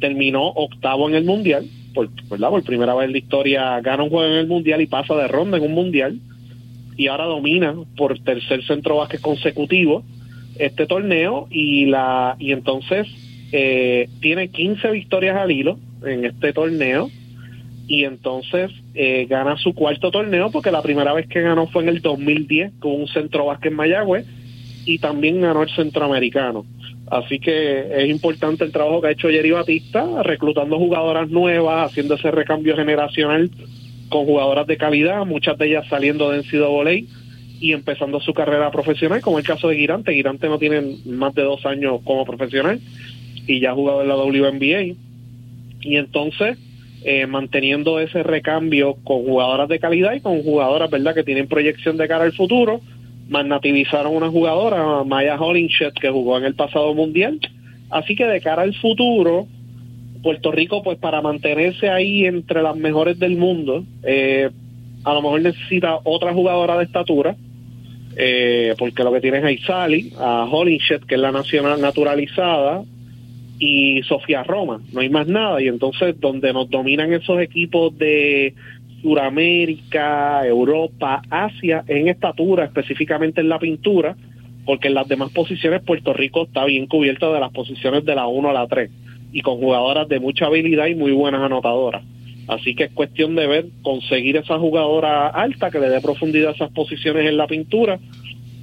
terminó 0.00 0.46
octavo 0.46 1.08
en 1.08 1.16
el 1.16 1.24
Mundial, 1.24 1.66
por, 1.92 2.08
¿verdad? 2.30 2.50
Por 2.50 2.62
primera 2.62 2.94
vez 2.94 3.06
en 3.06 3.12
la 3.12 3.18
historia 3.18 3.80
gana 3.80 4.04
un 4.04 4.10
juego 4.10 4.26
en 4.26 4.38
el 4.38 4.46
Mundial 4.46 4.80
y 4.80 4.86
pasa 4.86 5.14
de 5.14 5.26
ronda 5.26 5.56
en 5.56 5.64
un 5.64 5.74
Mundial. 5.74 6.18
Y 6.96 7.08
ahora 7.08 7.24
domina 7.24 7.74
por 7.96 8.18
tercer 8.20 8.64
centro 8.64 8.96
básquet 8.96 9.20
consecutivo 9.20 10.02
este 10.58 10.86
torneo 10.86 11.46
y 11.50 11.86
la 11.86 12.36
y 12.38 12.52
entonces 12.52 13.06
eh, 13.52 14.08
tiene 14.20 14.48
15 14.48 14.90
victorias 14.90 15.36
al 15.36 15.50
hilo 15.50 15.78
en 16.04 16.24
este 16.24 16.52
torneo 16.52 17.10
y 17.88 18.04
entonces 18.04 18.70
eh, 18.94 19.26
gana 19.28 19.56
su 19.56 19.74
cuarto 19.74 20.10
torneo 20.10 20.50
porque 20.50 20.70
la 20.70 20.82
primera 20.82 21.12
vez 21.12 21.28
que 21.28 21.40
ganó 21.40 21.66
fue 21.68 21.82
en 21.82 21.88
el 21.88 22.02
2010 22.02 22.72
con 22.80 22.92
un 22.92 23.08
centro 23.08 23.46
básquet 23.46 23.70
en 23.70 23.76
Mayagüez 23.76 24.26
y 24.84 24.98
también 24.98 25.40
ganó 25.40 25.62
el 25.62 25.70
centroamericano. 25.70 26.64
Así 27.10 27.38
que 27.38 28.02
es 28.02 28.10
importante 28.10 28.64
el 28.64 28.72
trabajo 28.72 29.00
que 29.00 29.08
ha 29.08 29.12
hecho 29.12 29.28
Jerry 29.28 29.52
Batista, 29.52 30.22
reclutando 30.24 30.76
jugadoras 30.78 31.28
nuevas, 31.28 31.90
haciendo 31.90 32.14
ese 32.14 32.30
recambio 32.32 32.76
generacional 32.76 33.50
con 34.08 34.24
jugadoras 34.24 34.66
de 34.66 34.76
calidad, 34.76 35.24
muchas 35.24 35.56
de 35.58 35.68
ellas 35.68 35.86
saliendo 35.88 36.30
de 36.30 36.38
NCAA 36.38 37.06
y 37.60 37.72
empezando 37.72 38.20
su 38.20 38.34
carrera 38.34 38.70
profesional, 38.70 39.20
como 39.20 39.38
el 39.38 39.44
caso 39.44 39.68
de 39.68 39.76
Girante. 39.76 40.12
Girante 40.12 40.48
no 40.48 40.58
tiene 40.58 40.96
más 41.06 41.34
de 41.34 41.42
dos 41.42 41.64
años 41.64 42.00
como 42.04 42.24
profesional 42.24 42.80
y 43.46 43.60
ya 43.60 43.70
ha 43.70 43.74
jugado 43.74 44.02
en 44.02 44.08
la 44.08 44.16
WNBA. 44.16 44.96
Y 45.82 45.96
entonces, 45.96 46.58
eh, 47.08 47.24
manteniendo 47.28 48.00
ese 48.00 48.24
recambio 48.24 48.96
con 49.04 49.24
jugadoras 49.24 49.68
de 49.68 49.78
calidad 49.78 50.14
y 50.14 50.20
con 50.20 50.42
jugadoras, 50.42 50.90
¿verdad?, 50.90 51.14
que 51.14 51.22
tienen 51.22 51.46
proyección 51.46 51.96
de 51.96 52.08
cara 52.08 52.24
al 52.24 52.32
futuro, 52.32 52.80
magnativizaron 53.28 54.12
una 54.12 54.28
jugadora, 54.28 55.04
Maya 55.04 55.40
Hollingshed, 55.40 55.92
que 55.92 56.10
jugó 56.10 56.36
en 56.36 56.44
el 56.44 56.56
pasado 56.56 56.92
mundial. 56.94 57.38
Así 57.90 58.16
que 58.16 58.26
de 58.26 58.40
cara 58.40 58.62
al 58.62 58.74
futuro, 58.74 59.46
Puerto 60.20 60.50
Rico, 60.50 60.82
pues 60.82 60.98
para 60.98 61.22
mantenerse 61.22 61.88
ahí 61.88 62.26
entre 62.26 62.60
las 62.60 62.74
mejores 62.74 63.20
del 63.20 63.36
mundo, 63.36 63.84
eh, 64.02 64.50
a 65.04 65.14
lo 65.14 65.22
mejor 65.22 65.42
necesita 65.42 66.00
otra 66.02 66.34
jugadora 66.34 66.76
de 66.76 66.86
estatura, 66.86 67.36
eh, 68.16 68.74
porque 68.80 69.04
lo 69.04 69.12
que 69.12 69.20
tiene 69.20 69.38
es 69.38 69.44
a 69.44 69.52
Isali, 69.52 70.12
a 70.18 70.48
Hollingshed, 70.50 71.02
que 71.02 71.14
es 71.14 71.20
la 71.20 71.30
nacional 71.30 71.80
naturalizada, 71.80 72.82
y 73.58 74.02
Sofía 74.02 74.42
Roma, 74.42 74.80
no 74.92 75.00
hay 75.00 75.08
más 75.08 75.26
nada. 75.26 75.60
Y 75.62 75.68
entonces 75.68 76.18
donde 76.20 76.52
nos 76.52 76.70
dominan 76.70 77.12
esos 77.12 77.40
equipos 77.40 77.96
de 77.96 78.54
Suramérica, 79.02 80.46
Europa, 80.46 81.22
Asia, 81.30 81.84
en 81.86 82.08
estatura, 82.08 82.64
específicamente 82.64 83.40
en 83.40 83.48
la 83.48 83.58
pintura, 83.58 84.16
porque 84.64 84.88
en 84.88 84.94
las 84.94 85.08
demás 85.08 85.30
posiciones 85.32 85.82
Puerto 85.82 86.12
Rico 86.12 86.44
está 86.44 86.64
bien 86.64 86.86
cubierto 86.86 87.32
de 87.32 87.40
las 87.40 87.52
posiciones 87.52 88.04
de 88.04 88.14
la 88.14 88.26
1 88.26 88.50
a 88.50 88.52
la 88.52 88.66
3 88.66 88.90
y 89.32 89.42
con 89.42 89.58
jugadoras 89.58 90.08
de 90.08 90.18
mucha 90.18 90.46
habilidad 90.46 90.86
y 90.86 90.94
muy 90.94 91.12
buenas 91.12 91.42
anotadoras. 91.42 92.02
Así 92.48 92.74
que 92.74 92.84
es 92.84 92.92
cuestión 92.92 93.34
de 93.34 93.46
ver, 93.46 93.66
conseguir 93.82 94.36
esa 94.36 94.58
jugadora 94.58 95.28
alta 95.28 95.70
que 95.70 95.80
le 95.80 95.88
dé 95.88 96.00
profundidad 96.00 96.50
a 96.50 96.54
esas 96.54 96.70
posiciones 96.70 97.28
en 97.28 97.36
la 97.36 97.46
pintura. 97.46 97.98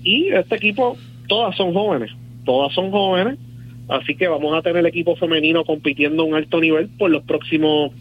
Y 0.03 0.29
este 0.29 0.55
equipo, 0.55 0.97
todas 1.27 1.55
son 1.55 1.73
jóvenes, 1.73 2.11
todas 2.45 2.73
son 2.73 2.91
jóvenes 2.91 3.37
Así 3.89 4.15
que 4.15 4.27
vamos 4.27 4.57
a 4.57 4.61
tener 4.61 4.77
el 4.77 4.85
equipo 4.85 5.15
femenino 5.15 5.65
compitiendo 5.65 6.23
a 6.23 6.25
un 6.25 6.35
alto 6.35 6.59
nivel 6.59 6.89
por 6.97 7.11
los 7.11 7.23
próximos 7.23 7.91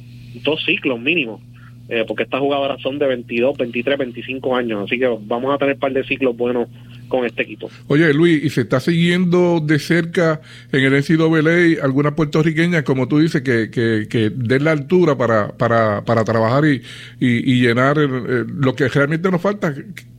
dos 0.43 0.65
ciclos 0.65 1.01
mínimo. 1.01 1.41
Eh, 1.89 2.05
porque 2.07 2.23
estas 2.23 2.41
jugadoras 2.41 2.81
son 2.81 2.99
de 2.99 3.07
22, 3.07 3.59
23, 3.59 3.99
25 3.99 4.57
años, 4.57 4.85
así 4.85 4.99
que 4.99 5.07
vamos 5.27 5.55
a 5.55 5.59
tener 5.59 5.75
un 5.75 5.81
par 5.81 5.93
de 5.93 6.05
ciclos 6.05 6.35
buenos 6.35 6.69
con 7.09 7.27
este 7.27 7.43
equipo. 7.43 7.69
Oye, 7.89 8.15
Luis, 8.15 8.43
¿y 8.43 8.51
se 8.51 8.63
está 8.63 8.81
siguiendo 8.81 9.61
de 9.61 9.79
cerca 9.79 10.41
en 10.71 10.85
el 10.85 10.95
NCAA 10.95 11.85
alguna 11.85 12.15
puertorriqueña, 12.15 12.85
como 12.85 13.09
tú 13.09 13.19
dices, 13.19 13.43
que, 13.43 13.71
que, 13.71 14.07
que 14.09 14.31
den 14.31 14.65
la 14.65 14.71
altura 14.71 15.19
para, 15.19 15.49
para, 15.49 16.03
para 16.05 16.25
trabajar 16.25 16.65
y, 16.65 16.81
y, 17.21 17.61
llenar 17.61 17.99
lo 17.99 18.75
que 18.75 18.89
realmente 18.89 19.31
nos 19.31 19.43
falta, 19.43 19.75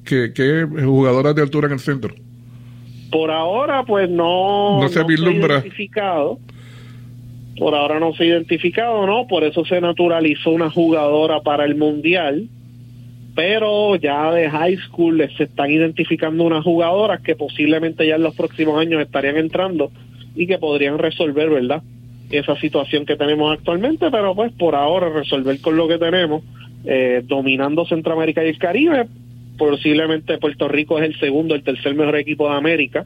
que, 0.06 0.34
que 0.34 0.68
jugadoras 0.84 1.34
de 1.34 1.42
altura 1.42 1.68
en 1.68 1.74
el 1.74 1.80
centro? 1.80 2.14
Por 3.14 3.30
ahora, 3.30 3.84
pues 3.84 4.10
no, 4.10 4.82
no 4.82 4.90
se 4.90 5.00
ha 5.00 5.06
identificado. 5.06 6.40
Por 7.60 7.76
ahora 7.76 8.00
no 8.00 8.12
se 8.14 8.24
ha 8.24 8.28
identificado, 8.28 9.06
¿no? 9.06 9.28
Por 9.28 9.44
eso 9.44 9.64
se 9.66 9.80
naturalizó 9.80 10.50
una 10.50 10.72
jugadora 10.72 11.42
para 11.42 11.64
el 11.64 11.76
Mundial. 11.76 12.48
Pero 13.36 13.96
ya 13.98 14.32
de 14.32 14.50
high 14.50 14.78
school 14.78 15.30
se 15.38 15.44
están 15.44 15.70
identificando 15.70 16.44
unas 16.44 16.64
jugadoras 16.64 17.22
que 17.22 17.36
posiblemente 17.36 18.08
ya 18.08 18.16
en 18.16 18.24
los 18.24 18.36
próximos 18.36 18.80
años 18.80 19.02
estarían 19.02 19.38
entrando 19.38 19.92
y 20.36 20.48
que 20.48 20.58
podrían 20.58 20.98
resolver, 20.98 21.52
¿verdad? 21.52 21.84
Esa 22.32 22.56
situación 22.56 23.06
que 23.06 23.16
tenemos 23.16 23.56
actualmente, 23.56 24.10
pero 24.10 24.34
pues 24.34 24.52
por 24.54 24.74
ahora 24.74 25.10
resolver 25.10 25.62
con 25.62 25.78
lo 25.78 25.88
que 25.88 26.00
tenemos, 26.00 26.44
eh, 26.86 27.24
dominando 27.26 27.86
Centroamérica 27.86 28.44
y 28.44 28.50
el 28.50 28.58
Caribe, 28.58 29.08
posiblemente 29.58 30.38
Puerto 30.38 30.68
Rico 30.68 31.00
es 31.00 31.06
el 31.06 31.20
segundo, 31.20 31.56
el 31.56 31.64
tercer 31.64 31.96
mejor 31.96 32.16
equipo 32.18 32.50
de 32.50 32.56
América, 32.56 33.06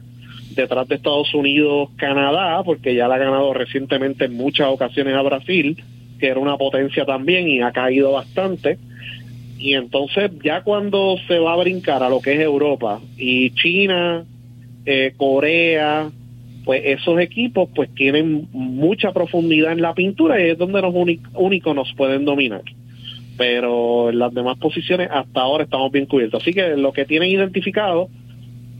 detrás 0.54 0.88
de 0.88 0.96
Estados 0.96 1.32
Unidos, 1.34 1.90
Canadá, 1.96 2.62
porque 2.64 2.94
ya 2.94 3.08
la 3.08 3.16
ha 3.16 3.18
ganado 3.18 3.52
recientemente 3.52 4.24
en 4.24 4.34
muchas 4.34 4.68
ocasiones 4.68 5.14
a 5.14 5.22
Brasil, 5.22 5.82
que 6.18 6.28
era 6.28 6.40
una 6.40 6.56
potencia 6.56 7.04
también 7.04 7.48
y 7.48 7.60
ha 7.60 7.72
caído 7.72 8.12
bastante. 8.12 8.78
Y 9.58 9.74
entonces 9.74 10.30
ya 10.42 10.62
cuando 10.62 11.16
se 11.26 11.38
va 11.38 11.52
a 11.52 11.56
brincar 11.56 12.02
a 12.02 12.08
lo 12.08 12.20
que 12.20 12.34
es 12.34 12.40
Europa 12.40 13.00
y 13.16 13.50
China, 13.50 14.24
eh, 14.86 15.12
Corea, 15.16 16.10
pues 16.64 16.82
esos 16.84 17.20
equipos 17.20 17.68
pues 17.74 17.92
tienen 17.94 18.48
mucha 18.52 19.12
profundidad 19.12 19.72
en 19.72 19.82
la 19.82 19.94
pintura 19.94 20.40
y 20.40 20.50
es 20.50 20.58
donde 20.58 20.80
los 20.80 20.94
únicos 21.34 21.74
nos 21.74 21.92
pueden 21.94 22.24
dominar 22.24 22.62
pero 23.38 24.10
en 24.10 24.18
las 24.18 24.34
demás 24.34 24.58
posiciones 24.58 25.08
hasta 25.10 25.40
ahora 25.40 25.64
estamos 25.64 25.90
bien 25.92 26.06
cubiertos. 26.06 26.42
Así 26.42 26.52
que 26.52 26.76
lo 26.76 26.92
que 26.92 27.04
tienen 27.04 27.30
identificado, 27.30 28.08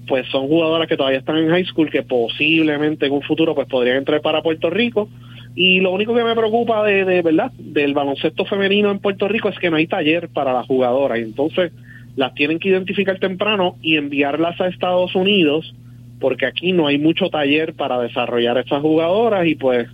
pues 0.09 0.27
son 0.31 0.49
jugadoras 0.49 0.89
que 0.89 0.97
todavía 0.97 1.21
están 1.21 1.39
en 1.39 1.49
high 1.49 1.65
school, 1.65 1.91
que 1.91 2.03
posiblemente 2.03 3.07
en 3.07 3.13
un 3.13 3.23
futuro 3.23 3.55
pues 3.55 3.69
podrían 3.69 3.99
entrar 3.99 4.21
para 4.21 4.43
Puerto 4.43 4.69
Rico. 4.69 5.09
Y 5.55 5.81
lo 5.81 5.93
único 5.93 6.13
que 6.15 6.25
me 6.25 6.35
preocupa 6.35 6.85
de, 6.85 7.05
de 7.05 7.23
verdad 7.23 7.53
del 7.57 7.95
baloncesto 7.95 8.45
femenino 8.45 8.91
en 8.91 8.99
Puerto 8.99 9.29
Rico 9.29 9.49
es 9.49 9.59
que 9.61 9.71
no 9.71 9.77
hay 9.77 9.87
taller 9.87 10.29
para 10.29 10.53
las 10.53 10.67
jugadoras. 10.67 11.21
Entonces 11.21 11.73
las 12.17 12.35
tienen 12.35 12.59
que 12.59 12.71
identificar 12.71 13.21
temprano 13.21 13.77
y 13.81 13.97
enviarlas 13.97 14.61
a 14.61 14.67
Estados 14.67 15.15
Unidos, 15.15 15.73
porque 16.19 16.47
aquí 16.47 16.73
no 16.73 16.89
hay 16.89 16.99
mucho 16.99 17.31
taller 17.31 17.75
para 17.75 18.01
desarrollar 18.01 18.59
esas 18.59 18.83
jugadoras 18.83 19.47
y 19.47 19.55
pues 19.55 19.89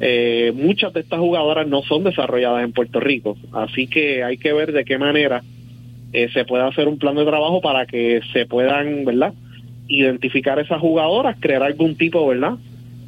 eh, 0.00 0.52
muchas 0.54 0.92
de 0.92 1.00
estas 1.00 1.20
jugadoras 1.20 1.66
no 1.68 1.82
son 1.82 2.04
desarrolladas 2.04 2.64
en 2.64 2.72
Puerto 2.72 3.00
Rico, 3.00 3.36
así 3.52 3.86
que 3.86 4.24
hay 4.24 4.38
que 4.38 4.52
ver 4.52 4.72
de 4.72 4.84
qué 4.84 4.98
manera 4.98 5.42
eh, 6.12 6.28
se 6.32 6.44
puede 6.44 6.64
hacer 6.64 6.88
un 6.88 6.98
plan 6.98 7.14
de 7.16 7.24
trabajo 7.24 7.60
para 7.60 7.86
que 7.86 8.20
se 8.32 8.46
puedan, 8.46 9.04
¿verdad? 9.04 9.34
Identificar 9.88 10.58
esas 10.58 10.80
jugadoras, 10.80 11.36
crear 11.40 11.62
algún 11.62 11.96
tipo, 11.96 12.26
¿verdad? 12.26 12.54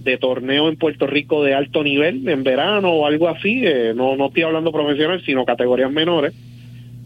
De 0.03 0.16
torneo 0.18 0.68
en 0.68 0.77
Puerto 0.77 1.07
Rico 1.07 1.42
de 1.42 1.55
alto 1.55 1.83
nivel 1.83 2.29
en 2.29 2.44
verano 2.44 2.90
o 2.90 3.07
algo 3.07 3.29
así, 3.29 3.62
eh, 3.64 3.92
no, 3.94 4.16
no 4.16 4.27
estoy 4.27 4.42
hablando 4.42 4.70
profesional, 4.70 5.22
sino 5.25 5.44
categorías 5.44 5.90
menores, 5.90 6.35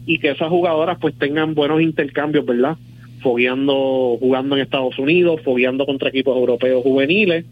y 0.06 0.18
que 0.18 0.30
esas 0.30 0.48
jugadoras 0.48 0.98
pues 0.98 1.14
tengan 1.18 1.54
buenos 1.54 1.80
intercambios, 1.80 2.44
¿verdad? 2.44 2.76
Fogueando, 3.22 4.16
jugando 4.18 4.56
en 4.56 4.62
Estados 4.62 4.98
Unidos, 4.98 5.40
fogueando 5.42 5.86
contra 5.86 6.08
equipos 6.08 6.36
europeos 6.36 6.82
juveniles, 6.82 7.44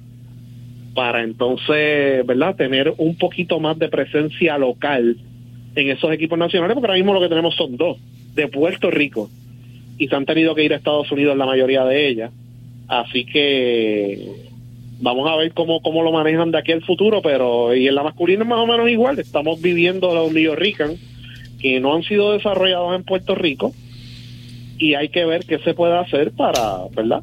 para 0.95 1.23
entonces, 1.23 2.25
¿verdad?, 2.27 2.57
tener 2.57 2.93
un 2.99 3.17
poquito 3.17 3.61
más 3.61 3.79
de 3.79 3.89
presencia 3.89 4.59
local 4.59 5.17
en 5.75 5.91
esos 5.91 6.13
equipos 6.13 6.39
nacionales, 6.39 6.75
porque 6.75 6.87
ahora 6.87 6.99
mismo 6.99 7.15
lo 7.15 7.21
que 7.21 7.29
tenemos 7.29 7.55
son 7.55 7.77
dos, 7.77 7.99
de 8.35 8.49
Puerto 8.49 8.91
Rico, 8.91 9.31
y 9.99 10.09
se 10.09 10.15
han 10.15 10.27
tenido 10.27 10.55
que 10.55 10.65
ir 10.65 10.73
a 10.73 10.77
Estados 10.77 11.11
Unidos 11.13 11.37
la 11.37 11.47
mayoría 11.47 11.85
de 11.85 12.09
ellas. 12.09 12.33
Así 12.89 13.25
que 13.25 14.49
vamos 15.01 15.31
a 15.31 15.37
ver 15.37 15.53
cómo, 15.53 15.81
cómo 15.81 16.03
lo 16.03 16.13
manejan 16.13 16.51
de 16.51 16.59
aquí 16.59 16.73
al 16.73 16.83
futuro, 16.83 17.23
pero 17.23 17.75
y 17.75 17.87
en 17.87 17.95
la 17.95 18.03
masculina 18.03 18.43
es 18.43 18.49
más 18.49 18.59
o 18.59 18.67
menos 18.67 18.89
igual, 18.89 19.19
estamos 19.19 19.61
viviendo 19.61 20.15
la 20.15 20.23
Unión 20.23 20.57
Rican 20.57 20.97
que 21.61 21.81
no 21.81 21.95
han 21.95 22.03
sido 22.03 22.33
desarrollados 22.33 22.95
en 22.95 23.05
Puerto 23.05 23.35
Rico 23.35 23.73
y 24.79 24.95
hay 24.95 25.09
que 25.09 25.25
ver 25.25 25.45
qué 25.45 25.59
se 25.59 25.75
puede 25.75 25.97
hacer 25.97 26.31
para, 26.33 26.87
¿verdad? 26.95 27.23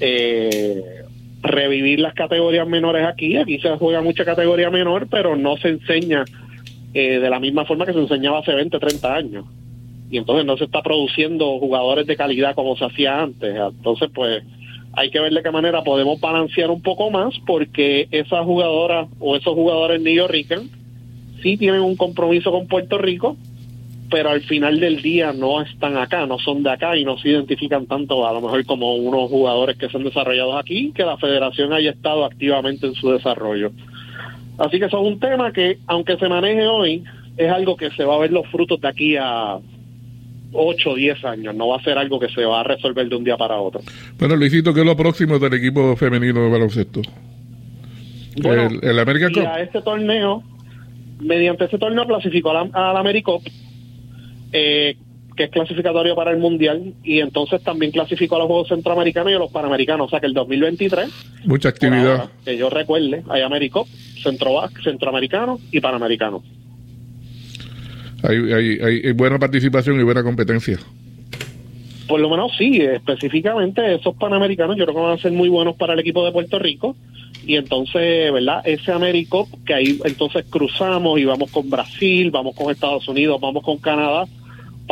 Eh, 0.00 1.01
revivir 1.42 2.00
las 2.00 2.14
categorías 2.14 2.66
menores 2.66 3.06
aquí. 3.06 3.36
Aquí 3.36 3.58
se 3.58 3.76
juega 3.76 4.00
mucha 4.00 4.24
categoría 4.24 4.70
menor, 4.70 5.08
pero 5.10 5.36
no 5.36 5.56
se 5.56 5.68
enseña 5.68 6.24
eh, 6.94 7.18
de 7.18 7.30
la 7.30 7.40
misma 7.40 7.64
forma 7.64 7.84
que 7.84 7.92
se 7.92 7.98
enseñaba 7.98 8.38
hace 8.38 8.54
20, 8.54 8.78
30 8.78 9.14
años. 9.14 9.44
Y 10.10 10.18
entonces 10.18 10.44
no 10.44 10.56
se 10.56 10.64
está 10.64 10.82
produciendo 10.82 11.58
jugadores 11.58 12.06
de 12.06 12.16
calidad 12.16 12.54
como 12.54 12.76
se 12.76 12.84
hacía 12.84 13.22
antes. 13.22 13.54
Entonces, 13.56 14.10
pues 14.14 14.44
hay 14.94 15.10
que 15.10 15.20
ver 15.20 15.32
de 15.32 15.42
qué 15.42 15.50
manera 15.50 15.82
podemos 15.82 16.20
balancear 16.20 16.70
un 16.70 16.82
poco 16.82 17.10
más 17.10 17.34
porque 17.46 18.08
esas 18.10 18.44
jugadoras 18.44 19.08
o 19.18 19.36
esos 19.36 19.54
jugadores 19.54 20.02
New 20.02 20.28
Rican 20.28 20.68
sí 21.42 21.56
tienen 21.56 21.80
un 21.80 21.96
compromiso 21.96 22.52
con 22.52 22.68
Puerto 22.68 22.98
Rico, 22.98 23.36
pero 24.12 24.28
al 24.28 24.42
final 24.42 24.78
del 24.78 25.00
día 25.00 25.32
no 25.32 25.62
están 25.62 25.96
acá, 25.96 26.26
no 26.26 26.38
son 26.38 26.62
de 26.62 26.70
acá 26.70 26.98
y 26.98 27.04
no 27.04 27.16
se 27.16 27.30
identifican 27.30 27.86
tanto 27.86 28.28
a 28.28 28.32
lo 28.34 28.42
mejor 28.42 28.66
como 28.66 28.94
unos 28.94 29.30
jugadores 29.30 29.78
que 29.78 29.88
son 29.88 30.04
desarrollados 30.04 30.54
aquí, 30.56 30.92
que 30.94 31.02
la 31.02 31.16
federación 31.16 31.72
haya 31.72 31.92
estado 31.92 32.26
activamente 32.26 32.86
en 32.86 32.94
su 32.94 33.10
desarrollo. 33.10 33.72
Así 34.58 34.78
que 34.78 34.84
eso 34.84 35.00
es 35.00 35.08
un 35.14 35.18
tema 35.18 35.50
que, 35.50 35.78
aunque 35.86 36.18
se 36.18 36.28
maneje 36.28 36.66
hoy, 36.66 37.02
es 37.38 37.50
algo 37.50 37.74
que 37.74 37.90
se 37.92 38.04
va 38.04 38.16
a 38.16 38.18
ver 38.18 38.32
los 38.32 38.46
frutos 38.48 38.82
de 38.82 38.88
aquí 38.88 39.16
a 39.16 39.58
8 40.52 40.90
o 40.90 40.94
10 40.94 41.24
años. 41.24 41.54
No 41.54 41.68
va 41.68 41.78
a 41.78 41.82
ser 41.82 41.96
algo 41.96 42.20
que 42.20 42.28
se 42.28 42.44
va 42.44 42.60
a 42.60 42.64
resolver 42.64 43.08
de 43.08 43.16
un 43.16 43.24
día 43.24 43.38
para 43.38 43.56
otro. 43.56 43.80
Bueno, 44.18 44.36
Luisito, 44.36 44.74
¿qué 44.74 44.80
es 44.80 44.86
lo 44.86 44.94
próximo 44.94 45.38
del 45.38 45.54
equipo 45.54 45.96
femenino 45.96 46.42
de 46.42 46.50
baloncesto? 46.50 47.00
Bueno, 48.42 48.66
el, 48.66 48.90
el 48.90 48.98
American 48.98 49.32
Cup. 49.32 49.46
A 49.46 49.62
este 49.62 49.80
torneo, 49.80 50.42
mediante 51.18 51.64
este 51.64 51.78
torneo 51.78 52.06
clasificó 52.06 52.50
al, 52.50 52.70
al 52.74 52.96
AmeriCup, 52.98 53.42
eh, 54.52 54.96
que 55.36 55.44
es 55.44 55.50
clasificatorio 55.50 56.14
para 56.14 56.30
el 56.30 56.38
Mundial, 56.38 56.94
y 57.02 57.20
entonces 57.20 57.62
también 57.62 57.90
clasificó 57.90 58.36
a 58.36 58.40
los 58.40 58.48
Juegos 58.48 58.68
Centroamericanos 58.68 59.32
y 59.32 59.34
a 59.34 59.38
los 59.38 59.50
Panamericanos. 59.50 60.06
O 60.06 60.10
sea 60.10 60.20
que 60.20 60.26
el 60.26 60.34
2023. 60.34 61.08
Mucha 61.46 61.70
actividad. 61.70 62.30
que 62.44 62.56
yo 62.56 62.70
recuerde, 62.70 63.22
hay 63.28 63.42
AmeriCup, 63.42 63.86
Centro, 64.22 64.60
Centroamericano 64.82 65.58
y 65.70 65.80
Panamericano. 65.80 66.42
Hay, 68.22 68.52
hay, 68.52 68.78
hay 68.80 69.12
buena 69.12 69.38
participación 69.38 69.98
y 69.98 70.04
buena 70.04 70.22
competencia. 70.22 70.78
Por 72.06 72.20
lo 72.20 72.28
menos 72.28 72.52
sí, 72.58 72.80
específicamente 72.80 73.94
esos 73.94 74.14
panamericanos 74.16 74.76
yo 74.76 74.84
creo 74.84 74.94
que 74.94 75.02
van 75.02 75.18
a 75.18 75.22
ser 75.22 75.32
muy 75.32 75.48
buenos 75.48 75.76
para 75.76 75.94
el 75.94 76.00
equipo 76.00 76.24
de 76.24 76.30
Puerto 76.30 76.58
Rico 76.58 76.94
y 77.46 77.56
entonces, 77.56 78.32
¿verdad? 78.32 78.60
Ese 78.64 78.92
Américo 78.92 79.48
que 79.64 79.74
ahí 79.74 79.98
entonces 80.04 80.44
cruzamos 80.48 81.18
y 81.18 81.24
vamos 81.24 81.50
con 81.50 81.70
Brasil, 81.70 82.30
vamos 82.30 82.54
con 82.54 82.70
Estados 82.70 83.08
Unidos, 83.08 83.40
vamos 83.40 83.64
con 83.64 83.78
Canadá 83.78 84.26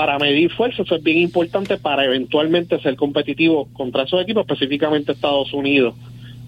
para 0.01 0.19
medir 0.19 0.51
fuerza, 0.53 0.81
eso 0.81 0.95
es 0.95 1.03
bien 1.03 1.19
importante 1.19 1.77
para 1.77 2.07
eventualmente 2.07 2.81
ser 2.81 2.97
competitivo 2.97 3.69
contra 3.75 4.05
esos 4.05 4.23
equipos, 4.23 4.47
específicamente 4.49 5.13
Estados 5.13 5.53
Unidos 5.53 5.95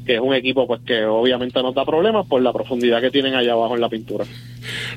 que 0.07 0.15
es 0.15 0.21
un 0.21 0.35
equipo 0.35 0.67
pues 0.67 0.81
que 0.81 1.05
obviamente 1.05 1.63
nos 1.63 1.75
da 1.75 1.85
problemas 1.85 2.27
por 2.27 2.43
la 2.43 2.53
profundidad 2.53 3.01
que 3.01 3.11
tienen 3.11 3.35
allá 3.35 3.53
abajo 3.53 3.77
en 3.77 3.83
la 3.83 3.89
pintura. 3.89 4.25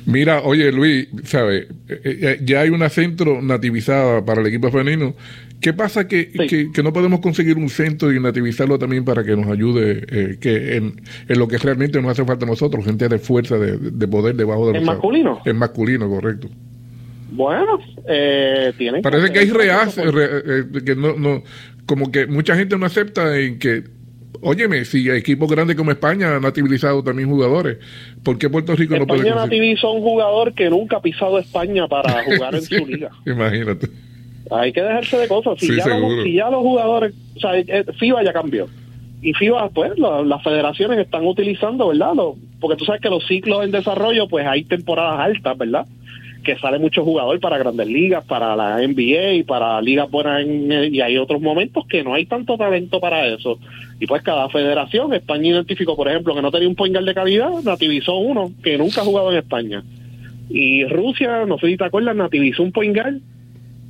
Mira, 0.06 0.40
oye 0.42 0.72
Luis, 0.72 1.06
¿sabes? 1.22 1.68
Eh, 1.88 2.00
eh, 2.02 2.38
ya 2.42 2.62
hay 2.62 2.70
una 2.70 2.88
centro 2.88 3.40
nativizada 3.40 4.24
para 4.24 4.40
el 4.40 4.46
equipo 4.48 4.70
femenino. 4.70 5.14
¿Qué 5.60 5.74
pasa 5.74 6.08
que, 6.08 6.32
que, 6.72 6.82
no 6.82 6.92
podemos 6.92 7.20
conseguir 7.20 7.56
un 7.56 7.68
centro 7.68 8.12
y 8.12 8.18
nativizarlo 8.18 8.80
también 8.80 9.04
para 9.04 9.22
que 9.22 9.36
nos 9.36 9.46
ayude 9.46 10.04
eh, 10.10 10.38
que 10.40 10.76
en, 10.76 10.96
lo 11.28 11.46
que 11.46 11.58
realmente 11.58 12.02
nos 12.02 12.10
hace 12.10 12.24
falta 12.24 12.46
a 12.46 12.48
nosotros, 12.48 12.84
gente 12.84 13.08
de 13.08 13.18
fuerza, 13.18 13.58
de, 13.58 14.08
poder 14.08 14.34
debajo 14.34 14.66
de 14.66 14.72
nosotros? 14.72 14.80
¿En 14.80 14.86
masculino? 14.86 15.40
En 15.44 15.56
masculino, 15.56 16.08
correcto. 16.08 16.48
Bueno, 17.28 17.78
eh, 18.08 18.72
tienen 18.78 19.02
Parece 19.02 19.32
que, 19.32 19.40
hay 19.40 19.50
reace, 19.50 20.02
que 20.84 20.94
no, 20.94 21.16
no, 21.16 21.42
como 21.84 22.12
que 22.12 22.26
mucha 22.26 22.56
gente 22.56 22.78
no 22.78 22.86
acepta 22.86 23.38
en 23.38 23.58
que 23.58 23.84
Óyeme, 24.42 24.84
si 24.84 25.08
equipos 25.10 25.50
grandes 25.50 25.76
como 25.76 25.90
España 25.90 26.36
han 26.36 26.42
nativizado 26.42 27.02
también 27.02 27.28
jugadores, 27.28 27.78
¿por 28.22 28.38
qué 28.38 28.50
Puerto 28.50 28.74
Rico 28.76 28.96
no 28.96 29.06
puede 29.06 29.20
España 29.20 29.42
nativizó 29.42 29.92
un 29.92 30.02
jugador 30.02 30.52
que 30.54 30.68
nunca 30.70 30.98
ha 30.98 31.02
pisado 31.02 31.38
España 31.38 31.88
para 31.88 32.22
jugar 32.24 32.54
en 32.54 32.62
su 32.62 32.86
liga. 32.86 33.10
Imagínate. 33.26 33.88
Hay 34.50 34.72
que 34.72 34.82
dejarse 34.82 35.18
de 35.18 35.28
cosas. 35.28 35.58
Si, 35.58 35.74
ya, 35.74 35.86
los, 35.88 36.22
si 36.22 36.34
ya 36.34 36.50
los 36.50 36.60
jugadores, 36.60 37.14
o 37.36 37.40
sea, 37.40 37.58
eh, 37.58 37.84
FIBA 37.98 38.22
ya 38.24 38.32
cambió. 38.32 38.68
Y 39.22 39.32
FIBA, 39.32 39.70
pues, 39.70 39.92
las 39.98 40.42
federaciones 40.42 40.98
están 41.00 41.26
utilizando, 41.26 41.88
¿verdad? 41.88 42.12
porque 42.60 42.76
tú 42.76 42.84
sabes 42.84 43.00
que 43.00 43.08
los 43.08 43.26
ciclos 43.26 43.64
en 43.64 43.72
desarrollo, 43.72 44.28
pues 44.28 44.46
hay 44.46 44.64
temporadas 44.64 45.18
altas, 45.18 45.58
¿verdad? 45.58 45.86
Que 46.46 46.56
sale 46.58 46.78
mucho 46.78 47.02
jugador 47.04 47.40
para 47.40 47.58
grandes 47.58 47.88
ligas, 47.88 48.24
para 48.24 48.54
la 48.54 48.78
NBA 48.78 49.32
y 49.32 49.42
para 49.42 49.82
ligas 49.82 50.08
buenas 50.08 50.42
en, 50.42 50.94
y 50.94 51.00
hay 51.00 51.18
otros 51.18 51.42
momentos 51.42 51.84
que 51.88 52.04
no 52.04 52.14
hay 52.14 52.24
tanto 52.24 52.56
talento 52.56 53.00
para 53.00 53.26
eso. 53.26 53.58
Y 53.98 54.06
pues 54.06 54.22
cada 54.22 54.48
federación, 54.48 55.12
España 55.12 55.48
identificó, 55.48 55.96
por 55.96 56.06
ejemplo, 56.06 56.36
que 56.36 56.42
no 56.42 56.52
tenía 56.52 56.68
un 56.68 56.76
point 56.76 56.96
de 56.96 57.14
calidad, 57.14 57.50
nativizó 57.64 58.18
uno 58.18 58.52
que 58.62 58.78
nunca 58.78 59.00
ha 59.00 59.04
jugado 59.04 59.32
en 59.32 59.38
España. 59.38 59.82
Y 60.48 60.84
Rusia, 60.84 61.44
no 61.46 61.58
sé 61.58 61.66
si 61.66 61.76
te 61.76 61.84
acuerdas, 61.84 62.14
nativizó 62.14 62.62
un 62.62 62.70
point 62.70 62.96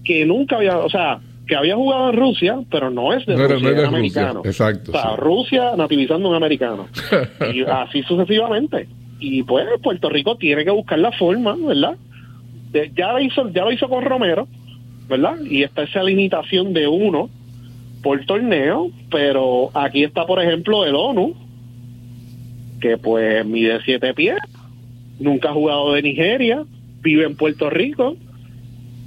que 0.02 0.24
nunca 0.24 0.56
había, 0.56 0.78
o 0.78 0.88
sea, 0.88 1.20
que 1.46 1.56
había 1.56 1.76
jugado 1.76 2.08
en 2.08 2.16
Rusia, 2.16 2.58
pero 2.70 2.90
no 2.90 3.12
es 3.12 3.26
de 3.26 3.36
Rusia, 3.36 3.70
es 3.70 3.84
americano. 3.84 4.40
Exacto. 4.46 4.92
O 4.92 4.94
sea, 4.94 5.16
Rusia 5.16 5.76
nativizando 5.76 6.30
un 6.30 6.36
americano. 6.36 6.88
y 7.52 7.64
así 7.64 8.02
sucesivamente. 8.04 8.88
Y 9.20 9.42
pues 9.42 9.66
Puerto 9.82 10.08
Rico 10.08 10.36
tiene 10.36 10.64
que 10.64 10.70
buscar 10.70 10.98
la 10.98 11.12
forma, 11.12 11.54
¿verdad? 11.54 11.96
Ya 12.94 13.12
lo 13.12 13.20
hizo, 13.20 13.48
ya 13.50 13.64
lo 13.64 13.72
hizo 13.72 13.88
con 13.88 14.04
Romero, 14.04 14.48
¿verdad? 15.08 15.36
Y 15.44 15.62
está 15.62 15.82
esa 15.82 16.02
limitación 16.02 16.72
de 16.72 16.86
uno 16.86 17.30
por 18.02 18.24
torneo, 18.24 18.90
pero 19.10 19.70
aquí 19.74 20.04
está, 20.04 20.26
por 20.26 20.40
ejemplo, 20.42 20.84
el 20.84 20.94
ONU, 20.94 21.34
que 22.80 22.98
pues 22.98 23.44
mide 23.44 23.80
siete 23.84 24.14
pies, 24.14 24.38
nunca 25.18 25.50
ha 25.50 25.54
jugado 25.54 25.92
de 25.92 26.02
Nigeria, 26.02 26.64
vive 27.02 27.24
en 27.24 27.36
Puerto 27.36 27.70
Rico, 27.70 28.16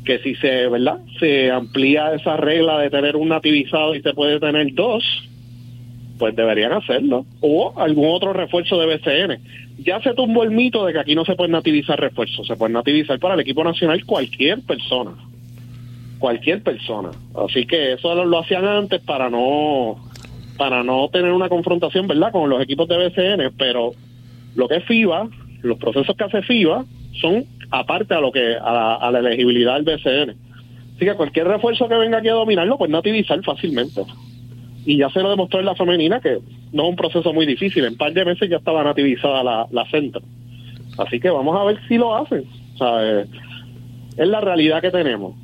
que 0.06 0.20
si 0.20 0.36
se, 0.36 0.68
¿verdad? 0.68 1.00
Se 1.20 1.52
amplía 1.52 2.14
esa 2.14 2.38
regla 2.38 2.80
de 2.80 2.90
tener 2.90 3.16
un 3.16 3.30
nativizado 3.30 3.96
y 3.96 4.02
se 4.02 4.14
puede 4.14 4.40
tener 4.40 4.74
dos, 4.74 5.04
pues 6.20 6.36
deberían 6.36 6.74
hacerlo. 6.74 7.26
O 7.42 7.74
algún 7.78 8.10
otro 8.12 8.34
refuerzo 8.34 8.78
de 8.80 8.98
BCN. 8.98 9.40
Ya 9.84 10.02
se 10.02 10.14
tumbó 10.14 10.44
el 10.44 10.52
mito 10.52 10.86
de 10.86 10.94
que 10.94 11.00
aquí 11.00 11.16
no 11.16 11.26
se 11.26 11.36
puede 11.36 11.50
nativizar 11.50 12.00
refuerzos, 12.00 12.46
se 12.46 12.56
puede 12.58 12.74
nativizar 12.74 13.18
para 13.18 13.34
el 13.34 13.40
equipo 13.40 13.64
nacional 13.64 14.06
cualquier 14.06 14.62
persona. 14.62 15.12
Cualquier 16.20 16.62
persona. 16.62 17.12
Así 17.48 17.66
que 17.66 17.94
eso 17.94 18.14
lo, 18.26 18.40
hacían 18.40 18.66
antes 18.66 19.02
para 19.02 19.30
no 19.30 19.98
para 20.58 20.84
no 20.84 21.08
tener 21.08 21.32
una 21.32 21.48
confrontación, 21.48 22.06
¿verdad?, 22.06 22.34
con 22.34 22.50
los 22.50 22.62
equipos 22.62 22.86
de 22.90 22.98
BCN, 22.98 23.54
pero 23.58 23.94
lo 24.56 24.68
que 24.68 24.76
es 24.76 24.84
FIBA, 24.84 25.30
los 25.62 25.78
procesos 25.78 26.18
que 26.18 26.26
hace 26.26 26.42
FIBA 26.42 26.84
son 27.22 27.46
aparte 27.72 28.14
a 28.14 28.20
lo 28.20 28.34
que 28.34 28.58
a 28.62 28.96
a 28.96 29.10
la 29.10 29.20
elegibilidad 29.20 29.76
del 29.76 29.86
BCN. 29.86 30.36
Así 30.98 31.06
que 31.06 31.14
cualquier 31.14 31.48
refuerzo 31.48 31.88
que 31.88 31.96
venga 31.96 32.18
aquí 32.18 32.28
a 32.28 32.34
dominarlo, 32.34 32.78
pues 32.78 32.92
nativizar 32.92 33.42
fácilmente 33.42 34.02
y 34.90 34.98
ya 34.98 35.08
se 35.12 35.22
lo 35.22 35.30
demostró 35.30 35.60
en 35.60 35.68
la 35.68 35.76
femenina 35.76 36.20
que 36.20 36.40
no 36.74 36.84
es 36.84 36.90
un 36.90 36.96
proceso 36.96 37.32
muy 37.32 37.46
difícil. 37.46 37.86
En 37.86 37.92
un 37.92 37.98
par 37.98 38.12
de 38.12 38.26
meses 38.26 38.50
ya 38.50 38.58
estaba 38.58 38.84
nativizada 38.84 39.44
la, 39.44 39.68
la 39.70 39.88
centro. 39.92 40.20
Así 40.98 41.20
que 41.20 41.30
vamos 41.30 41.56
a 41.56 41.64
ver 41.64 41.78
si 41.88 41.96
lo 41.96 42.16
hacen. 42.16 42.44
O 42.74 42.78
sea, 42.80 43.22
es 43.22 44.28
la 44.28 44.42
realidad 44.42 44.82
que 44.82 44.90
tenemos. 44.90 45.36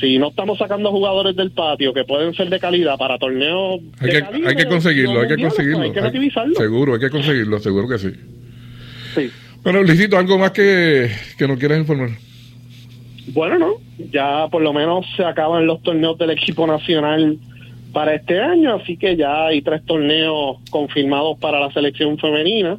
Si 0.00 0.18
no 0.18 0.30
estamos 0.30 0.58
sacando 0.58 0.90
jugadores 0.90 1.36
del 1.36 1.52
patio 1.52 1.94
que 1.94 2.02
pueden 2.02 2.34
ser 2.34 2.50
de 2.50 2.58
calidad 2.58 2.98
para 2.98 3.18
torneos. 3.18 3.80
Hay, 4.00 4.10
que, 4.10 4.48
hay 4.48 4.56
que 4.56 4.66
conseguirlo, 4.66 5.20
hay 5.20 5.28
que 5.28 5.42
conseguirlo. 5.42 5.82
Hay 5.82 5.92
que 5.92 6.00
nativizarlo. 6.00 6.54
seguro, 6.56 6.94
hay 6.94 7.00
que 7.00 7.10
conseguirlo, 7.10 7.60
seguro 7.60 7.88
que 7.88 7.98
sí. 7.98 8.10
Sí. 9.14 9.30
Bueno, 9.62 9.84
Licito, 9.84 10.18
¿algo 10.18 10.38
más 10.38 10.50
que, 10.50 11.08
que 11.38 11.46
nos 11.46 11.56
quieras 11.56 11.78
informar? 11.78 12.10
Bueno, 13.28 13.60
no. 13.60 13.74
Ya 14.10 14.48
por 14.50 14.60
lo 14.60 14.72
menos 14.72 15.06
se 15.16 15.24
acaban 15.24 15.68
los 15.68 15.84
torneos 15.84 16.18
del 16.18 16.30
equipo 16.30 16.66
nacional 16.66 17.38
para 17.92 18.14
este 18.14 18.40
año, 18.40 18.74
así 18.74 18.96
que 18.96 19.16
ya 19.16 19.46
hay 19.46 19.62
tres 19.62 19.84
torneos 19.84 20.58
confirmados 20.70 21.38
para 21.38 21.60
la 21.60 21.72
selección 21.72 22.18
femenina 22.18 22.78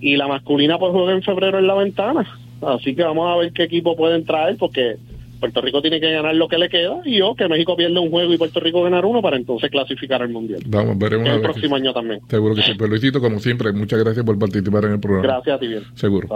y 0.00 0.16
la 0.16 0.26
masculina 0.26 0.78
pues 0.78 0.92
juega 0.92 1.12
en 1.12 1.22
febrero 1.22 1.58
en 1.58 1.66
la 1.66 1.74
ventana, 1.74 2.26
así 2.62 2.94
que 2.94 3.02
vamos 3.02 3.30
a 3.30 3.36
ver 3.38 3.52
qué 3.52 3.64
equipo 3.64 3.96
pueden 3.96 4.24
traer 4.24 4.56
porque 4.56 4.96
Puerto 5.42 5.60
Rico 5.60 5.82
tiene 5.82 6.00
que 6.00 6.12
ganar 6.12 6.36
lo 6.36 6.46
que 6.46 6.56
le 6.56 6.68
queda 6.68 7.00
y 7.04 7.18
yo 7.18 7.34
que 7.34 7.48
México 7.48 7.76
pierde 7.76 7.98
un 7.98 8.10
juego 8.10 8.32
y 8.32 8.38
Puerto 8.38 8.60
Rico 8.60 8.80
ganar 8.84 9.04
uno 9.04 9.20
para 9.20 9.36
entonces 9.36 9.70
clasificar 9.72 10.22
al 10.22 10.28
mundial. 10.28 10.62
Vamos, 10.66 10.96
veremos. 10.96 11.28
El 11.28 11.40
próximo 11.40 11.74
año 11.74 11.92
también. 11.92 12.20
Seguro 12.28 12.54
que 12.54 12.62
sí. 12.62 12.74
Pero 12.78 12.88
Luisito, 12.88 13.20
como 13.20 13.40
siempre, 13.40 13.72
muchas 13.72 13.98
gracias 13.98 14.24
por 14.24 14.38
participar 14.38 14.84
en 14.84 14.92
el 14.92 15.00
programa. 15.00 15.26
Gracias 15.26 15.56
a 15.56 15.58
ti, 15.58 15.66
bien. 15.66 15.82
Seguro. 15.96 16.28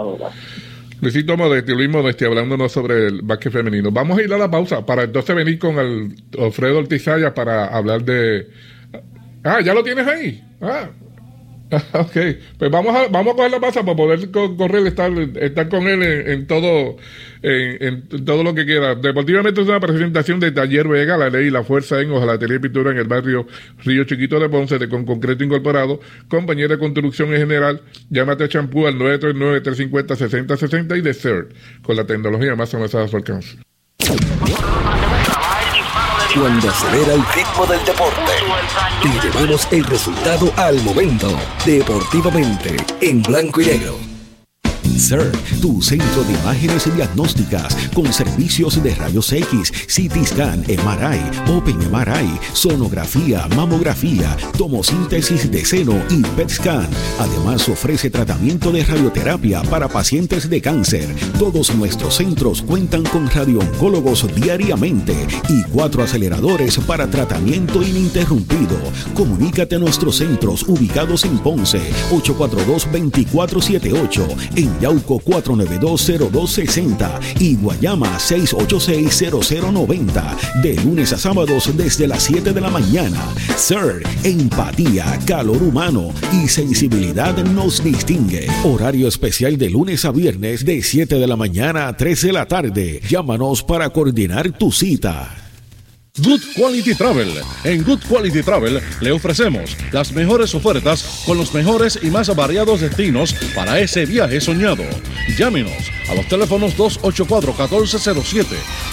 Luisito 1.01 1.37
Modesti, 1.37 1.73
Luis 1.73 1.89
hablándonos 2.23 2.71
sobre 2.71 3.07
el 3.07 3.21
básquet 3.21 3.51
femenino. 3.51 3.91
Vamos 3.91 4.17
a 4.17 4.23
ir 4.23 4.33
a 4.33 4.37
la 4.37 4.49
pausa 4.49 4.85
para 4.85 5.03
entonces 5.03 5.35
venir 5.35 5.59
con 5.59 5.77
el 5.77 6.15
Alfredo 6.39 6.79
Ortizaya 6.79 7.33
para 7.33 7.67
hablar 7.67 8.03
de... 8.03 8.47
Ah, 9.43 9.61
¿ya 9.61 9.73
lo 9.73 9.83
tienes 9.83 10.07
ahí? 10.07 10.43
Ah, 10.61 10.89
Ok, 11.93 12.17
pues 12.57 12.71
vamos 12.71 12.95
a, 12.95 13.07
vamos 13.09 13.33
a 13.33 13.35
coger 13.35 13.51
la 13.51 13.59
pasa 13.59 13.83
para 13.83 13.97
poder 13.97 14.31
correr, 14.31 14.87
estar, 14.87 15.11
estar 15.11 15.69
con 15.69 15.87
él 15.87 16.03
en, 16.03 16.47
todo 16.47 16.97
en, 17.41 18.07
todo 18.25 18.43
lo 18.43 18.53
que 18.53 18.65
quiera. 18.65 18.95
Deportivamente 18.95 19.61
es 19.61 19.67
una 19.67 19.79
presentación 19.79 20.39
de 20.39 20.51
Taller 20.51 20.87
Vega, 20.87 21.17
la 21.17 21.29
ley 21.29 21.47
y 21.47 21.51
la 21.51 21.63
fuerza 21.63 22.01
en 22.01 22.11
Ojalatería 22.11 22.57
y 22.57 22.59
Pintura 22.59 22.91
en 22.91 22.97
el 22.97 23.07
barrio 23.07 23.47
Río 23.83 24.03
Chiquito 24.05 24.39
de 24.39 24.49
Ponce, 24.49 24.79
de 24.79 24.87
con 24.87 25.05
concreto 25.05 25.43
incorporado, 25.43 25.99
compañía 26.27 26.67
de 26.67 26.77
construcción 26.77 27.33
en 27.33 27.39
general, 27.39 27.81
llámate 28.09 28.45
a 28.45 28.49
champú 28.49 28.87
al 28.87 28.95
939-350-6060 28.95 30.97
y 30.97 31.01
de 31.01 31.13
CERT, 31.13 31.51
con 31.81 31.95
la 31.95 32.05
tecnología 32.05 32.55
más 32.55 32.73
avanzada 32.73 33.05
a 33.05 33.07
su 33.07 33.17
alcance 33.17 33.57
cuando 36.33 36.69
acelera 36.69 37.13
el 37.13 37.25
ritmo 37.33 37.65
del 37.65 37.83
deporte. 37.85 38.31
Y 39.03 39.19
llevamos 39.19 39.67
el 39.71 39.83
resultado 39.85 40.51
al 40.57 40.81
momento, 40.83 41.29
deportivamente, 41.65 42.77
en 43.01 43.21
blanco 43.21 43.61
y 43.61 43.67
negro. 43.67 44.16
CERT, 44.99 45.35
tu 45.61 45.81
centro 45.81 46.23
de 46.23 46.33
imágenes 46.33 46.93
diagnósticas 46.95 47.75
con 47.93 48.11
servicios 48.11 48.81
de 48.81 48.95
rayos 48.95 49.31
X, 49.31 49.71
CT 49.87 50.25
scan, 50.25 50.63
MRI, 50.67 51.51
Open 51.51 51.77
MRI, 51.91 52.39
sonografía, 52.53 53.47
mamografía, 53.55 54.35
tomosíntesis 54.57 55.49
de 55.51 55.65
seno 55.65 55.95
y 56.09 56.21
PET 56.35 56.49
scan. 56.49 56.87
Además 57.19 57.67
ofrece 57.69 58.09
tratamiento 58.09 58.71
de 58.71 58.83
radioterapia 58.83 59.61
para 59.63 59.87
pacientes 59.87 60.49
de 60.49 60.61
cáncer. 60.61 61.07
Todos 61.39 61.73
nuestros 61.75 62.15
centros 62.15 62.61
cuentan 62.61 63.03
con 63.03 63.29
radiooncólogos 63.29 64.27
diariamente 64.35 65.27
y 65.49 65.63
cuatro 65.63 66.03
aceleradores 66.03 66.77
para 66.79 67.07
tratamiento 67.07 67.81
ininterrumpido. 67.81 68.77
Comunícate 69.13 69.75
a 69.75 69.79
nuestros 69.79 70.17
centros 70.17 70.63
ubicados 70.67 71.25
en 71.25 71.37
Ponce 71.39 71.81
842 72.11 72.85
2478 72.91 74.27
en 74.55 74.76
Yauco 74.79 75.19
4920260 75.19 77.19
y 77.39 77.55
Guayama 77.55 78.19
6860090. 78.19 80.37
De 80.61 80.75
lunes 80.83 81.13
a 81.13 81.17
sábados 81.17 81.75
desde 81.75 82.07
las 82.07 82.23
7 82.23 82.53
de 82.53 82.61
la 82.61 82.69
mañana. 82.69 83.19
Sir, 83.55 84.03
empatía, 84.23 85.19
calor 85.25 85.63
humano 85.63 86.09
y 86.33 86.47
sensibilidad 86.47 87.35
nos 87.45 87.83
distingue. 87.83 88.47
Horario 88.63 89.07
especial 89.07 89.57
de 89.57 89.69
lunes 89.69 90.05
a 90.05 90.11
viernes 90.11 90.65
de 90.65 90.81
7 90.81 91.15
de 91.15 91.27
la 91.27 91.35
mañana 91.35 91.87
a 91.87 91.97
3 91.97 92.21
de 92.21 92.33
la 92.33 92.45
tarde. 92.45 93.01
Llámanos 93.07 93.63
para 93.63 93.89
coordinar 93.89 94.51
tu 94.51 94.71
cita. 94.71 95.46
Good 96.19 96.41
Quality 96.55 96.95
Travel. 96.95 97.29
En 97.63 97.83
Good 97.83 97.99
Quality 98.09 98.41
Travel 98.41 98.81
le 99.01 99.11
ofrecemos 99.11 99.77
las 99.91 100.11
mejores 100.13 100.55
ofertas 100.55 101.21
con 101.27 101.37
los 101.37 101.53
mejores 101.53 101.99
y 102.01 102.09
más 102.09 102.35
variados 102.35 102.81
destinos 102.81 103.35
para 103.53 103.79
ese 103.79 104.07
viaje 104.07 104.41
soñado. 104.41 104.83
Llámenos 105.37 105.91
a 106.09 106.15
los 106.15 106.27
teléfonos 106.27 106.75
284-1407, 106.75 108.47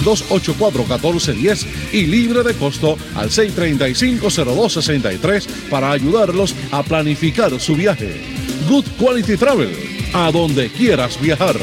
284-1410 0.05 1.67
y 1.93 2.05
libre 2.07 2.43
de 2.43 2.53
costo 2.55 2.99
al 3.15 3.31
635-0263 3.31 5.47
para 5.71 5.93
ayudarlos 5.93 6.55
a 6.73 6.83
planificar 6.83 7.59
su 7.59 7.75
viaje. 7.75 8.21
Good 8.69 8.85
Quality 8.99 9.39
Travel. 9.39 9.75
A 10.13 10.31
donde 10.31 10.69
quieras 10.71 11.19
viajar. 11.21 11.57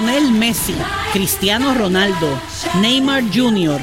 Messi, 0.00 0.74
Cristiano 1.12 1.74
Ronaldo, 1.74 2.28
Neymar 2.80 3.24
Jr., 3.34 3.80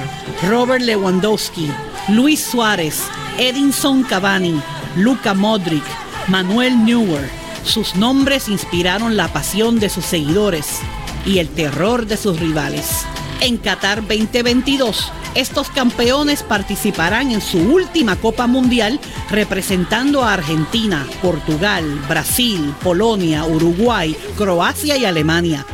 Robert 0.49 0.82
Lewandowski, 0.82 1.70
Luis 2.09 2.39
Suárez, 2.39 3.03
Edinson 3.38 4.03
Cavani, 4.03 4.61
Luca 4.95 5.34
Modric, 5.34 5.84
Manuel 6.28 6.86
Neuer. 6.86 7.30
Sus 7.63 7.95
nombres 7.95 8.47
inspiraron 8.47 9.18
la 9.18 9.28
pasión 9.28 9.80
de 9.80 9.89
sus 9.89 10.05
seguidores 10.05 10.80
y 11.26 11.39
el 11.39 11.49
terror 11.49 12.05
de 12.05 12.18
sus 12.18 12.39
rivales. 12.39 13.05
En 13.41 13.57
Qatar 13.57 14.01
2022, 14.01 15.11
estos 15.36 15.70
campeones 15.70 16.43
participarán 16.43 17.32
en 17.32 17.41
su 17.41 17.57
última 17.57 18.16
Copa 18.16 18.47
Mundial 18.47 18.99
representando 19.30 20.24
a 20.24 20.34
Argentina, 20.34 21.05
Portugal, 21.22 21.84
Brasil, 22.07 22.74
Polonia, 22.82 23.43
Uruguay, 23.43 24.16
Croacia 24.38 24.95
y 24.95 25.03
Alemania. 25.03 25.66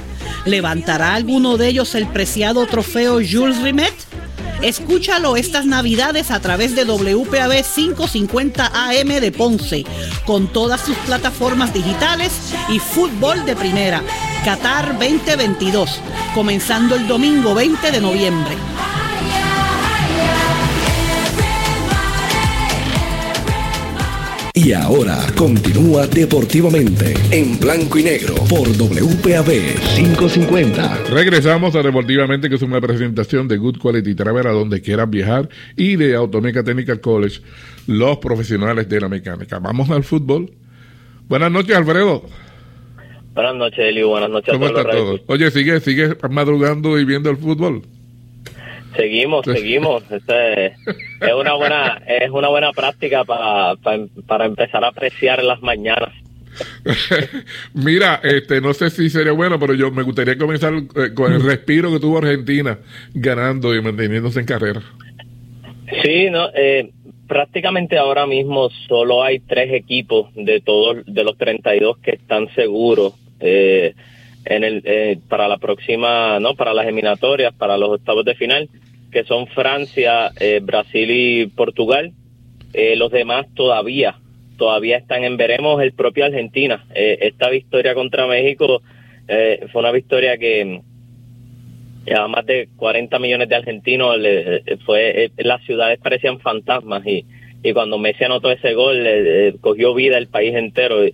¿Levantará 0.45 1.13
alguno 1.13 1.57
de 1.57 1.67
ellos 1.67 1.93
el 1.93 2.07
preciado 2.07 2.65
trofeo 2.65 3.15
Jules 3.15 3.61
Rimet? 3.61 3.93
Escúchalo 4.61 5.37
estas 5.37 5.65
navidades 5.65 6.31
a 6.31 6.39
través 6.39 6.75
de 6.75 6.83
WPAB 6.83 7.63
550 7.63 8.71
AM 8.73 9.07
de 9.07 9.31
Ponce, 9.31 9.85
con 10.25 10.47
todas 10.47 10.81
sus 10.81 10.95
plataformas 10.97 11.73
digitales 11.73 12.31
y 12.69 12.79
fútbol 12.79 13.45
de 13.45 13.55
primera. 13.55 14.01
Qatar 14.43 14.97
2022, 14.99 15.99
comenzando 16.33 16.95
el 16.95 17.07
domingo 17.07 17.53
20 17.55 17.91
de 17.91 18.01
noviembre. 18.01 18.55
Y 24.53 24.73
ahora 24.73 25.17
continúa 25.37 26.07
deportivamente 26.07 27.13
en 27.31 27.57
blanco 27.57 27.97
y 27.97 28.03
negro 28.03 28.35
por 28.49 28.67
WPAB 28.67 29.47
550. 29.95 31.05
Regresamos 31.09 31.73
a 31.75 31.81
Deportivamente, 31.81 32.49
que 32.49 32.55
es 32.55 32.61
una 32.61 32.81
presentación 32.81 33.47
de 33.47 33.55
Good 33.55 33.77
Quality 33.77 34.13
Travel 34.13 34.45
a 34.47 34.51
donde 34.51 34.81
quieras 34.81 35.09
viajar 35.09 35.47
y 35.77 35.95
de 35.95 36.15
Automeca 36.15 36.65
Technical 36.65 36.99
College, 36.99 37.39
los 37.87 38.17
profesionales 38.17 38.89
de 38.89 38.99
la 38.99 39.07
mecánica. 39.07 39.59
Vamos 39.59 39.89
al 39.89 40.03
fútbol. 40.03 40.51
Buenas 41.29 41.49
noches, 41.49 41.73
Alfredo. 41.73 42.23
Buenas 43.33 43.55
noches, 43.55 43.79
Eli. 43.79 44.03
Buenas 44.03 44.29
noches 44.29 44.53
¿Cómo 44.53 44.65
a 44.65 44.83
todos. 44.83 45.21
Oye, 45.27 45.49
¿sigue, 45.51 45.79
¿sigue 45.79 46.17
madrugando 46.29 46.99
y 46.99 47.05
viendo 47.05 47.29
el 47.29 47.37
fútbol? 47.37 47.83
Seguimos, 48.95 49.45
seguimos. 49.45 50.03
Este, 50.11 50.65
es 50.67 51.33
una 51.37 51.53
buena, 51.53 52.01
es 52.07 52.29
una 52.29 52.49
buena 52.49 52.71
práctica 52.71 53.23
para, 53.23 53.75
para, 54.27 54.45
empezar 54.45 54.83
a 54.83 54.89
apreciar 54.89 55.43
las 55.43 55.61
mañanas. 55.61 56.13
Mira, 57.73 58.19
este, 58.23 58.59
no 58.59 58.73
sé 58.73 58.89
si 58.89 59.09
sería 59.09 59.31
bueno, 59.31 59.57
pero 59.57 59.73
yo 59.73 59.91
me 59.91 60.03
gustaría 60.03 60.37
comenzar 60.37 60.73
eh, 60.73 61.13
con 61.13 61.31
el 61.31 61.41
respiro 61.41 61.91
que 61.91 61.99
tuvo 61.99 62.17
Argentina 62.17 62.77
ganando 63.13 63.73
y 63.73 63.81
manteniéndose 63.81 64.41
en 64.41 64.45
carrera. 64.45 64.81
Sí, 66.03 66.29
no, 66.29 66.49
eh, 66.53 66.89
prácticamente 67.27 67.97
ahora 67.97 68.25
mismo 68.25 68.69
solo 68.89 69.23
hay 69.23 69.39
tres 69.39 69.73
equipos 69.73 70.29
de 70.35 70.59
todos 70.59 71.05
de 71.05 71.23
los 71.23 71.37
32 71.37 71.97
que 71.99 72.11
están 72.11 72.53
seguros 72.55 73.13
eh, 73.39 73.93
en 74.43 74.63
el 74.63 74.81
eh, 74.85 75.17
para 75.29 75.47
la 75.47 75.57
próxima, 75.57 76.39
no, 76.39 76.55
para 76.55 76.73
las 76.73 76.85
eliminatorias, 76.85 77.53
para 77.53 77.77
los 77.77 77.89
octavos 77.89 78.25
de 78.25 78.35
final 78.35 78.69
que 79.11 79.23
son 79.25 79.47
Francia, 79.47 80.31
eh, 80.39 80.59
Brasil 80.63 81.09
y 81.11 81.45
Portugal. 81.47 82.13
Eh, 82.73 82.95
los 82.95 83.11
demás 83.11 83.45
todavía, 83.53 84.15
todavía 84.57 84.97
están 84.97 85.23
en 85.23 85.37
veremos 85.37 85.81
el 85.81 85.91
propio 85.93 86.25
Argentina. 86.25 86.85
Eh, 86.95 87.17
esta 87.21 87.49
victoria 87.49 87.93
contra 87.93 88.27
México 88.27 88.81
fue 89.71 89.79
una 89.79 89.91
victoria 89.91 90.37
que 90.37 90.81
a 92.13 92.27
más 92.27 92.45
de 92.45 92.67
40 92.75 93.17
millones 93.17 93.47
de 93.47 93.55
argentinos 93.55 94.17
fue 94.85 95.31
las 95.37 95.63
ciudades 95.63 95.99
parecían 95.99 96.41
fantasmas 96.41 97.05
y, 97.07 97.25
y 97.63 97.71
cuando 97.71 97.97
Messi 97.97 98.25
anotó 98.25 98.51
ese 98.51 98.73
gol 98.73 99.07
cogió 99.61 99.93
vida 99.93 100.17
el 100.17 100.27
país 100.27 100.53
entero 100.53 101.05
y, 101.05 101.13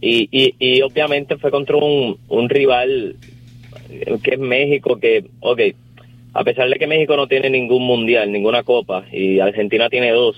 y, 0.00 0.54
y, 0.60 0.82
obviamente 0.82 1.38
fue 1.38 1.50
contra 1.50 1.76
un, 1.76 2.18
un 2.28 2.48
rival 2.48 3.16
que 4.22 4.34
es 4.34 4.38
México 4.38 5.00
que, 5.00 5.24
ok, 5.40 5.60
a 6.36 6.44
pesar 6.44 6.68
de 6.68 6.76
que 6.76 6.86
México 6.86 7.16
no 7.16 7.26
tiene 7.26 7.48
ningún 7.48 7.82
mundial, 7.82 8.30
ninguna 8.30 8.62
copa, 8.62 9.06
y 9.10 9.40
Argentina 9.40 9.88
tiene 9.88 10.10
dos, 10.10 10.36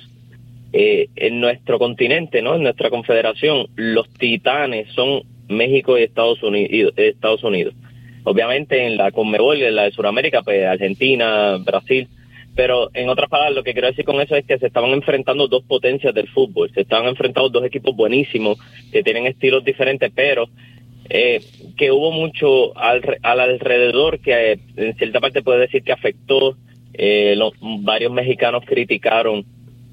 eh, 0.73 1.09
en 1.17 1.41
nuestro 1.41 1.79
continente, 1.79 2.41
¿no? 2.41 2.55
En 2.55 2.63
nuestra 2.63 2.89
confederación, 2.89 3.67
los 3.75 4.09
titanes 4.11 4.93
son 4.93 5.23
México 5.49 5.99
y 5.99 6.03
Estados 6.03 6.43
Unidos. 6.43 6.93
Estados 6.97 7.43
Unidos. 7.43 7.75
Obviamente 8.23 8.87
en 8.87 8.97
la 8.97 9.11
Conmebol, 9.11 9.61
en 9.61 9.75
la 9.75 9.85
de 9.85 9.93
Sudamérica, 9.93 10.43
pues 10.43 10.67
Argentina, 10.67 11.57
Brasil, 11.57 12.07
pero 12.55 12.91
en 12.95 13.09
otras 13.09 13.29
palabras, 13.29 13.57
lo 13.57 13.65
que 13.65 13.73
quiero 13.73 13.89
decir 13.89 14.05
con 14.05 14.21
eso 14.21 14.37
es 14.37 14.45
que 14.45 14.59
se 14.59 14.67
estaban 14.67 14.91
enfrentando 14.91 15.49
dos 15.49 15.65
potencias 15.65 16.15
del 16.15 16.29
fútbol, 16.29 16.71
se 16.75 16.83
estaban 16.83 17.09
enfrentando 17.09 17.49
dos 17.49 17.65
equipos 17.65 17.97
buenísimos 17.97 18.59
que 18.93 19.03
tienen 19.03 19.27
estilos 19.27 19.65
diferentes, 19.65 20.13
pero 20.15 20.49
eh, 21.11 21.41
que 21.77 21.91
hubo 21.91 22.13
mucho 22.13 22.77
al, 22.77 23.03
alrededor 23.23 24.21
que 24.21 24.53
eh, 24.53 24.59
en 24.77 24.97
cierta 24.97 25.21
parte 25.21 25.43
puede 25.43 25.61
decir 25.61 25.83
que 25.83 25.93
afectó. 25.93 26.57
Eh, 26.95 27.35
los, 27.37 27.53
varios 27.61 28.13
mexicanos 28.13 28.65
criticaron 28.67 29.45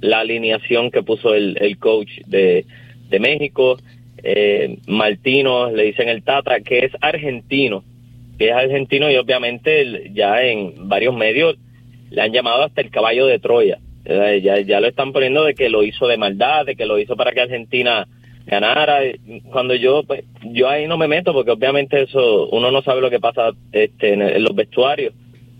la 0.01 0.19
alineación 0.21 0.91
que 0.91 1.03
puso 1.03 1.33
el, 1.35 1.57
el 1.61 1.77
coach 1.77 2.09
de, 2.25 2.65
de 3.09 3.19
México. 3.19 3.77
Eh, 4.23 4.79
Martino, 4.87 5.69
le 5.69 5.83
dicen 5.83 6.09
el 6.09 6.23
Tata, 6.23 6.59
que 6.61 6.79
es 6.79 6.91
argentino, 6.99 7.83
que 8.39 8.49
es 8.49 8.53
argentino 8.53 9.11
y 9.11 9.17
obviamente 9.17 10.09
ya 10.13 10.41
en 10.41 10.89
varios 10.89 11.15
medios 11.15 11.57
le 12.09 12.21
han 12.21 12.33
llamado 12.33 12.63
hasta 12.63 12.81
el 12.81 12.89
caballo 12.89 13.27
de 13.27 13.39
Troya. 13.39 13.77
Eh, 14.03 14.41
Ya, 14.43 14.59
ya 14.61 14.79
lo 14.79 14.87
están 14.87 15.13
poniendo 15.13 15.43
de 15.43 15.53
que 15.53 15.69
lo 15.69 15.83
hizo 15.83 16.07
de 16.07 16.17
maldad, 16.17 16.65
de 16.65 16.75
que 16.75 16.85
lo 16.85 16.97
hizo 16.99 17.15
para 17.15 17.31
que 17.31 17.41
Argentina 17.41 18.07
ganara. 18.45 18.99
Cuando 19.51 19.75
yo, 19.75 20.03
pues, 20.03 20.23
yo 20.43 20.69
ahí 20.69 20.87
no 20.87 20.97
me 20.97 21.07
meto 21.07 21.33
porque 21.33 21.51
obviamente 21.51 22.01
eso, 22.03 22.47
uno 22.49 22.71
no 22.71 22.81
sabe 22.81 23.01
lo 23.01 23.09
que 23.09 23.19
pasa 23.19 23.51
este, 23.71 24.13
en, 24.13 24.43
los 24.43 24.55
vestuarios, 24.55 25.13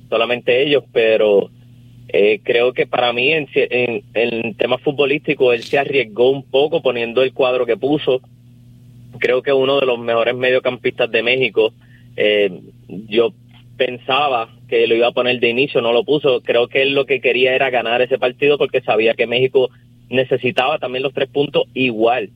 solamente 0.09 0.61
ellos, 0.61 0.83
pero 0.91 1.49
eh, 2.07 2.39
creo 2.43 2.73
que 2.73 2.85
para 2.85 3.11
mí 3.11 3.31
en, 3.31 3.47
en, 3.55 4.03
en 4.13 4.55
tema 4.55 4.77
futbolístico 4.77 5.51
él 5.51 5.63
se 5.63 5.79
arriesgó 5.79 6.29
un 6.29 6.43
poco 6.43 6.81
poniendo 6.81 7.23
el 7.23 7.33
cuadro 7.33 7.65
que 7.65 7.77
puso. 7.77 8.21
Creo 9.17 9.41
que 9.41 9.53
uno 9.53 9.79
de 9.79 9.85
los 9.85 9.97
mejores 9.97 10.35
mediocampistas 10.35 11.09
de 11.09 11.23
México, 11.23 11.73
eh, 12.17 12.51
yo 12.87 13.33
pensaba 13.77 14.49
que 14.67 14.87
lo 14.87 14.95
iba 14.95 15.07
a 15.07 15.11
poner 15.11 15.39
de 15.39 15.49
inicio, 15.49 15.81
no 15.81 15.93
lo 15.93 16.03
puso. 16.03 16.41
Creo 16.41 16.67
que 16.67 16.81
él 16.81 16.93
lo 16.93 17.05
que 17.05 17.21
quería 17.21 17.55
era 17.55 17.69
ganar 17.69 18.01
ese 18.01 18.17
partido 18.17 18.57
porque 18.57 18.81
sabía 18.81 19.13
que 19.13 19.25
México 19.25 19.69
necesitaba 20.09 20.79
también 20.79 21.03
los 21.03 21.13
tres 21.13 21.29
puntos 21.29 21.63
igual 21.73 22.29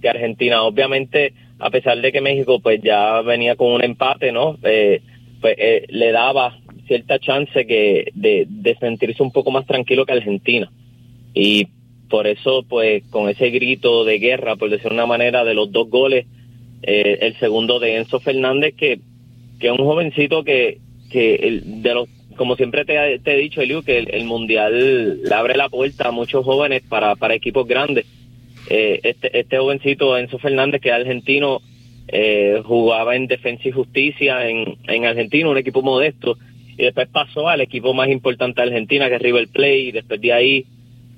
que 0.00 0.08
Argentina. 0.08 0.62
Obviamente, 0.62 1.32
a 1.58 1.70
pesar 1.70 2.00
de 2.00 2.12
que 2.12 2.20
México 2.20 2.60
pues 2.60 2.80
ya 2.82 3.20
venía 3.22 3.56
con 3.56 3.72
un 3.72 3.82
empate, 3.82 4.32
¿no? 4.32 4.58
Eh, 4.62 5.02
pues 5.40 5.54
eh, 5.58 5.86
le 5.88 6.12
daba 6.12 6.58
cierta 6.86 7.18
chance 7.18 7.66
que 7.66 8.10
de, 8.14 8.76
sentirse 8.80 9.22
un 9.22 9.30
poco 9.30 9.50
más 9.50 9.66
tranquilo 9.66 10.06
que 10.06 10.12
Argentina. 10.12 10.70
Y 11.34 11.68
por 12.08 12.26
eso, 12.26 12.64
pues, 12.68 13.04
con 13.10 13.28
ese 13.28 13.50
grito 13.50 14.04
de 14.04 14.18
guerra, 14.18 14.56
por 14.56 14.70
decir 14.70 14.90
una 14.90 15.06
manera, 15.06 15.44
de 15.44 15.54
los 15.54 15.70
dos 15.70 15.88
goles, 15.90 16.26
eh, 16.82 17.18
el 17.20 17.38
segundo 17.38 17.78
de 17.78 17.96
Enzo 17.96 18.18
Fernández, 18.20 18.74
que, 18.74 19.00
que 19.60 19.66
es 19.66 19.72
un 19.72 19.84
jovencito 19.84 20.42
que, 20.42 20.78
que 21.10 21.34
el, 21.34 21.82
de 21.82 21.94
los, 21.94 22.08
como 22.36 22.56
siempre 22.56 22.84
te, 22.84 23.18
te 23.18 23.34
he 23.34 23.38
dicho, 23.38 23.60
Eliu, 23.60 23.82
que 23.82 23.98
el, 23.98 24.10
el 24.10 24.24
Mundial 24.24 25.22
le 25.22 25.34
abre 25.34 25.56
la 25.56 25.68
puerta 25.68 26.08
a 26.08 26.12
muchos 26.12 26.44
jóvenes 26.44 26.82
para, 26.88 27.14
para 27.16 27.34
equipos 27.34 27.66
grandes. 27.66 28.06
Eh, 28.70 29.00
este, 29.02 29.38
este 29.38 29.58
jovencito, 29.58 30.16
Enzo 30.16 30.38
Fernández, 30.38 30.80
que 30.80 30.90
es 30.90 30.94
argentino, 30.94 31.60
eh, 32.08 32.62
jugaba 32.64 33.16
en 33.16 33.26
Defensa 33.26 33.68
y 33.68 33.72
Justicia 33.72 34.48
en, 34.48 34.76
en 34.86 35.04
Argentina, 35.04 35.48
un 35.48 35.58
equipo 35.58 35.82
modesto, 35.82 36.38
y 36.76 36.84
después 36.84 37.08
pasó 37.08 37.48
al 37.48 37.60
equipo 37.60 37.94
más 37.94 38.08
importante 38.08 38.60
de 38.60 38.68
Argentina, 38.68 39.08
que 39.08 39.16
es 39.16 39.22
River 39.22 39.48
Plate, 39.48 39.78
y 39.78 39.92
después 39.92 40.20
de 40.20 40.32
ahí 40.32 40.66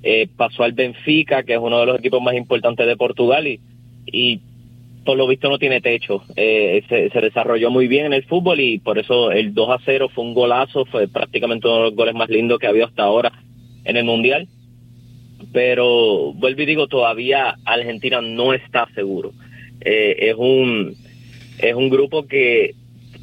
eh, 0.02 0.28
pasó 0.36 0.62
al 0.62 0.72
Benfica, 0.72 1.42
que 1.42 1.54
es 1.54 1.58
uno 1.60 1.80
de 1.80 1.86
los 1.86 1.98
equipos 1.98 2.22
más 2.22 2.34
importantes 2.34 2.86
de 2.86 2.96
Portugal, 2.96 3.46
y, 3.46 3.60
y 4.06 4.40
por 5.04 5.16
lo 5.16 5.26
visto 5.26 5.48
no 5.48 5.58
tiene 5.58 5.80
techo. 5.80 6.22
Eh, 6.36 6.82
se, 6.88 7.10
se 7.10 7.20
desarrolló 7.20 7.70
muy 7.70 7.88
bien 7.88 8.06
en 8.06 8.12
el 8.12 8.24
fútbol 8.24 8.60
y 8.60 8.78
por 8.78 8.98
eso 8.98 9.30
el 9.30 9.54
2 9.54 9.70
a 9.70 9.78
0 9.84 10.08
fue 10.14 10.24
un 10.24 10.34
golazo, 10.34 10.84
fue 10.84 11.08
prácticamente 11.08 11.66
uno 11.66 11.76
de 11.76 11.82
los 11.84 11.94
goles 11.94 12.14
más 12.14 12.28
lindos 12.28 12.58
que 12.58 12.66
había 12.66 12.86
hasta 12.86 13.04
ahora 13.04 13.32
en 13.84 13.96
el 13.96 14.04
Mundial. 14.04 14.46
Pero 15.52 16.32
vuelvo 16.34 16.62
y 16.62 16.66
digo, 16.66 16.86
todavía 16.86 17.56
Argentina 17.64 18.20
no 18.20 18.54
está 18.54 18.86
seguro. 18.94 19.32
Eh, 19.80 20.16
es 20.30 20.34
un 20.36 20.94
es 21.58 21.74
un 21.74 21.90
grupo 21.90 22.26
que 22.26 22.74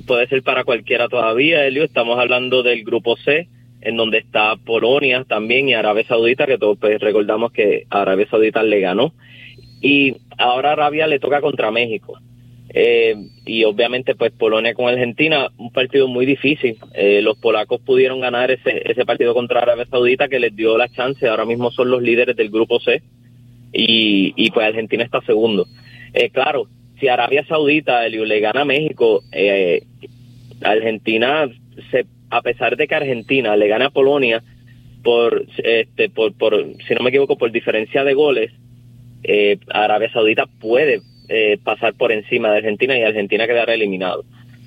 puede 0.06 0.28
ser 0.28 0.44
para 0.44 0.64
cualquiera 0.64 1.08
todavía, 1.08 1.66
Elio. 1.66 1.84
Estamos 1.84 2.20
hablando 2.20 2.64
del 2.64 2.84
grupo 2.84 3.18
C, 3.18 3.48
en 3.82 3.98
donde 3.98 4.20
está 4.20 4.56
Polonia 4.58 5.24
también 5.28 5.70
y 5.70 5.74
Arabia 5.74 6.06
Saudita, 6.08 6.46
que 6.46 6.58
todos 6.58 6.78
pues, 6.80 7.00
recordamos 7.00 7.52
que 7.52 7.86
Arabia 7.90 8.28
Saudita 8.30 8.64
le 8.64 8.80
ganó. 8.80 9.14
Y 9.82 10.16
ahora 10.38 10.72
Arabia 10.74 11.08
le 11.08 11.20
toca 11.20 11.42
contra 11.42 11.72
México. 11.72 12.20
Eh, 12.70 13.16
y 13.46 13.64
obviamente 13.64 14.14
pues 14.16 14.34
Polonia 14.34 14.74
con 14.74 14.88
Argentina, 14.88 15.50
un 15.58 15.72
partido 15.72 16.08
muy 16.08 16.26
difícil. 16.26 16.78
Eh, 16.94 17.22
los 17.22 17.38
polacos 17.38 17.82
pudieron 17.82 18.20
ganar 18.20 18.52
ese, 18.52 18.82
ese 18.86 19.06
partido 19.06 19.34
contra 19.34 19.62
Arabia 19.62 19.88
Saudita 19.90 20.28
que 20.28 20.40
les 20.40 20.56
dio 20.56 20.78
la 20.78 20.90
chance. 20.90 21.28
Ahora 21.28 21.46
mismo 21.46 21.72
son 21.72 21.90
los 21.90 22.02
líderes 22.02 22.36
del 22.36 22.50
grupo 22.50 22.80
C 22.80 23.02
y, 23.72 24.34
y 24.36 24.52
pues 24.52 24.68
Argentina 24.68 25.04
está 25.04 25.22
segundo. 25.22 25.66
Eh, 26.14 26.30
claro, 26.30 26.68
si 27.00 27.08
Arabia 27.08 27.46
Saudita 27.46 28.08
le 28.08 28.40
gana 28.40 28.62
a 28.62 28.66
México, 28.66 29.24
eh, 29.32 29.84
Argentina, 30.62 31.48
se, 31.92 32.06
a 32.30 32.42
pesar 32.42 32.76
de 32.76 32.88
que 32.88 32.96
Argentina 32.96 33.56
le 33.56 33.68
gana 33.68 33.86
a 33.88 33.90
Polonia 33.92 34.44
por, 35.04 35.46
este, 35.64 36.10
por, 36.10 36.34
por, 36.34 36.56
si 36.88 36.96
no 36.96 37.04
me 37.04 37.10
equivoco, 37.10 37.38
por 37.38 37.52
diferencia 37.52 38.04
de 38.04 38.14
goles, 38.14 38.52
eh, 39.24 39.58
Arabia 39.70 40.12
Saudita 40.12 40.46
puede 40.60 41.02
eh, 41.30 41.58
pasar 41.64 41.94
por 41.94 42.12
encima 42.12 42.52
de 42.52 42.58
Argentina 42.58 42.98
y 42.98 43.04
Argentina 43.04 43.48
quedará 43.48 43.74
eliminado. 43.74 44.24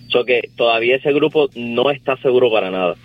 So 0.08 0.24
que 0.24 0.50
todavía 0.56 0.96
ese 0.96 1.12
grupo 1.12 1.48
no 1.54 1.90
está 1.90 2.16
seguro 2.18 2.50
para 2.50 2.70
nada. 2.70 2.96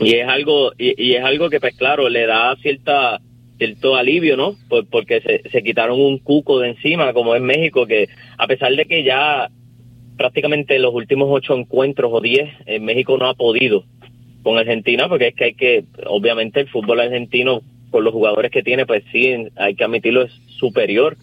Y 0.00 0.14
es 0.14 0.28
algo, 0.28 0.72
y, 0.78 1.14
es 1.14 1.22
algo 1.22 1.50
que 1.50 1.60
pues 1.60 1.76
claro, 1.76 2.08
le 2.08 2.26
da 2.26 2.54
cierta 2.56 3.20
cierto 3.58 3.96
alivio, 3.96 4.36
¿no? 4.36 4.54
Por- 4.68 4.86
porque 4.88 5.20
se, 5.20 5.48
se 5.50 5.62
quitaron 5.64 6.00
un 6.00 6.18
cuco 6.18 6.60
de 6.60 6.68
encima, 6.68 7.12
como 7.12 7.34
es 7.34 7.42
México, 7.42 7.86
que 7.86 8.08
a 8.36 8.46
pesar 8.46 8.72
de 8.72 8.84
que 8.84 9.02
ya 9.02 9.48
prácticamente 10.16 10.78
los 10.78 10.94
últimos 10.94 11.28
ocho 11.30 11.56
encuentros 11.56 12.10
o 12.12 12.20
diez, 12.20 12.48
en 12.66 12.84
México 12.84 13.16
no 13.18 13.26
ha 13.28 13.34
podido 13.34 13.84
con 14.44 14.58
Argentina, 14.58 15.08
porque 15.08 15.28
es 15.28 15.34
que 15.34 15.44
hay 15.44 15.54
que, 15.54 15.84
obviamente 16.06 16.60
el 16.60 16.68
fútbol 16.68 17.00
argentino, 17.00 17.62
con 17.90 18.04
los 18.04 18.12
jugadores 18.12 18.50
que 18.50 18.62
tiene, 18.62 18.86
pues 18.86 19.02
sí, 19.10 19.34
hay 19.56 19.74
que 19.74 19.84
admitirlo, 19.84 20.22
es 20.22 20.32
superior, 20.58 21.16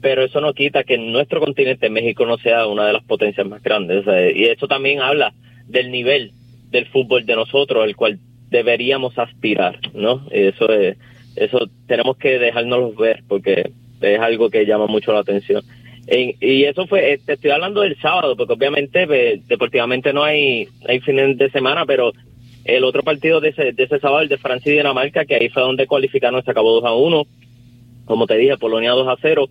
pero 0.00 0.24
eso 0.24 0.40
no 0.40 0.52
quita 0.54 0.84
que 0.84 0.94
en 0.94 1.12
nuestro 1.12 1.40
continente 1.40 1.90
México 1.90 2.24
no 2.26 2.38
sea 2.38 2.66
una 2.66 2.86
de 2.86 2.92
las 2.92 3.04
potencias 3.04 3.46
más 3.46 3.62
grandes. 3.62 4.04
y 4.34 4.44
eso 4.44 4.68
también 4.68 5.00
habla 5.00 5.32
del 5.66 5.90
nivel 5.90 6.32
del 6.70 6.86
fútbol 6.86 7.24
de 7.26 7.36
nosotros, 7.36 7.84
el 7.84 7.96
cual 7.96 8.18
deberíamos 8.50 9.18
aspirar, 9.18 9.78
¿no? 9.94 10.26
Eso 10.30 10.70
es, 10.72 10.96
eso 11.36 11.68
tenemos 11.86 12.16
que 12.16 12.38
dejárnoslo 12.38 12.92
ver 12.92 13.22
porque 13.28 13.70
es 14.00 14.20
algo 14.20 14.50
que 14.50 14.64
llama 14.66 14.86
mucho 14.86 15.12
la 15.12 15.20
atención. 15.20 15.62
En- 16.06 16.34
y 16.40 16.64
eso 16.64 16.86
fue, 16.86 17.12
eh, 17.12 17.18
te 17.24 17.34
estoy 17.34 17.50
hablando 17.50 17.82
del 17.82 17.98
sábado, 18.00 18.36
porque 18.36 18.54
obviamente 18.54 19.06
pues, 19.06 19.46
deportivamente 19.46 20.12
no 20.12 20.22
hay, 20.24 20.68
hay 20.86 21.00
fines 21.00 21.36
de 21.36 21.50
semana, 21.50 21.84
pero 21.84 22.12
el 22.64 22.84
otro 22.84 23.02
partido 23.02 23.40
de 23.40 23.50
ese, 23.50 23.72
de 23.72 23.82
ese 23.82 23.98
sábado, 23.98 24.22
el 24.22 24.28
de 24.28 24.38
Francia 24.38 24.72
y 24.72 24.76
Dinamarca, 24.76 25.24
que 25.24 25.34
ahí 25.36 25.48
fue 25.48 25.62
donde 25.62 25.86
cualificaron, 25.86 26.42
se 26.44 26.50
acabó 26.50 26.72
2 26.80 26.84
a 26.84 26.94
1. 26.94 27.26
Como 28.04 28.26
te 28.26 28.36
dije, 28.36 28.56
Polonia 28.56 28.92
2 28.92 29.08
a 29.08 29.16
0. 29.20 29.48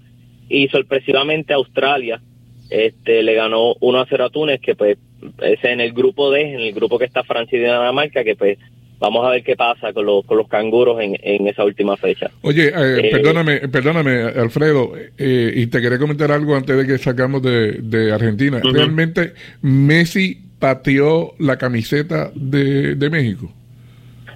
Y 0.49 0.67
sorpresivamente 0.69 1.53
Australia 1.53 2.21
este 2.69 3.23
le 3.23 3.33
ganó 3.33 3.75
1 3.79 3.99
a 3.99 4.05
0 4.09 4.25
a 4.25 4.29
Túnez, 4.29 4.59
que 4.61 4.75
pues 4.75 4.97
es 5.41 5.63
en 5.63 5.81
el 5.81 5.93
grupo 5.93 6.31
D, 6.31 6.53
en 6.53 6.59
el 6.59 6.73
grupo 6.73 6.99
que 6.99 7.05
está 7.05 7.23
Francia 7.23 7.57
y 7.57 7.61
Dinamarca, 7.61 8.23
que 8.23 8.35
pues 8.35 8.57
vamos 8.99 9.25
a 9.25 9.29
ver 9.29 9.43
qué 9.43 9.55
pasa 9.55 9.93
con 9.93 10.05
los, 10.05 10.25
con 10.25 10.37
los 10.37 10.47
canguros 10.47 10.99
en, 11.01 11.15
en 11.21 11.47
esa 11.47 11.63
última 11.63 11.95
fecha. 11.97 12.31
Oye, 12.41 12.67
eh, 12.67 12.99
Eh, 13.07 13.09
perdóname, 13.11 13.67
perdóname, 13.69 14.21
Alfredo, 14.23 14.93
eh, 15.17 15.53
y 15.55 15.67
te 15.67 15.81
quería 15.81 15.97
comentar 15.97 16.31
algo 16.31 16.55
antes 16.55 16.75
de 16.75 16.85
que 16.85 16.97
sacamos 16.97 17.41
de, 17.41 17.73
de 17.73 18.11
Argentina. 18.11 18.59
¿Realmente 18.61 19.33
Messi 19.61 20.37
pateó 20.59 21.35
la 21.39 21.57
camiseta 21.57 22.31
de, 22.35 22.95
de 22.95 23.09
México? 23.09 23.53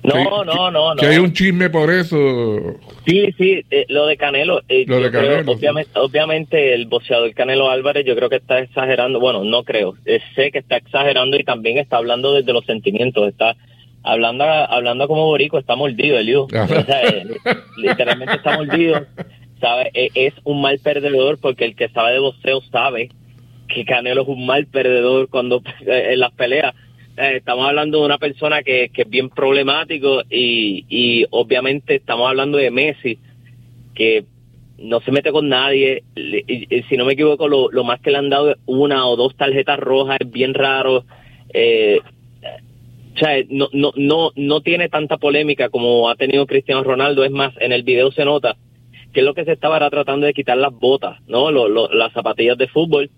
No, 0.04 0.14
Sí, 0.14 0.24
no, 0.24 0.72
no, 0.72 0.72
no. 0.72 0.96
Que 0.96 1.06
hay 1.06 1.18
un 1.20 1.32
chisme 1.32 1.70
por 1.70 1.92
eso. 1.92 2.18
Sí, 3.06 3.32
sí, 3.38 3.64
eh, 3.70 3.86
lo 3.90 4.08
de 4.08 4.18
Canelo. 4.18 4.62
eh, 4.68 4.84
Lo 4.88 5.00
de 5.00 5.12
creo, 5.12 5.22
Canelo, 5.22 5.44
sí. 5.54 5.58
obviamente, 5.60 6.00
obviamente 6.00 6.74
el 6.74 6.88
boxeador 6.88 7.34
Canelo 7.34 7.70
Álvarez 7.70 8.06
yo 8.06 8.16
creo 8.16 8.30
que 8.30 8.38
está 8.38 8.60
exagerando, 8.60 9.20
bueno, 9.20 9.44
no 9.44 9.64
creo, 9.64 9.96
eh, 10.06 10.20
sé 10.36 10.52
que 10.52 10.60
está 10.60 10.78
exagerando 10.78 11.38
y 11.38 11.44
también 11.44 11.78
está 11.78 11.98
hablando 11.98 12.34
desde 12.34 12.52
los 12.54 12.66
sentimientos, 12.66 13.28
está 13.28 13.56
hablando 14.04 14.44
hablando 14.44 15.08
como 15.08 15.26
borico, 15.28 15.60
está 15.60 15.76
mordido, 15.76 16.18
Eliu. 16.18 16.48
O 16.52 16.58
Ajá. 16.58 16.84
sea, 16.84 17.02
literalmente 17.78 18.36
está 18.36 18.58
mordido, 18.58 19.06
sabe, 19.60 19.92
Eh, 19.94 20.10
es 20.16 20.34
un 20.44 20.62
mal 20.62 20.80
perdedor 20.80 21.38
porque 21.40 21.66
el 21.66 21.76
que 21.76 21.90
sabe 21.90 22.14
de 22.14 22.20
boxeo 22.20 22.62
sabe 22.72 23.10
que 23.68 23.86
Canelo 23.86 24.24
es 24.24 24.28
un 24.28 24.46
mal 24.48 24.66
perdedor 24.66 25.30
cuando 25.30 25.62
en 25.86 26.20
las 26.20 26.32
peleas. 26.34 26.74
Eh, 27.22 27.38
estamos 27.38 27.68
hablando 27.68 28.00
de 28.00 28.06
una 28.06 28.18
persona 28.18 28.64
que, 28.64 28.90
que 28.92 29.04
es 29.04 29.10
bien 29.10 29.30
problemático 29.30 30.24
y, 30.30 30.86
y 30.90 31.26
obviamente 31.30 31.96
estamos 31.96 32.28
hablando 32.28 32.58
de 32.58 32.72
Messi, 32.72 33.20
que 33.94 34.26
no 34.80 35.02
se 35.02 35.12
mete 35.12 35.32
con 35.32 35.48
nadie. 35.48 36.04
Si 36.90 36.98
no 36.98 37.06
me 37.06 37.14
equivoco, 37.14 37.48
lo, 37.48 37.70
lo 37.70 37.84
más 37.84 38.00
que 38.02 38.10
le 38.10 38.18
han 38.18 38.30
dado 38.32 38.52
es 38.52 38.58
una 38.66 39.06
o 39.08 39.16
dos 39.16 39.36
tarjetas 39.36 39.78
rojas, 39.80 40.18
es 40.20 40.32
bien 40.32 40.56
raro. 40.56 41.06
Eh, 41.54 42.00
o 43.14 43.18
sea, 43.20 43.36
no, 43.50 43.68
no, 43.72 43.92
no, 43.96 44.32
no 44.36 44.62
tiene 44.62 44.90
tanta 44.90 45.18
polémica 45.18 45.70
como 45.70 46.10
ha 46.10 46.16
tenido 46.16 46.48
Cristiano 46.48 46.84
Ronaldo. 46.84 47.24
Es 47.24 47.32
más, 47.32 47.54
en 47.60 47.72
el 47.72 47.84
video 47.84 48.12
se 48.12 48.26
nota 48.26 48.56
que 49.14 49.20
es 49.20 49.26
lo 49.26 49.34
que 49.36 49.46
se 49.46 49.52
estaba 49.52 49.88
tratando 49.92 50.26
de 50.26 50.34
quitar 50.34 50.58
las 50.58 50.74
botas, 50.74 51.20
¿no? 51.28 51.52
Lo- 51.52 51.68
las 51.94 52.14
zapatillas 52.14 52.58
de 52.58 52.68
fútbol. 52.70 53.12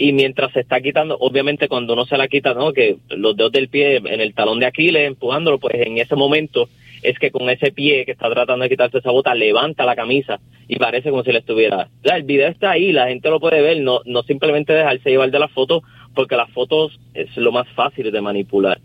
Y 0.00 0.12
mientras 0.12 0.52
se 0.52 0.60
está 0.60 0.80
quitando, 0.80 1.18
obviamente 1.18 1.68
cuando 1.68 1.92
uno 1.94 2.06
se 2.06 2.16
la 2.16 2.28
quita, 2.28 2.54
¿no? 2.54 2.72
Que 2.72 2.96
los 3.10 3.36
dedos 3.36 3.50
del 3.50 3.68
pie 3.68 3.96
en 3.96 4.20
el 4.20 4.32
talón 4.32 4.60
de 4.60 4.66
Aquiles, 4.66 5.08
empujándolo, 5.08 5.58
pues 5.58 5.74
en 5.74 5.98
ese 5.98 6.14
momento 6.14 6.68
es 7.02 7.18
que 7.18 7.30
con 7.32 7.50
ese 7.50 7.72
pie 7.72 8.04
que 8.04 8.12
está 8.12 8.30
tratando 8.30 8.62
de 8.62 8.68
quitarse 8.68 8.98
esa 8.98 9.10
bota, 9.10 9.34
levanta 9.34 9.84
la 9.84 9.96
camisa 9.96 10.40
y 10.68 10.76
parece 10.76 11.10
como 11.10 11.24
si 11.24 11.32
le 11.32 11.40
estuviera. 11.40 11.88
Sea, 12.02 12.16
el 12.16 12.22
video 12.22 12.48
está 12.48 12.70
ahí, 12.70 12.92
la 12.92 13.08
gente 13.08 13.28
lo 13.28 13.40
puede 13.40 13.60
ver, 13.60 13.80
no, 13.80 14.00
no 14.04 14.22
simplemente 14.22 14.72
dejarse 14.72 15.10
llevar 15.10 15.30
de 15.30 15.38
las 15.38 15.50
fotos, 15.50 15.82
porque 16.14 16.36
las 16.36 16.50
fotos 16.50 16.98
es 17.14 17.36
lo 17.36 17.52
más 17.52 17.68
fácil 17.74 18.10
de 18.10 18.20
manipular. 18.20 18.78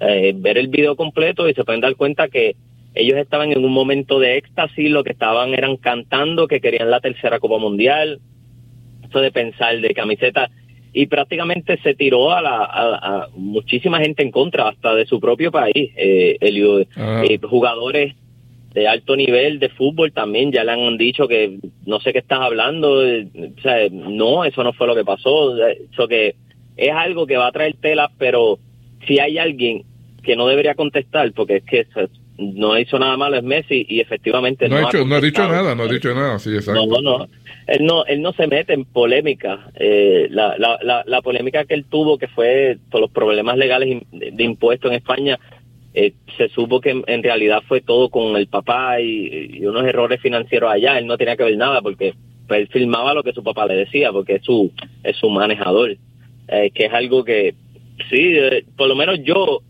eh, 0.00 0.32
ver 0.34 0.56
el 0.56 0.68
video 0.68 0.96
completo 0.96 1.48
y 1.48 1.54
se 1.54 1.64
pueden 1.64 1.80
dar 1.80 1.94
cuenta 1.94 2.28
que 2.28 2.56
ellos 2.94 3.18
estaban 3.18 3.52
en 3.52 3.64
un 3.64 3.72
momento 3.72 4.18
de 4.18 4.36
éxtasis, 4.36 4.90
lo 4.90 5.04
que 5.04 5.12
estaban 5.12 5.54
eran 5.54 5.76
cantando 5.76 6.48
que 6.48 6.60
querían 6.60 6.90
la 6.90 7.00
tercera 7.00 7.38
Copa 7.38 7.58
Mundial, 7.58 8.18
eso 9.08 9.20
de 9.20 9.30
pensar 9.30 9.80
de 9.80 9.94
camiseta 9.94 10.50
y 10.92 11.06
prácticamente 11.06 11.78
se 11.82 11.94
tiró 11.94 12.32
a, 12.32 12.42
la, 12.42 12.64
a, 12.64 13.28
muchísima 13.36 14.00
gente 14.00 14.22
en 14.22 14.30
contra, 14.30 14.68
hasta 14.68 14.94
de 14.94 15.06
su 15.06 15.20
propio 15.20 15.52
país, 15.52 15.92
eh, 15.96 16.38
ah. 16.96 17.22
eh, 17.28 17.38
jugadores 17.42 18.14
de 18.74 18.86
alto 18.86 19.16
nivel 19.16 19.58
de 19.58 19.68
fútbol 19.68 20.12
también 20.12 20.52
ya 20.52 20.62
le 20.62 20.72
han 20.72 20.96
dicho 20.96 21.26
que 21.26 21.58
no 21.86 22.00
sé 22.00 22.12
qué 22.12 22.20
estás 22.20 22.40
hablando, 22.40 23.04
eh, 23.04 23.26
o 23.56 23.60
sea, 23.60 23.88
no, 23.90 24.44
eso 24.44 24.62
no 24.62 24.72
fue 24.72 24.86
lo 24.86 24.94
que 24.94 25.04
pasó, 25.04 25.56
eso 25.66 26.08
que 26.08 26.34
es 26.76 26.92
algo 26.92 27.26
que 27.26 27.36
va 27.36 27.48
a 27.48 27.52
traer 27.52 27.76
telas, 27.80 28.10
pero 28.18 28.58
si 29.06 29.18
hay 29.18 29.38
alguien 29.38 29.84
que 30.22 30.36
no 30.36 30.46
debería 30.46 30.74
contestar, 30.74 31.32
porque 31.32 31.56
es 31.56 31.64
que 31.64 31.86
no 32.40 32.78
hizo 32.78 32.98
nada 32.98 33.16
malo 33.16 33.36
es 33.36 33.42
Messi 33.42 33.86
y 33.88 34.00
efectivamente 34.00 34.68
no, 34.68 34.76
ha, 34.76 34.92
no 34.92 35.14
ha 35.14 35.20
dicho 35.20 35.46
nada, 35.46 35.74
no 35.74 35.82
ha 35.82 35.88
dicho 35.88 36.14
nada, 36.14 36.38
sí, 36.38 36.54
exacto. 36.54 36.86
No, 36.86 37.00
no, 37.02 37.28
él 37.66 37.84
no, 37.84 38.04
él 38.06 38.22
no 38.22 38.32
se 38.32 38.46
mete 38.46 38.72
en 38.72 38.84
polémica. 38.84 39.70
Eh, 39.74 40.26
la, 40.30 40.56
la, 40.58 41.04
la, 41.06 41.22
polémica 41.22 41.64
que 41.64 41.74
él 41.74 41.84
tuvo, 41.88 42.18
que 42.18 42.28
fue 42.28 42.78
por 42.90 43.00
los 43.00 43.10
problemas 43.10 43.56
legales 43.56 44.02
de, 44.10 44.42
impuestos 44.42 44.90
en 44.90 44.96
España, 44.96 45.38
eh, 45.94 46.14
se 46.36 46.48
supo 46.48 46.80
que 46.80 47.02
en, 47.06 47.22
realidad 47.22 47.62
fue 47.68 47.80
todo 47.80 48.08
con 48.08 48.36
el 48.36 48.48
papá 48.48 49.00
y, 49.00 49.64
unos 49.64 49.84
errores 49.84 50.20
financieros 50.20 50.70
allá. 50.70 50.98
Él 50.98 51.06
no 51.06 51.18
tenía 51.18 51.36
que 51.36 51.44
ver 51.44 51.56
nada 51.56 51.80
porque 51.82 52.14
pues, 52.48 52.60
él 52.60 52.68
filmaba 52.68 53.14
lo 53.14 53.22
que 53.22 53.32
su 53.32 53.44
papá 53.44 53.66
le 53.66 53.74
decía, 53.74 54.10
porque 54.10 54.36
es 54.36 54.44
su, 54.44 54.72
es 55.04 55.16
su 55.16 55.30
manejador. 55.30 55.96
Eh, 56.48 56.72
que 56.74 56.86
es 56.86 56.92
algo 56.92 57.22
que, 57.22 57.54
sí, 58.10 58.34
por 58.76 58.88
lo 58.88 58.96
menos 58.96 59.20
yo 59.22 59.62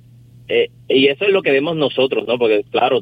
eh, 0.51 0.69
y 0.89 1.07
eso 1.07 1.25
es 1.25 1.33
lo 1.33 1.43
que 1.43 1.53
vemos 1.53 1.77
nosotros, 1.77 2.27
¿no? 2.27 2.37
Porque, 2.37 2.65
claro, 2.71 3.01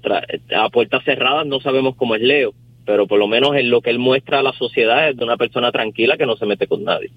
a 0.55 0.69
puertas 0.69 1.03
cerradas 1.05 1.47
no 1.47 1.61
sabemos 1.61 1.97
cómo 1.97 2.15
es 2.15 2.21
Leo, 2.21 2.53
pero 2.85 3.07
por 3.07 3.19
lo 3.19 3.27
menos 3.27 3.57
en 3.57 3.71
lo 3.71 3.81
que 3.81 3.89
él 3.89 3.99
muestra 3.99 4.41
a 4.41 4.43
la 4.43 4.53
sociedad 4.53 5.09
es 5.09 5.17
de 5.17 5.25
una 5.25 5.39
persona 5.39 5.73
tranquila 5.73 6.19
que 6.19 6.27
no 6.27 6.37
se 6.37 6.45
mete 6.45 6.67
con 6.67 6.85
nadie. 6.85 7.11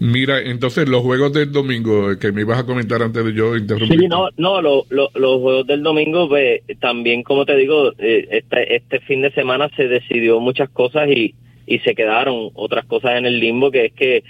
Mira, 0.00 0.40
entonces 0.40 0.88
los 0.88 1.02
juegos 1.02 1.34
del 1.34 1.52
domingo, 1.52 2.12
eh, 2.12 2.18
que 2.18 2.32
me 2.32 2.42
ibas 2.42 2.60
a 2.60 2.64
comentar 2.64 3.02
antes 3.02 3.22
de 3.22 3.34
yo 3.34 3.56
interrumpir. 3.56 4.00
Sí, 4.00 4.08
no, 4.08 4.28
no, 4.38 4.62
los 4.62 4.86
juegos 4.88 5.66
del 5.66 5.82
domingo, 5.82 6.26
pues, 6.26 6.62
también, 6.80 7.22
como 7.22 7.44
te 7.44 7.56
digo, 7.56 7.92
eh, 7.98 8.26
este, 8.30 8.76
este 8.76 9.00
fin 9.00 9.20
de 9.20 9.32
semana 9.32 9.68
se 9.76 9.86
decidió 9.86 10.40
muchas 10.40 10.70
cosas 10.70 11.10
y, 11.10 11.34
y 11.66 11.80
se 11.80 11.94
quedaron 11.94 12.50
otras 12.54 12.86
cosas 12.86 13.18
en 13.18 13.26
el 13.26 13.38
limbo, 13.38 13.70
que 13.70 13.86
es 13.86 13.92
que 13.92 14.24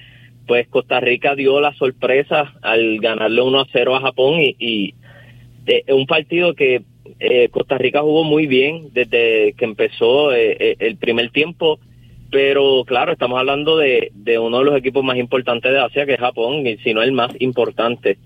pues 0.48 0.66
Costa 0.68 0.98
Rica 0.98 1.36
dio 1.36 1.60
la 1.60 1.74
sorpresa 1.74 2.54
al 2.62 2.98
ganarle 2.98 3.42
1 3.42 3.60
a 3.60 3.66
0 3.70 3.94
a 3.94 4.00
Japón 4.00 4.40
y, 4.40 4.56
y 4.58 4.94
un 5.92 6.06
partido 6.06 6.54
que 6.54 6.82
eh, 7.20 7.48
Costa 7.50 7.76
Rica 7.76 8.00
jugó 8.00 8.24
muy 8.24 8.46
bien 8.46 8.88
desde 8.92 9.52
que 9.52 9.64
empezó 9.64 10.32
eh, 10.32 10.56
eh, 10.58 10.76
el 10.78 10.96
primer 10.96 11.30
tiempo, 11.30 11.78
pero 12.30 12.84
claro, 12.86 13.12
estamos 13.12 13.38
hablando 13.38 13.76
de, 13.76 14.10
uno 14.40 14.58
de 14.58 14.64
los 14.64 14.76
equipos 14.76 15.04
más 15.04 15.18
importantes 15.18 15.70
de 15.70 15.78
Asia, 15.78 16.06
que 16.06 16.14
es 16.14 16.20
Japón, 16.20 16.66
y 16.66 16.78
si 16.78 16.94
no 16.94 17.02
el 17.02 17.12
más 17.12 17.30
importante. 17.40 18.18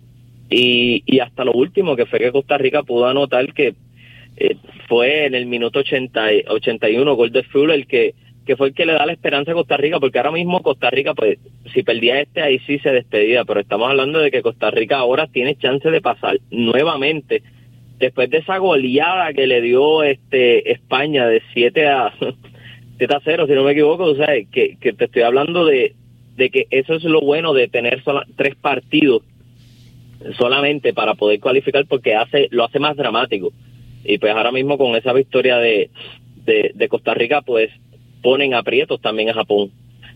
Y, 0.49 1.03
y 1.07 1.21
hasta 1.21 1.45
lo 1.45 1.53
último, 1.53 1.97
que 1.97 2.07
fue 2.07 2.19
que 2.21 2.33
Costa 2.33 2.57
Rica 2.59 2.83
pudo 2.83 3.07
anotar 3.07 3.53
que 3.53 3.75
fue 4.89 5.27
en 5.27 5.35
el 5.35 5.47
minuto 5.47 5.81
80, 5.81 6.23
81, 6.49 7.15
gol 7.15 7.33
de 7.33 7.43
Fuller, 7.45 7.77
el 7.77 7.87
que 7.87 8.15
que 8.45 8.57
fue 8.57 8.69
el 8.69 8.75
que 8.75 8.87
le 8.87 8.95
da 8.95 9.07
la 9.07 9.13
esperanza 9.13 9.53
a 9.53 9.55
Costa 9.55 9.77
Rica, 9.77 10.01
porque 10.01 10.19
ahora 10.19 10.33
mismo 10.33 10.63
Costa 10.63 10.91
Rica, 10.91 11.15
pues, 11.15 11.39
si 11.73 11.83
perdía 11.83 12.21
este, 12.21 12.43
ahí 12.43 12.59
sí 12.61 12.79
se 12.79 12.91
despedía, 12.91 13.45
pero 13.45 13.61
estamos 13.61 13.89
hablando 13.89 14.19
de 14.19 14.31
que 14.31 14.43
Costa 14.43 14.71
Rica 14.71 14.99
ahora 14.99 15.29
tiene 15.29 15.57
chance 15.57 15.89
de 15.91 16.01
pasar 16.01 16.39
nuevamente, 16.51 17.43
después 17.99 18.29
de 18.31 18.39
esa 18.39 18.59
goleada 18.59 19.33
que 19.33 19.47
le 19.47 19.61
dio 19.61 20.03
este 20.03 20.73
España 20.73 21.27
de 21.27 21.41
7 21.53 21.87
a, 21.87 22.13
7 22.99 23.15
a 23.15 23.21
0, 23.25 23.47
si 23.47 23.53
no 23.53 23.63
me 23.63 23.73
equivoco, 23.73 24.05
o 24.05 24.17
sea, 24.17 24.29
que, 24.51 24.77
que 24.81 24.93
te 24.93 25.05
estoy 25.05 25.23
hablando 25.23 25.65
de, 25.65 25.95
de 26.37 26.51
que 26.51 26.67
eso 26.71 26.95
es 26.95 27.05
lo 27.05 27.21
bueno 27.21 27.53
de 27.53 27.69
tener 27.69 28.03
tres 28.37 28.57
partidos 28.57 29.23
solamente 30.37 30.93
para 30.93 31.15
poder 31.15 31.39
cualificar, 31.39 31.87
porque 31.87 32.15
hace 32.15 32.49
lo 32.51 32.65
hace 32.65 32.79
más 32.79 32.97
dramático. 32.97 33.53
Y 34.05 34.19
pues 34.19 34.35
ahora 34.35 34.51
mismo 34.51 34.79
con 34.79 34.97
esa 34.97 35.13
victoria 35.13 35.59
de, 35.59 35.91
de 36.45 36.89
Costa 36.89 37.15
Rica, 37.15 37.43
pues 37.43 37.71
ponen 38.23 38.55
aprietos 38.55 39.01
también 39.01 39.29
a 39.31 39.35
Japón. 39.35 39.71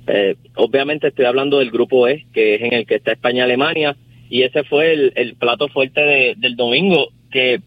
Eh, 0.07 0.37
obviamente 0.55 1.09
estoy 1.09 1.25
hablando 1.25 1.59
del 1.59 1.71
grupo 1.71 2.07
E, 2.07 2.27
que 2.33 2.55
es 2.55 2.63
en 2.63 2.73
el 2.73 2.87
que 2.87 2.97
está 2.97 3.13
España-Alemania, 3.13 3.97
y 4.31 4.43
ese 4.43 4.65
fue 4.65 4.93
el, 4.93 5.37
plato 5.37 5.69
fuerte 5.69 6.35
del 6.37 6.57
domingo, 6.57 7.09
que 7.31 7.61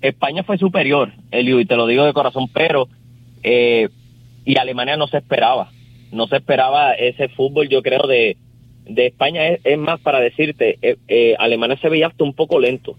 España 0.00 0.42
fue 0.42 0.58
superior, 0.58 1.12
Elio, 1.30 1.60
y 1.60 1.66
te 1.66 1.76
lo 1.76 1.86
digo 1.86 2.04
de 2.04 2.12
corazón, 2.12 2.48
pero 2.52 2.88
eh, 3.42 3.88
y 4.44 4.58
Alemania 4.58 4.96
no 4.96 5.06
se 5.06 5.18
esperaba, 5.18 5.70
no 6.10 6.26
se 6.26 6.36
esperaba 6.36 6.92
ese 6.94 7.28
fútbol, 7.28 7.68
yo 7.68 7.82
creo, 7.82 8.06
de, 8.06 8.36
de 8.84 9.06
España. 9.06 9.46
Es, 9.46 9.78
más 9.78 10.00
para 10.00 10.20
decirte, 10.20 10.78
eh, 10.82 11.36
Alemania 11.38 11.78
se 11.80 11.88
veía 11.88 12.08
hasta 12.08 12.24
un 12.24 12.34
poco 12.34 12.58
lento, 12.58 12.96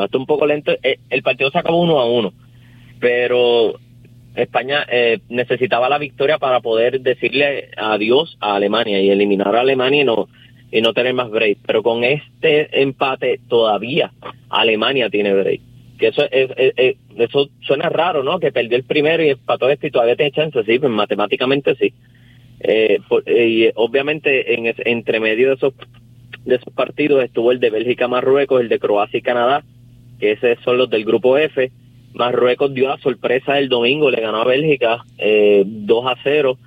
hasta 0.00 0.18
un 0.18 0.26
poco 0.26 0.46
lento, 0.46 0.72
el 0.82 1.22
partido 1.22 1.50
se 1.50 1.58
acabó 1.58 1.80
uno 1.82 1.98
a 1.98 2.10
uno, 2.10 2.32
pero 3.00 3.78
España 4.34 4.86
eh, 4.90 5.20
necesitaba 5.28 5.88
la 5.88 5.98
victoria 5.98 6.38
para 6.38 6.60
poder 6.60 7.00
decirle 7.00 7.70
adiós 7.76 8.36
a 8.40 8.54
Alemania 8.54 9.00
y 9.00 9.10
eliminar 9.10 9.54
a 9.54 9.60
Alemania 9.60 10.02
y 10.02 10.04
no, 10.04 10.28
y 10.70 10.80
no 10.80 10.92
tener 10.92 11.14
más 11.14 11.30
break. 11.30 11.58
Pero 11.66 11.82
con 11.82 12.04
este 12.04 12.82
empate 12.82 13.40
todavía 13.48 14.12
Alemania 14.48 15.10
tiene 15.10 15.34
break. 15.34 15.60
Que 15.98 16.08
eso, 16.08 16.22
es, 16.30 16.50
eso 17.16 17.48
suena 17.62 17.88
raro, 17.88 18.22
¿no? 18.22 18.38
Que 18.38 18.52
perdió 18.52 18.76
el 18.76 18.84
primero 18.84 19.24
y 19.24 19.30
empató 19.30 19.68
este 19.68 19.88
y 19.88 19.90
todavía 19.90 20.14
tiene 20.14 20.30
chance. 20.30 20.62
Sí, 20.64 20.78
pues 20.78 20.92
matemáticamente 20.92 21.74
sí. 21.74 21.92
Eh, 22.60 23.00
y 23.26 23.70
obviamente 23.74 24.54
en 24.54 24.74
entre 24.78 25.20
medio 25.20 25.48
de 25.48 25.54
esos, 25.54 25.74
de 26.44 26.56
esos 26.56 26.72
partidos 26.72 27.24
estuvo 27.24 27.50
el 27.50 27.60
de 27.60 27.70
Bélgica-Marruecos, 27.70 28.60
el 28.60 28.68
de 28.68 28.78
Croacia 28.78 29.18
y 29.18 29.22
Canadá, 29.22 29.64
que 30.20 30.32
esos 30.32 30.58
son 30.64 30.78
los 30.78 30.90
del 30.90 31.04
grupo 31.04 31.36
F 31.36 31.70
Marruecos 32.18 32.74
dio 32.74 32.88
la 32.88 32.98
sorpresa 32.98 33.58
el 33.58 33.68
domingo, 33.68 34.10
le 34.10 34.20
ganó 34.20 34.42
a 34.42 34.44
Bélgica 34.44 35.04
eh, 35.16 35.62
2 35.64 36.06
a 36.06 36.16
0. 36.22 36.58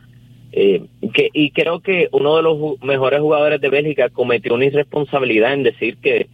Eh, 0.54 0.84
que, 1.14 1.30
y 1.34 1.52
creo 1.52 1.82
que 1.82 2.10
uno 2.12 2.36
de 2.36 2.44
los 2.44 2.82
mejores 2.82 3.20
jugadores 3.20 3.62
de 3.62 3.70
Bélgica 3.70 4.10
cometió 4.10 4.54
una 4.54 4.66
irresponsabilidad 4.66 5.54
en 5.54 5.64
decir 5.64 5.98
que, 5.98 6.28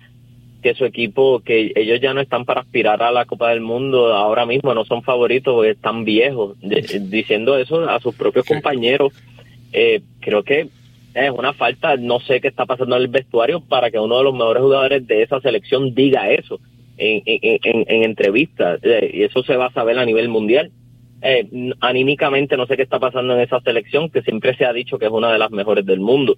que 0.62 0.76
su 0.76 0.86
equipo, 0.86 1.40
que 1.40 1.72
ellos 1.76 2.00
ya 2.00 2.14
no 2.14 2.22
están 2.22 2.46
para 2.46 2.62
aspirar 2.62 3.02
a 3.04 3.12
la 3.12 3.26
Copa 3.26 3.50
del 3.50 3.62
Mundo 3.62 4.14
ahora 4.14 4.46
mismo, 4.46 4.74
no 4.74 4.86
son 4.86 5.04
favoritos 5.04 5.54
porque 5.54 5.72
están 5.72 6.04
viejos, 6.04 6.56
diciendo 6.62 7.58
eso 7.58 7.90
a 7.90 8.00
sus 8.00 8.16
propios 8.16 8.46
compañeros. 8.46 9.14
Eh, 9.74 10.02
creo 10.20 10.44
que 10.44 10.68
es 11.14 11.32
una 11.32 11.54
falta, 11.54 11.96
no 11.98 12.20
sé 12.20 12.40
qué 12.40 12.48
está 12.48 12.66
pasando 12.66 12.96
en 12.96 13.02
el 13.02 13.08
vestuario 13.08 13.62
para 13.62 13.90
que 13.92 14.00
uno 14.00 14.18
de 14.20 14.24
los 14.24 14.34
mejores 14.34 14.64
jugadores 14.64 15.08
de 15.08 15.24
esa 15.24 15.42
selección 15.42 15.94
diga 15.94 16.30
eso 16.30 16.60
en, 16.98 17.22
en, 17.26 17.86
en, 17.88 18.04
entrevistas 18.04 18.80
eh, 18.84 19.12
y 19.14 19.24
eso 19.24 19.44
se 19.44 19.56
va 19.56 19.68
a 19.68 19.74
saber 19.74 19.98
a 20.00 20.06
nivel 20.06 20.30
mundial. 20.30 20.72
Eh, 21.22 21.74
anímicamente 21.80 22.58
no 22.58 22.68
sé 22.68 22.76
qué 22.76 22.84
está 22.84 23.00
pasando 23.00 23.34
en 23.34 23.42
esa 23.42 23.60
selección 23.62 24.10
que 24.10 24.22
siempre 24.22 24.56
se 24.56 24.66
ha 24.66 24.74
dicho 24.74 25.00
que 25.00 25.06
es 25.06 25.12
una 25.12 25.32
de 25.32 25.40
las 25.40 25.52
mejores 25.52 25.86
del 25.86 26.00
mundo. 26.00 26.36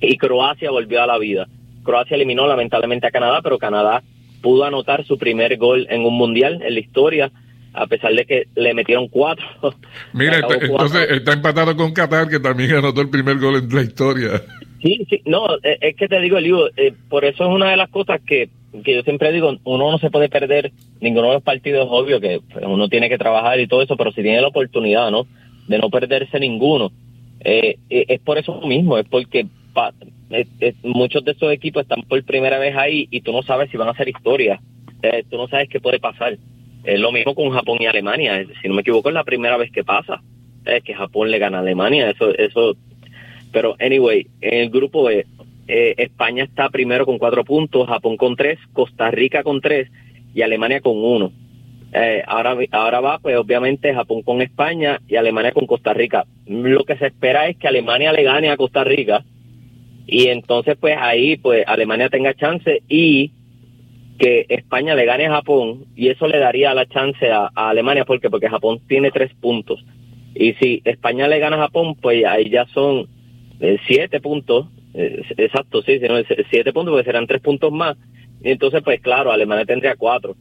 Y 0.00 0.16
Croacia 0.16 0.70
volvió 0.70 1.02
a 1.02 1.06
la 1.06 1.18
vida. 1.18 1.46
Croacia 1.84 2.14
eliminó 2.14 2.46
lamentablemente 2.46 3.06
a 3.06 3.10
Canadá, 3.10 3.40
pero 3.42 3.58
Canadá 3.58 4.02
pudo 4.40 4.64
anotar 4.64 5.04
su 5.04 5.18
primer 5.18 5.56
gol 5.56 5.86
en 5.90 6.04
un 6.04 6.14
mundial 6.14 6.62
en 6.62 6.74
la 6.74 6.80
historia 6.80 7.32
a 7.74 7.86
pesar 7.86 8.12
de 8.12 8.24
que 8.26 8.48
le 8.54 8.74
metieron 8.74 9.08
cuatro. 9.08 9.46
Mira, 10.12 10.38
entonces 10.38 11.10
está 11.10 11.32
empatado 11.32 11.76
con 11.76 11.92
Qatar, 11.92 12.28
que 12.28 12.38
también 12.38 12.72
anotó 12.72 13.00
el 13.00 13.08
primer 13.08 13.38
gol 13.38 13.56
en 13.56 13.74
la 13.74 13.82
historia. 13.82 14.42
Sí, 14.82 15.06
sí, 15.08 15.22
no, 15.24 15.46
eh, 15.62 15.78
es 15.80 15.96
que 15.96 16.08
te 16.08 16.20
digo, 16.20 16.36
Eliu, 16.38 16.66
eh, 16.76 16.92
por 17.08 17.24
eso 17.24 17.44
es 17.44 17.50
una 17.50 17.70
de 17.70 17.76
las 17.76 17.88
cosas 17.88 18.20
que 18.26 18.50
que 18.84 18.94
yo 18.94 19.02
siempre 19.02 19.32
digo, 19.32 19.54
uno 19.64 19.90
no 19.90 19.98
se 19.98 20.10
puede 20.10 20.28
perder 20.28 20.72
ninguno 21.00 21.28
de 21.28 21.34
los 21.34 21.42
partidos, 21.42 21.86
obvio 21.90 22.20
que 22.20 22.40
uno 22.62 22.88
tiene 22.88 23.08
que 23.08 23.18
trabajar 23.18 23.60
y 23.60 23.66
todo 23.66 23.82
eso, 23.82 23.96
pero 23.96 24.12
si 24.12 24.22
tiene 24.22 24.40
la 24.40 24.48
oportunidad, 24.48 25.10
¿no? 25.10 25.26
De 25.68 25.78
no 25.78 25.90
perderse 25.90 26.40
ninguno. 26.40 26.90
Eh, 27.40 27.76
eh, 27.90 28.04
es 28.08 28.20
por 28.20 28.38
eso 28.38 28.60
mismo, 28.62 28.96
es 28.98 29.06
porque 29.06 29.46
eh, 30.30 30.74
muchos 30.82 31.24
de 31.24 31.32
esos 31.32 31.52
equipos 31.52 31.82
están 31.82 32.02
por 32.02 32.22
primera 32.24 32.58
vez 32.58 32.76
ahí 32.76 33.08
y 33.10 33.20
tú 33.20 33.32
no 33.32 33.42
sabes 33.42 33.70
si 33.70 33.76
van 33.76 33.88
a 33.88 33.92
hacer 33.92 34.08
historia. 34.08 34.60
tú 35.28 35.36
no 35.36 35.48
sabes 35.48 35.68
qué 35.68 35.80
puede 35.80 35.98
pasar. 35.98 36.38
Es 36.84 36.98
lo 36.98 37.12
mismo 37.12 37.34
con 37.34 37.50
Japón 37.50 37.78
y 37.80 37.86
Alemania. 37.86 38.44
Si 38.60 38.68
no 38.68 38.74
me 38.74 38.80
equivoco, 38.80 39.08
es 39.08 39.14
la 39.14 39.24
primera 39.24 39.56
vez 39.56 39.70
que 39.70 39.84
pasa. 39.84 40.20
Es 40.64 40.82
que 40.82 40.94
Japón 40.94 41.30
le 41.30 41.38
gana 41.38 41.58
a 41.58 41.60
Alemania. 41.60 42.10
Eso, 42.10 42.30
eso. 42.36 42.76
Pero, 43.52 43.76
anyway, 43.80 44.26
en 44.40 44.60
el 44.62 44.70
grupo 44.70 45.10
E, 45.10 45.26
eh, 45.68 45.94
España 45.98 46.44
está 46.44 46.68
primero 46.70 47.06
con 47.06 47.18
cuatro 47.18 47.44
puntos, 47.44 47.88
Japón 47.88 48.16
con 48.16 48.36
tres, 48.36 48.58
Costa 48.72 49.10
Rica 49.10 49.42
con 49.42 49.60
tres 49.60 49.90
y 50.34 50.42
Alemania 50.42 50.80
con 50.80 50.96
uno. 50.96 51.32
Eh, 51.94 52.22
ahora, 52.26 52.56
ahora 52.70 53.00
va, 53.00 53.18
pues 53.18 53.36
obviamente 53.36 53.94
Japón 53.94 54.22
con 54.22 54.40
España 54.40 55.00
y 55.06 55.16
Alemania 55.16 55.52
con 55.52 55.66
Costa 55.66 55.92
Rica. 55.92 56.24
Lo 56.46 56.84
que 56.84 56.96
se 56.96 57.08
espera 57.08 57.48
es 57.48 57.58
que 57.58 57.68
Alemania 57.68 58.12
le 58.12 58.22
gane 58.22 58.50
a 58.50 58.56
Costa 58.56 58.82
Rica 58.82 59.24
y 60.06 60.28
entonces 60.28 60.76
pues 60.80 60.96
ahí 60.98 61.36
pues 61.36 61.64
Alemania 61.66 62.08
tenga 62.08 62.34
chance 62.34 62.82
y 62.88 63.32
que 64.18 64.46
España 64.48 64.94
le 64.94 65.04
gane 65.04 65.26
a 65.26 65.32
Japón 65.32 65.84
y 65.94 66.08
eso 66.08 66.26
le 66.26 66.38
daría 66.38 66.74
la 66.74 66.86
chance 66.86 67.30
a, 67.30 67.50
Alemania 67.54 68.04
porque 68.04 68.30
porque 68.30 68.48
Japón 68.48 68.80
tiene 68.88 69.10
tres 69.10 69.32
puntos 69.40 69.84
y 70.34 70.54
si 70.54 70.82
España 70.84 71.28
le 71.28 71.38
gana 71.38 71.56
a 71.56 71.60
Japón 71.60 71.94
pues 72.00 72.24
ahí 72.24 72.48
ya 72.50 72.66
son 72.66 73.06
eh, 73.60 73.78
siete 73.86 74.20
puntos 74.20 74.66
eh, 74.94 75.22
exacto 75.36 75.82
sí 75.82 75.98
sino 75.98 76.16
siete 76.50 76.72
puntos 76.72 76.92
porque 76.92 77.06
serán 77.06 77.26
tres 77.26 77.40
puntos 77.40 77.72
más. 77.72 77.96
Y 78.42 78.50
entonces 78.50 78.82
pues 78.82 79.00
claro 79.00 79.32
Alemania 79.32 79.64
tendría 79.64 79.96
cuatro. 79.96 80.36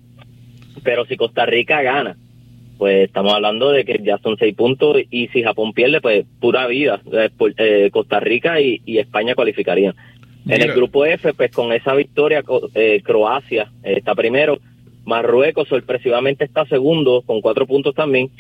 Pero 0.84 1.06
si 1.06 1.18
Costa 1.18 1.46
Rica 1.46 1.82
gana 1.82 2.18
pues 2.82 3.06
estamos 3.06 3.36
hablando 3.36 3.70
de 3.70 3.86
que 3.86 4.00
ya 4.04 4.18
son 4.24 4.38
seis 4.40 4.56
puntos 4.56 4.98
y 5.12 5.28
si 5.28 5.44
Japón 5.44 5.72
pierde 5.72 6.02
pues 6.02 6.26
pura 6.40 6.66
vida. 6.66 7.00
Eh, 7.14 7.30
eh, 7.58 7.90
Costa 7.92 8.20
Rica 8.20 8.60
y, 8.60 8.82
y 8.88 8.98
España 8.98 9.36
cualificarían. 9.36 9.94
En 10.48 10.64
el 10.64 10.74
grupo 10.74 11.06
F, 11.06 11.36
pues 11.36 11.52
con 11.52 11.72
esa 11.72 11.94
victoria, 11.94 12.44
eh, 12.74 13.02
Croacia 13.04 13.72
está 13.84 14.16
primero, 14.16 14.58
Marruecos 15.06 15.68
sorpresivamente 15.68 16.44
está 16.44 16.66
segundo 16.66 17.22
con 17.22 17.42
cuatro 17.42 17.68
puntos 17.68 17.94
también, 17.94 18.32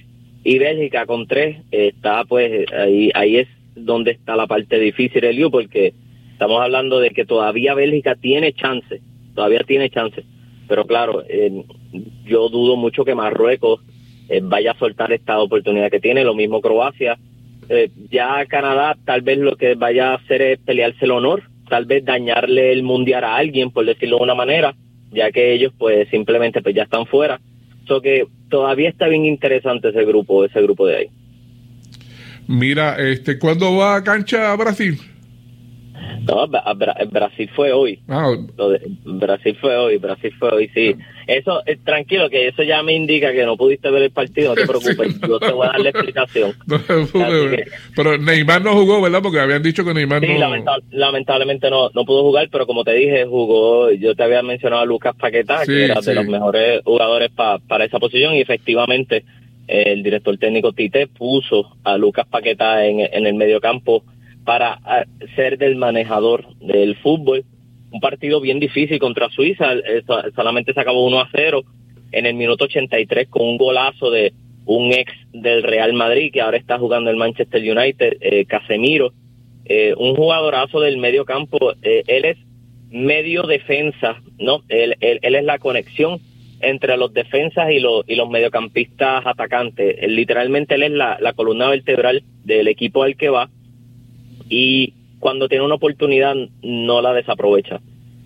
y 0.43 0.57
Bélgica 0.57 1.05
con 1.05 1.27
tres 1.27 1.57
está 1.69 2.25
pues 2.25 2.65
ahí, 2.71 3.11
ahí 3.13 3.37
es 3.37 3.47
donde 3.75 4.11
está 4.11 4.35
la 4.35 4.47
parte 4.47 4.79
difícil, 4.79 5.23
Eliu, 5.23 5.49
porque 5.51 5.93
estamos 6.31 6.61
hablando 6.61 6.99
de 6.99 7.11
que 7.11 7.25
todavía 7.25 7.73
Bélgica 7.73 8.15
tiene 8.15 8.53
chance, 8.53 9.01
todavía 9.35 9.61
tiene 9.65 9.89
chance, 9.89 10.23
pero 10.67 10.85
claro, 10.85 11.23
eh, 11.27 11.63
yo 12.25 12.49
dudo 12.49 12.75
mucho 12.75 13.03
que 13.05 13.15
Marruecos 13.15 13.81
eh, 14.29 14.39
vaya 14.41 14.71
a 14.71 14.79
soltar 14.79 15.11
esta 15.11 15.39
oportunidad 15.39 15.91
que 15.91 15.99
tiene, 15.99 16.23
lo 16.23 16.33
mismo 16.33 16.61
Croacia, 16.61 17.17
eh, 17.69 17.89
ya 18.09 18.45
Canadá 18.45 18.97
tal 19.05 19.21
vez 19.21 19.37
lo 19.37 19.55
que 19.55 19.75
vaya 19.75 20.11
a 20.11 20.15
hacer 20.15 20.41
es 20.41 20.59
pelearse 20.59 21.05
el 21.05 21.11
honor, 21.11 21.43
tal 21.69 21.85
vez 21.85 22.03
dañarle 22.03 22.73
el 22.73 22.83
mundial 22.83 23.23
a 23.23 23.35
alguien, 23.35 23.71
por 23.71 23.85
decirlo 23.85 24.17
de 24.17 24.23
una 24.23 24.35
manera, 24.35 24.75
ya 25.11 25.31
que 25.31 25.53
ellos 25.53 25.73
pues 25.77 26.09
simplemente 26.09 26.61
pues 26.61 26.75
ya 26.75 26.83
están 26.83 27.05
fuera. 27.05 27.39
So 27.87 28.01
que 28.01 28.25
todavía 28.49 28.89
está 28.89 29.07
bien 29.07 29.25
interesante 29.25 29.89
ese 29.89 30.05
grupo, 30.05 30.45
ese 30.45 30.61
grupo 30.61 30.85
de 30.85 30.95
ahí. 30.97 31.07
Mira, 32.51 32.97
este, 32.99 33.39
¿cuándo 33.39 33.77
va 33.77 33.95
a 33.95 34.03
cancha 34.03 34.51
a 34.51 34.55
Brasil? 34.57 34.97
No, 36.27 36.47
Bra- 36.47 36.63
Bra- 36.75 37.09
Brasil 37.09 37.49
fue 37.55 37.71
hoy. 37.71 37.99
Ah, 38.09 38.33
Brasil 39.05 39.57
fue 39.59 39.75
hoy, 39.77 39.97
Brasil 39.97 40.31
fue 40.37 40.49
hoy, 40.53 40.69
sí. 40.73 40.93
Eso, 41.27 41.61
eh, 41.65 41.77
tranquilo, 41.83 42.29
que 42.29 42.49
eso 42.49 42.61
ya 42.63 42.83
me 42.83 42.93
indica 42.93 43.31
que 43.31 43.45
no 43.45 43.55
pudiste 43.55 43.89
ver 43.89 44.03
el 44.03 44.11
partido, 44.11 44.49
no 44.49 44.55
te 44.55 44.67
preocupes, 44.67 45.19
yo 45.21 45.39
te 45.39 45.51
voy 45.51 45.65
a 45.67 45.71
dar 45.71 45.79
la 45.79 45.89
explicación. 45.91 46.53
no. 46.67 46.77
Pero 47.95 48.17
Neymar 48.17 48.61
no 48.63 48.73
jugó, 48.73 49.01
¿verdad? 49.01 49.21
Porque 49.23 49.39
habían 49.39 49.63
dicho 49.63 49.83
que 49.85 49.93
Neymar 49.93 50.21
Sí, 50.21 50.27
no... 50.33 50.39
lamenta- 50.39 50.77
lamentablemente 50.91 51.69
no, 51.69 51.89
no 51.95 52.05
pudo 52.05 52.23
jugar, 52.23 52.49
pero 52.51 52.67
como 52.67 52.83
te 52.83 52.91
dije, 52.93 53.25
jugó, 53.25 53.89
yo 53.91 54.13
te 54.13 54.23
había 54.23 54.43
mencionado 54.43 54.81
a 54.81 54.85
Lucas 54.85 55.15
Paquetá, 55.17 55.61
Sí, 55.65 55.71
que 55.71 55.85
era 55.85 56.01
de 56.01 56.13
los 56.15 56.25
mejores 56.25 56.81
jugadores 56.83 57.31
pa- 57.31 57.59
para 57.59 57.85
esa 57.85 57.99
posición, 57.99 58.35
y 58.35 58.41
efectivamente 58.41 59.23
el 59.71 60.03
director 60.03 60.37
técnico 60.37 60.73
Tite 60.73 61.07
puso 61.07 61.77
a 61.83 61.97
Lucas 61.97 62.27
Paquetá 62.29 62.85
en, 62.85 62.99
en 62.99 63.25
el 63.25 63.33
mediocampo 63.35 64.03
para 64.45 64.79
ah, 64.83 65.03
ser 65.35 65.57
del 65.57 65.75
manejador 65.75 66.45
del 66.59 66.95
fútbol. 66.97 67.43
Un 67.91 67.99
partido 67.99 68.39
bien 68.41 68.59
difícil 68.59 68.99
contra 68.99 69.29
Suiza, 69.29 69.73
so- 70.07 70.31
solamente 70.35 70.73
se 70.73 70.79
acabó 70.79 71.05
1 71.07 71.19
a 71.19 71.29
0 71.33 71.63
en 72.11 72.25
el 72.25 72.33
minuto 72.35 72.65
83 72.65 73.27
con 73.29 73.47
un 73.47 73.57
golazo 73.57 74.11
de 74.11 74.33
un 74.65 74.91
ex 74.91 75.11
del 75.33 75.63
Real 75.63 75.93
Madrid 75.93 76.31
que 76.31 76.41
ahora 76.41 76.57
está 76.57 76.77
jugando 76.77 77.09
el 77.09 77.17
Manchester 77.17 77.61
United, 77.61 78.17
eh, 78.21 78.45
Casemiro 78.45 79.11
eh, 79.65 79.93
un 79.97 80.15
jugadorazo 80.15 80.79
del 80.81 80.97
medio 80.97 81.23
campo. 81.25 81.73
eh, 81.81 82.03
él 82.07 82.25
es 82.25 82.37
medio 82.89 83.43
defensa, 83.43 84.21
¿no? 84.37 84.63
Él, 84.67 84.95
él, 84.99 85.19
él 85.21 85.35
es 85.35 85.43
la 85.45 85.59
conexión 85.59 86.19
entre 86.61 86.97
los 86.97 87.13
defensas 87.13 87.71
y 87.71 87.79
los, 87.79 88.03
y 88.07 88.15
los 88.15 88.29
mediocampistas 88.29 89.25
atacantes. 89.25 89.97
Él, 89.99 90.15
literalmente 90.15 90.75
él 90.75 90.83
es 90.83 90.91
la, 90.91 91.33
columna 91.35 91.69
vertebral 91.69 92.23
del 92.43 92.67
equipo 92.67 93.03
al 93.03 93.15
que 93.15 93.29
va 93.29 93.49
y 94.49 94.93
cuando 95.19 95.47
tiene 95.47 95.63
una 95.63 95.75
oportunidad 95.75 96.35
no 96.61 97.01
la 97.01 97.13
desaprovecha 97.13 97.79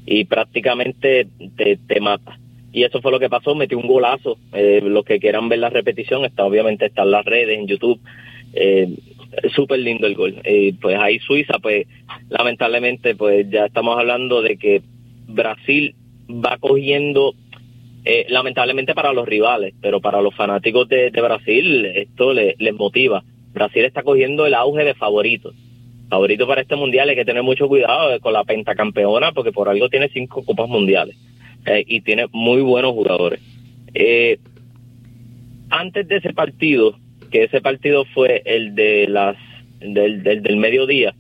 y 0.06 0.26
prácticamente 0.26 1.28
te, 1.56 1.78
te 1.78 2.00
mata. 2.00 2.38
Y 2.72 2.84
eso 2.84 3.02
fue 3.02 3.12
lo 3.12 3.20
que 3.20 3.30
pasó, 3.30 3.56
metió 3.56 3.78
un 3.78 3.88
golazo. 3.88 4.38
Eh, 4.52 4.82
los 4.84 5.06
que 5.06 5.20
quieran 5.20 5.48
ver 5.48 5.60
la 5.60 5.70
repetición, 5.70 6.26
está 6.26 6.44
obviamente 6.44 6.86
está 6.88 7.04
en 7.04 7.12
las 7.12 7.24
redes, 7.24 7.58
en 7.58 7.68
YouTube. 7.68 8.02
Eh, 8.54 8.90
súper 9.54 9.80
lindo 9.80 10.08
el 10.08 10.16
gol. 10.16 10.42
Eh, 10.44 10.74
pues 10.82 10.98
ahí 10.98 11.20
Suiza, 11.20 11.60
pues 11.60 11.88
lamentablemente, 12.30 13.16
pues 13.16 13.50
ya 13.50 13.66
estamos 13.66 13.98
hablando 13.98 14.42
de 14.42 14.58
que 14.58 14.82
Brasil 15.28 15.96
va 16.30 16.58
cogiendo, 16.58 17.34
eh, 18.06 18.26
lamentablemente 18.30 18.94
para 18.94 19.12
los 19.14 19.28
rivales, 19.28 19.74
pero 19.82 20.00
para 20.00 20.22
los 20.22 20.34
fanáticos 20.36 20.88
de, 20.88 21.10
Brasil 21.10 21.86
esto 21.86 22.34
le- 22.34 22.56
les 22.60 22.74
motiva. 22.74 23.24
Brasil 23.54 23.84
está 23.86 24.04
cogiendo 24.04 24.46
el 24.46 24.54
auge 24.54 24.84
de 24.84 24.94
favoritos. 24.94 25.56
Favorito 26.10 26.46
para 26.48 26.62
este 26.62 26.76
mundial 26.76 27.10
hay 27.10 27.16
que 27.16 27.26
tener 27.26 27.42
mucho 27.44 27.68
cuidado 27.68 28.14
eh, 28.14 28.20
con 28.20 28.34
la 28.34 28.44
pentacampeona 28.44 29.32
porque 29.32 29.52
por 29.52 29.70
algo 29.70 29.90
tiene 29.90 30.10
cinco 30.10 30.44
copas 30.46 30.70
mundiales 30.70 31.18
eh, 31.66 31.84
y 31.88 32.02
tiene 32.02 32.28
muy 32.32 32.62
buenos 32.62 32.92
jugadores. 32.94 33.42
Eh, 33.94 34.38
antes 35.70 36.08
de 36.08 36.18
ese 36.18 36.34
partido, 36.34 36.98
que 37.32 37.44
ese 37.46 37.62
partido 37.62 38.06
fue 38.14 38.42
el 38.46 38.76
de 38.76 39.08
las 39.08 39.36
del, 39.80 40.22
del, 40.24 40.44
del 40.44 40.58
mediodía, 40.58 41.16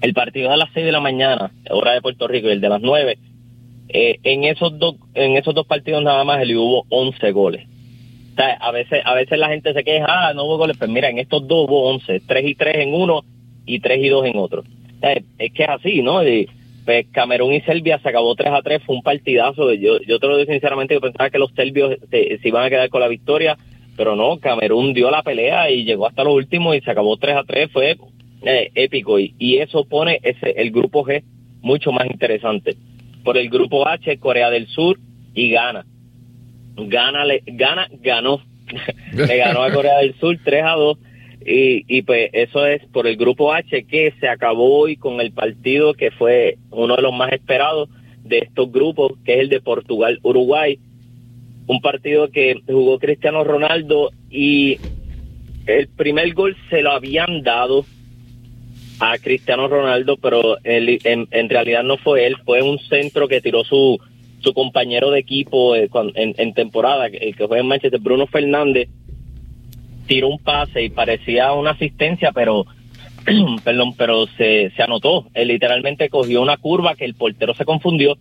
el 0.00 0.14
partido 0.14 0.50
de 0.50 0.56
las 0.56 0.70
6 0.72 0.86
de 0.86 0.92
la 0.92 1.00
mañana, 1.00 1.52
hora 1.68 1.92
de 1.92 2.00
Puerto 2.00 2.26
Rico, 2.26 2.48
y 2.48 2.52
el 2.52 2.60
de 2.60 2.68
las 2.70 2.80
9, 2.80 3.18
eh, 3.92 4.18
en 4.22 4.44
esos 4.44 4.78
dos 4.78 4.96
en 5.14 5.36
esos 5.36 5.54
dos 5.54 5.66
partidos 5.66 6.02
nada 6.02 6.24
más 6.24 6.40
él 6.42 6.56
hubo 6.56 6.84
11 6.88 7.32
goles. 7.32 7.66
A 8.36 8.70
veces 8.70 9.02
a 9.04 9.14
veces 9.14 9.38
la 9.38 9.48
gente 9.48 9.74
se 9.74 9.84
queja, 9.84 10.06
ah, 10.08 10.32
no 10.32 10.44
hubo 10.44 10.56
goles, 10.56 10.76
pues 10.78 10.88
mira, 10.88 11.10
en 11.10 11.18
estos 11.18 11.46
dos 11.46 11.68
hubo 11.68 11.90
11, 11.90 12.20
3 12.26 12.44
y 12.46 12.54
3 12.54 12.76
en 12.76 12.94
uno 12.94 13.22
y 13.66 13.80
3 13.80 14.02
y 14.02 14.08
2 14.08 14.26
en 14.26 14.36
otro. 14.38 14.64
Es 15.02 15.52
que 15.52 15.62
es 15.64 15.68
así, 15.68 16.02
¿no? 16.02 16.20
Pues 16.84 17.06
Camerún 17.12 17.52
y 17.52 17.60
Serbia 17.60 17.98
se 17.98 18.08
acabó 18.08 18.34
3 18.34 18.52
a 18.52 18.62
3, 18.62 18.82
fue 18.84 18.96
un 18.96 19.02
partidazo. 19.02 19.72
Yo, 19.74 20.00
yo 20.00 20.18
te 20.18 20.26
lo 20.26 20.38
digo 20.38 20.50
sinceramente, 20.50 20.94
yo 20.94 21.00
pensaba 21.00 21.28
que 21.28 21.38
los 21.38 21.52
serbios 21.52 21.96
se, 22.10 22.38
iban 22.42 22.64
a 22.64 22.70
quedar 22.70 22.88
con 22.88 23.02
la 23.02 23.08
victoria, 23.08 23.58
pero 23.96 24.16
no, 24.16 24.38
Camerún 24.38 24.94
dio 24.94 25.10
la 25.10 25.22
pelea 25.22 25.70
y 25.70 25.84
llegó 25.84 26.06
hasta 26.06 26.24
los 26.24 26.34
últimos 26.34 26.76
y 26.76 26.80
se 26.80 26.90
acabó 26.90 27.18
3 27.18 27.36
a 27.36 27.44
3, 27.44 27.70
fue 27.70 27.96
eh, 28.42 28.70
épico. 28.74 29.18
Y, 29.18 29.34
y 29.38 29.58
eso 29.58 29.84
pone 29.84 30.18
ese, 30.22 30.52
el 30.56 30.70
grupo 30.70 31.04
G 31.04 31.22
mucho 31.60 31.92
más 31.92 32.06
interesante. 32.06 32.76
Por 33.24 33.36
el 33.36 33.50
grupo 33.50 33.86
H, 33.86 34.18
Corea 34.18 34.50
del 34.50 34.66
Sur 34.68 34.98
y 35.34 35.50
Ghana. 35.50 35.84
Ghana, 36.76 37.24
le, 37.24 37.42
Ghana 37.46 37.88
ganó. 38.00 38.40
le 39.12 39.36
ganó 39.36 39.62
a 39.62 39.72
Corea 39.72 39.98
del 39.98 40.14
Sur 40.18 40.38
3 40.42 40.64
a 40.64 40.72
2. 40.72 40.98
Y, 41.46 41.84
y 41.88 42.02
pues 42.02 42.30
eso 42.32 42.66
es 42.66 42.84
por 42.86 43.06
el 43.06 43.16
grupo 43.16 43.52
H 43.52 43.84
que 43.84 44.12
se 44.20 44.28
acabó 44.28 44.80
hoy 44.80 44.96
con 44.96 45.20
el 45.20 45.32
partido 45.32 45.94
que 45.94 46.10
fue 46.10 46.58
uno 46.70 46.96
de 46.96 47.02
los 47.02 47.14
más 47.14 47.32
esperados 47.32 47.88
de 48.24 48.38
estos 48.38 48.70
grupos, 48.70 49.12
que 49.24 49.34
es 49.34 49.40
el 49.40 49.48
de 49.48 49.60
Portugal-Uruguay. 49.60 50.78
Un 51.66 51.80
partido 51.80 52.30
que 52.30 52.60
jugó 52.66 52.98
Cristiano 52.98 53.44
Ronaldo 53.44 54.10
y 54.28 54.78
el 55.66 55.88
primer 55.88 56.32
gol 56.34 56.56
se 56.68 56.82
lo 56.82 56.90
habían 56.92 57.42
dado 57.42 57.84
a 59.00 59.18
Cristiano 59.18 59.66
Ronaldo, 59.66 60.16
pero 60.18 60.58
él- 60.62 61.00
en, 61.04 61.48
realidad 61.48 61.82
no 61.82 61.96
fue 61.96 62.26
él, 62.26 62.36
fue 62.44 62.62
un 62.62 62.78
centro 62.78 63.26
que 63.26 63.40
tiró 63.40 63.64
su, 63.64 63.98
su 64.40 64.52
compañero 64.52 65.10
de 65.10 65.20
equipo 65.20 65.74
eh, 65.74 65.88
en, 66.14 66.54
temporada, 66.54 67.06
el 67.06 67.34
que 67.34 67.46
juega 67.46 67.60
en 67.62 67.68
Manchester, 67.68 68.00
Bruno 68.00 68.26
Fernández, 68.26 68.88
tiró 70.06 70.28
un 70.28 70.38
pase 70.38 70.82
y 70.84 70.90
parecía 70.90 71.52
una 71.52 71.70
asistencia, 71.70 72.32
pero 72.32 72.66
perdón, 73.64 73.94
pero 73.96 74.26
se, 74.36 74.70
se 74.76 74.82
anotó. 74.82 75.26
Él 75.34 75.48
literalmente 75.48 76.08
cogió 76.08 76.42
una 76.42 76.58
curva 76.58 76.94
que 76.94 77.04
el 77.04 77.14
portero 77.14 77.54
se 77.54 77.64
confundió 77.64 78.18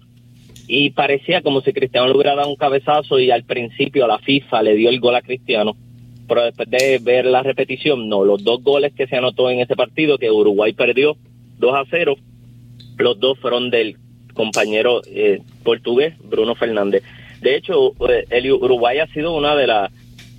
y 0.67 0.91
parecía 0.91 1.41
como 1.41 1.61
si 1.61 1.73
Cristiano 1.73 2.07
le 2.07 2.13
hubiera 2.13 2.35
dado 2.35 2.49
un 2.49 2.55
cabezazo 2.55 3.19
y 3.19 3.31
al 3.31 3.43
principio 3.43 4.07
la 4.07 4.19
FIFA 4.19 4.61
le 4.63 4.75
dio 4.75 4.89
el 4.89 4.99
gol 4.99 5.15
a 5.15 5.21
Cristiano. 5.21 5.75
Pero 6.29 6.43
después 6.43 6.69
de 6.69 6.99
ver 6.99 7.25
la 7.25 7.43
repetición, 7.43 8.07
no, 8.07 8.23
los 8.23 8.43
dos 8.43 8.63
goles 8.63 8.93
que 8.93 9.07
se 9.07 9.17
anotó 9.17 9.49
en 9.49 9.59
ese 9.59 9.75
partido, 9.75 10.17
que 10.17 10.31
Uruguay 10.31 10.71
perdió 10.71 11.17
2 11.57 11.75
a 11.75 11.83
0, 11.89 12.15
los 12.97 13.19
dos 13.19 13.37
fueron 13.39 13.69
del 13.69 13.97
compañero 14.33 15.01
eh, 15.05 15.41
portugués 15.63 16.13
Bruno 16.23 16.55
Fernández. 16.55 17.03
De 17.41 17.55
hecho, 17.55 17.93
eh, 18.09 18.25
el 18.29 18.51
Uruguay 18.51 18.99
ha 18.99 19.07
sido 19.07 19.35
una 19.35 19.55
de 19.55 19.67
las 19.67 19.91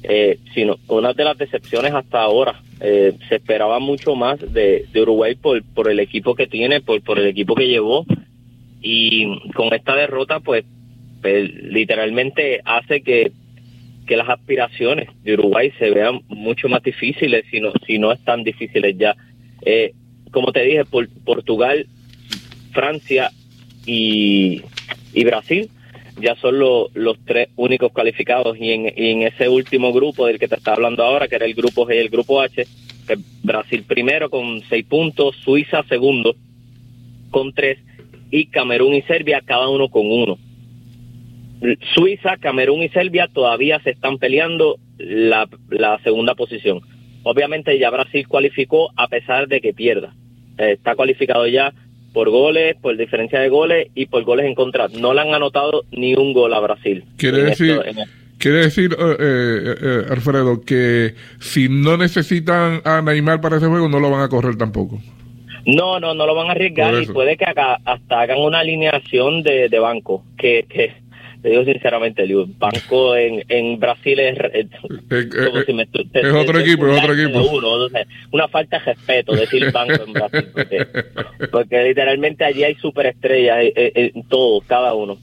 eh, 0.03 0.39
sino 0.55 0.79
una 0.89 1.13
de 1.13 1.25
las 1.25 1.37
decepciones 1.37 1.93
hasta 1.93 2.23
ahora. 2.23 2.63
Eh, 2.81 3.13
se 3.29 3.37
esperaba 3.37 3.79
mucho 3.79 4.15
más 4.15 4.41
de, 4.41 4.87
Uruguay 4.95 5.35
por, 5.35 5.63
por 5.63 5.91
el 5.91 6.01
equipo 6.01 6.35
que 6.35 6.47
tiene, 6.47 6.81
por, 6.81 7.03
por 7.03 7.19
el 7.19 7.27
equipo 7.27 7.55
que 7.55 7.69
llevó. 7.69 8.07
Y 8.81 9.27
con 9.53 9.75
esta 9.75 9.95
derrota, 9.95 10.41
pues, 10.41 10.65
pues, 11.21 11.51
literalmente 11.53 12.61
hace 12.65 13.03
que, 13.03 13.33
que 14.11 14.17
las 14.17 14.29
aspiraciones 14.29 15.09
de 15.23 15.35
Uruguay 15.35 15.71
se 15.79 15.89
vean 15.91 16.23
mucho 16.27 16.69
más 16.69 16.83
difíciles, 16.83 17.45
si 17.49 17.61
no, 17.61 17.71
si 17.87 17.97
no 17.97 18.11
están 18.11 18.43
difíciles 18.43 18.99
ya. 18.99 19.15
Eh, 19.63 19.93
como 20.33 20.51
te 20.51 20.65
dije, 20.65 20.85
por, 20.85 21.09
Portugal, 21.25 21.87
Francia 22.73 23.31
y, 23.87 24.63
y 25.15 25.25
Brasil 25.25 25.71
ya 26.21 26.35
son 26.35 26.59
lo- 26.59 26.89
los 26.95 27.19
tres 27.25 27.51
únicos 27.55 27.93
calificados 27.93 28.59
y 28.59 28.73
en, 28.73 28.87
y 28.97 29.11
en 29.13 29.23
ese 29.23 29.49
último 29.49 29.93
grupo 29.93 30.27
del 30.27 30.41
que 30.41 30.49
te 30.49 30.57
estaba 30.57 30.75
hablando 30.75 31.05
ahora, 31.05 31.29
que 31.29 31.37
era 31.37 31.47
el 31.47 31.55
grupo 31.55 31.87
G 31.87 31.95
y 31.95 31.99
el 31.99 32.09
grupo 32.11 32.41
H, 32.41 32.67
que 33.07 33.17
Brasil 33.45 33.85
primero 33.87 34.29
con 34.29 34.61
seis 34.69 34.85
puntos, 34.87 35.37
Suiza 35.45 35.85
segundo 35.89 36.35
con 37.31 37.53
tres 37.53 37.79
y 38.33 38.47
Camerún 38.47 38.95
y 38.95 39.03
Serbia 39.03 39.41
cada 39.45 39.69
uno 39.69 39.89
con 39.89 40.11
uno. 40.11 40.37
Suiza, 41.95 42.37
Camerún 42.39 42.83
y 42.83 42.89
Serbia 42.89 43.29
todavía 43.33 43.81
se 43.81 43.91
están 43.91 44.19
peleando 44.19 44.77
la, 44.99 45.49
la 45.69 45.99
segunda 46.03 46.35
posición. 46.35 46.81
Obviamente 47.23 47.79
ya 47.79 47.91
Brasil 47.91 48.27
cualificó 48.27 48.91
a 48.97 49.09
pesar 49.09 49.47
de 49.47 49.61
que 49.61 49.75
pierda. 49.75 50.15
Eh, 50.59 50.73
está 50.73 50.95
cualificado 50.95 51.47
ya 51.47 51.73
por 52.15 52.31
goles, 52.31 52.77
por 52.81 52.97
diferencia 52.97 53.39
de 53.41 53.49
goles 53.51 53.89
y 53.95 54.07
por 54.07 54.25
goles 54.25 54.47
en 54.47 54.55
contra. 54.55 54.89
No 54.89 55.13
le 55.15 55.21
han 55.21 55.35
anotado 55.35 55.85
ni 55.93 56.15
un 56.15 56.33
gol 56.33 56.55
a 56.55 56.61
Brasil. 56.61 57.05
Quiere 57.19 57.43
decir, 57.43 57.79
esto- 57.85 58.03
quiere 58.39 58.57
decir 58.59 58.97
eh, 58.99 59.75
eh, 59.83 60.05
Alfredo, 60.11 60.63
que 60.65 61.15
si 61.41 61.69
no 61.69 61.97
necesitan 61.99 62.81
a 62.85 63.03
Neymar 63.03 63.41
para 63.43 63.59
ese 63.59 63.67
juego, 63.67 63.89
no 63.89 64.01
lo 64.01 64.11
van 64.11 64.23
a 64.23 64.29
correr 64.29 64.57
tampoco. 64.57 64.99
No, 65.67 66.01
no, 66.01 66.15
no 66.15 66.27
lo 66.27 66.35
van 66.35 66.49
a 66.49 66.53
arriesgar 66.53 66.95
y 67.03 67.07
puede 67.07 67.37
que 67.37 67.45
hasta 67.45 68.21
hagan 68.21 68.39
una 68.39 68.61
alineación 68.61 69.43
de, 69.43 69.69
de 69.69 69.79
banco. 69.79 70.25
Que, 70.39 70.65
que 70.69 70.95
te 71.43 71.49
digo 71.51 71.65
sinceramente, 71.65 72.27
Liu, 72.27 72.47
banco 72.59 73.17
en, 73.17 73.43
en 73.49 73.79
Brasil 73.81 74.19
es, 74.21 74.39
es 74.53 74.67
como 74.81 75.63
si 75.63 75.73
me 75.73 75.87
estu- 75.87 76.11
te- 76.11 76.21
es 76.21 76.33
otro 76.35 76.59
te- 76.59 76.65
equipo, 76.65 76.87
es 76.89 76.99
otro 76.99 77.15
equipo. 77.15 77.41
uno, 77.57 77.69
o 77.73 77.89
sea, 77.89 78.05
una 78.31 78.49
falta 78.49 78.79
de 78.79 78.85
respeto 78.85 79.33
decir 79.35 79.71
banco 79.73 80.05
en 80.07 80.13
Brasil. 80.13 80.45
Porque, 80.53 80.87
porque 81.51 81.83
literalmente 81.85 82.45
allí 82.45 82.65
hay 82.65 82.75
superestrellas, 82.77 83.59
eh, 83.65 83.73
eh, 83.77 83.93
eh, 83.95 84.13
todos, 84.29 84.65
cada 84.65 84.95
uno. 84.95 85.19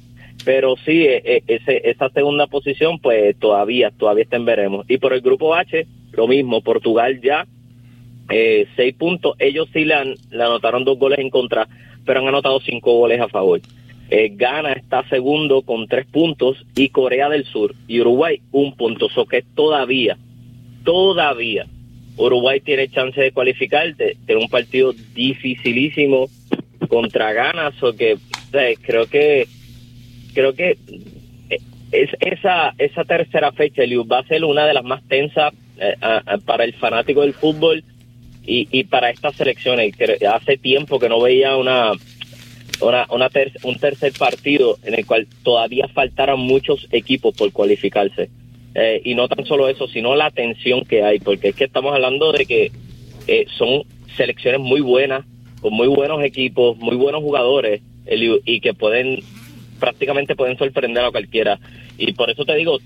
Pero 0.46 0.76
sí, 0.86 1.06
ese, 1.08 1.82
esa 1.90 2.10
segunda 2.10 2.48
posición, 2.48 3.00
pues 3.00 3.38
todavía, 3.38 3.92
todavía 3.92 4.24
está 4.24 4.38
en 4.38 4.46
veremos. 4.46 4.86
Y 4.90 4.98
por 4.98 5.14
el 5.14 5.22
grupo 5.22 5.54
H, 5.54 5.86
lo 6.14 6.28
mismo, 6.28 6.62
Portugal 6.62 7.20
ya 7.22 7.46
eh, 8.30 8.68
seis 8.76 8.94
puntos. 8.96 9.36
Ellos 9.40 9.68
sí 9.74 9.86
le, 9.86 9.94
han- 9.94 10.16
le 10.32 10.44
anotaron 10.44 10.84
dos 10.84 10.98
goles 10.98 11.20
en 11.20 11.30
contra, 11.30 11.68
pero 12.06 12.20
han 12.22 12.28
anotado 12.28 12.60
cinco 12.62 12.94
goles 12.98 13.20
a 13.20 13.28
favor. 13.28 13.60
Eh, 14.10 14.32
Ghana 14.36 14.74
está 14.74 15.08
segundo 15.10 15.64
con 15.64 15.88
tres 15.88 16.06
puntos 16.06 16.66
y 16.76 16.90
Corea 16.90 17.30
del 17.30 17.46
Sur 17.46 17.76
y 17.88 18.00
Uruguay 18.00 18.42
un 18.52 18.76
punto. 18.76 19.10
So 19.10 19.26
que 19.26 19.42
todavía, 19.42 20.18
todavía 20.84 21.66
Uruguay 22.16 22.62
tiene 22.62 22.88
chance 22.88 23.20
de 23.20 23.32
cualificar, 23.32 23.96
tener 23.96 24.38
un 24.38 24.50
partido 24.50 24.94
dificilísimo 25.14 26.28
contra 26.88 27.34
Ghana. 27.34 27.74
So 27.80 27.96
que 27.96 28.18
creo 28.82 29.08
que 29.08 29.46
creo 30.34 30.54
que 30.54 30.78
eh, 31.50 31.60
es 31.92 32.10
esa 32.22 32.74
esa 32.78 33.04
tercera 33.04 33.52
fecha 33.52 33.84
Eliu, 33.84 34.08
va 34.08 34.20
a 34.20 34.28
ser 34.28 34.46
una 34.46 34.66
de 34.66 34.74
las 34.74 34.86
más 34.86 35.04
tensas 35.10 35.54
eh, 35.80 35.96
para 36.46 36.64
el 36.64 36.74
fanático 36.74 37.22
del 37.22 37.34
fútbol 37.34 37.84
y, 38.46 38.70
y 38.72 38.86
para 38.86 39.10
estas 39.10 39.36
selecciones. 39.36 39.94
Hace 40.34 40.58
tiempo 40.58 40.98
que 40.98 41.10
no 41.10 41.22
veía 41.22 41.58
una, 41.58 41.92
una, 42.82 43.06
una 43.10 43.30
ter- 43.30 43.54
un 43.64 43.78
tercer 43.78 44.14
partido 44.14 44.78
en 44.84 44.94
el 44.94 45.06
cual 45.06 45.28
todavía 45.44 45.88
faltaran 45.88 46.40
muchos 46.40 46.88
equipos 46.92 47.36
por 47.36 47.52
cualificarse. 47.52 48.30
Eh, 48.76 49.02
y 49.04 49.16
no 49.16 49.28
tan 49.28 49.46
solo 49.46 49.70
eso, 49.70 49.88
sino 49.88 50.16
la 50.16 50.30
tensión 50.30 50.86
que 50.86 51.02
hay, 51.04 51.20
porque 51.20 51.50
es 51.50 51.56
que 51.56 51.64
estamos 51.64 51.94
hablando 51.94 52.32
de 52.32 52.46
que 52.46 52.72
eh, 53.28 53.46
son 53.58 53.84
selecciones 54.16 54.62
muy 54.62 54.82
buenas, 54.82 55.26
con 55.62 55.74
muy 55.74 55.88
buenos 55.88 56.24
equipos, 56.24 56.78
muy 56.78 56.96
buenos 56.96 57.24
jugadores, 57.24 57.82
y 58.10 58.60
que 58.62 58.74
pueden, 58.74 59.20
prácticamente 59.80 60.36
pueden 60.36 60.58
sorprender 60.58 61.04
a 61.04 61.12
cualquiera. 61.12 61.60
Y 61.98 62.14
por 62.14 62.30
eso 62.30 62.46
te 62.46 62.56
digo, 62.56 62.78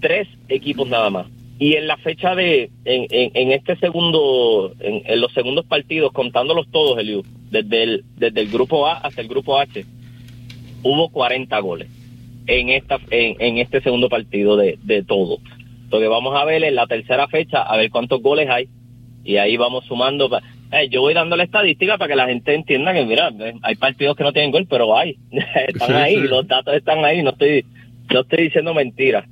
tres 0.00 0.28
equipos 0.48 0.88
nada 0.88 1.08
más. 1.10 1.26
Y 1.58 1.74
en 1.74 1.88
la 1.88 1.96
fecha 1.96 2.36
de, 2.36 2.70
en, 2.84 3.06
en, 3.10 3.30
en 3.34 3.52
este 3.52 3.76
segundo, 3.76 4.72
en, 4.78 5.02
en 5.04 5.20
los 5.20 5.32
segundos 5.32 5.66
partidos, 5.66 6.12
contándolos 6.12 6.70
todos, 6.70 6.98
Eliu, 6.98 7.24
desde 7.50 7.82
el, 7.82 8.04
desde 8.16 8.40
el 8.40 8.48
grupo 8.48 8.86
A 8.86 8.98
hasta 8.98 9.20
el 9.20 9.28
grupo 9.28 9.58
H, 9.58 9.84
hubo 10.84 11.08
40 11.08 11.58
goles 11.58 11.88
en 12.46 12.68
esta, 12.68 13.00
en, 13.10 13.36
en 13.40 13.58
este 13.58 13.80
segundo 13.80 14.08
partido 14.08 14.56
de, 14.56 14.78
de 14.84 15.02
todo. 15.02 15.38
Entonces 15.82 16.08
vamos 16.08 16.40
a 16.40 16.44
ver 16.44 16.62
en 16.62 16.76
la 16.76 16.86
tercera 16.86 17.26
fecha, 17.26 17.62
a 17.62 17.76
ver 17.76 17.90
cuántos 17.90 18.22
goles 18.22 18.48
hay, 18.48 18.68
y 19.24 19.38
ahí 19.38 19.56
vamos 19.56 19.84
sumando. 19.86 20.30
Eh, 20.70 20.88
yo 20.90 21.00
voy 21.00 21.14
dando 21.14 21.36
la 21.36 21.42
estadística 21.42 21.98
para 21.98 22.08
que 22.08 22.16
la 22.16 22.28
gente 22.28 22.54
entienda 22.54 22.92
que, 22.92 23.04
mira, 23.04 23.32
eh, 23.40 23.54
hay 23.62 23.74
partidos 23.74 24.16
que 24.16 24.22
no 24.22 24.32
tienen 24.32 24.52
gol, 24.52 24.68
pero 24.70 24.96
hay. 24.96 25.16
están 25.66 25.96
ahí, 25.96 26.20
los 26.20 26.46
datos 26.46 26.74
están 26.74 27.04
ahí, 27.04 27.20
no 27.20 27.30
estoy, 27.30 27.64
no 28.12 28.20
estoy 28.20 28.44
diciendo 28.44 28.74
mentiras 28.74 29.24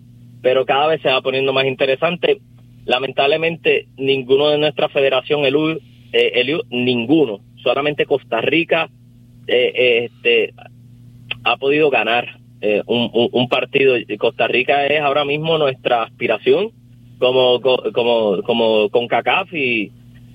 pero 0.43 0.65
cada 0.67 0.87
vez 0.89 1.03
se 1.03 1.09
va 1.09 1.21
poniendo 1.23 1.53
más 1.53 1.67
interesante. 1.67 2.39
Lamentablemente, 2.85 3.87
ninguno 3.97 4.49
de 4.49 4.59
nuestra 4.59 4.89
federación, 4.89 5.45
Eliu, 5.45 5.79
eh, 6.13 6.33
Eliu, 6.35 6.61
ninguno, 6.71 7.41
solamente 7.63 8.07
Costa 8.07 8.41
Rica 8.41 8.89
eh, 9.49 9.73
eh, 9.75 10.05
este, 10.11 10.55
ha 11.45 11.57
podido 11.57 11.91
ganar 11.91 12.39
eh, 12.61 12.83
un, 12.87 13.11
un- 13.13 13.29
un 13.33 13.49
partido. 13.49 13.95
Costa 14.19 14.47
Rica 14.49 14.87
es 14.87 15.01
ahora 15.01 15.25
mismo 15.25 15.59
nuestra 15.59 16.03
aspiración 16.05 16.71
como, 17.19 17.61
co- 17.61 17.93
como, 17.93 18.43
como 18.43 18.89
con 18.91 19.09
CACAF 19.09 19.53
y, 19.53 19.91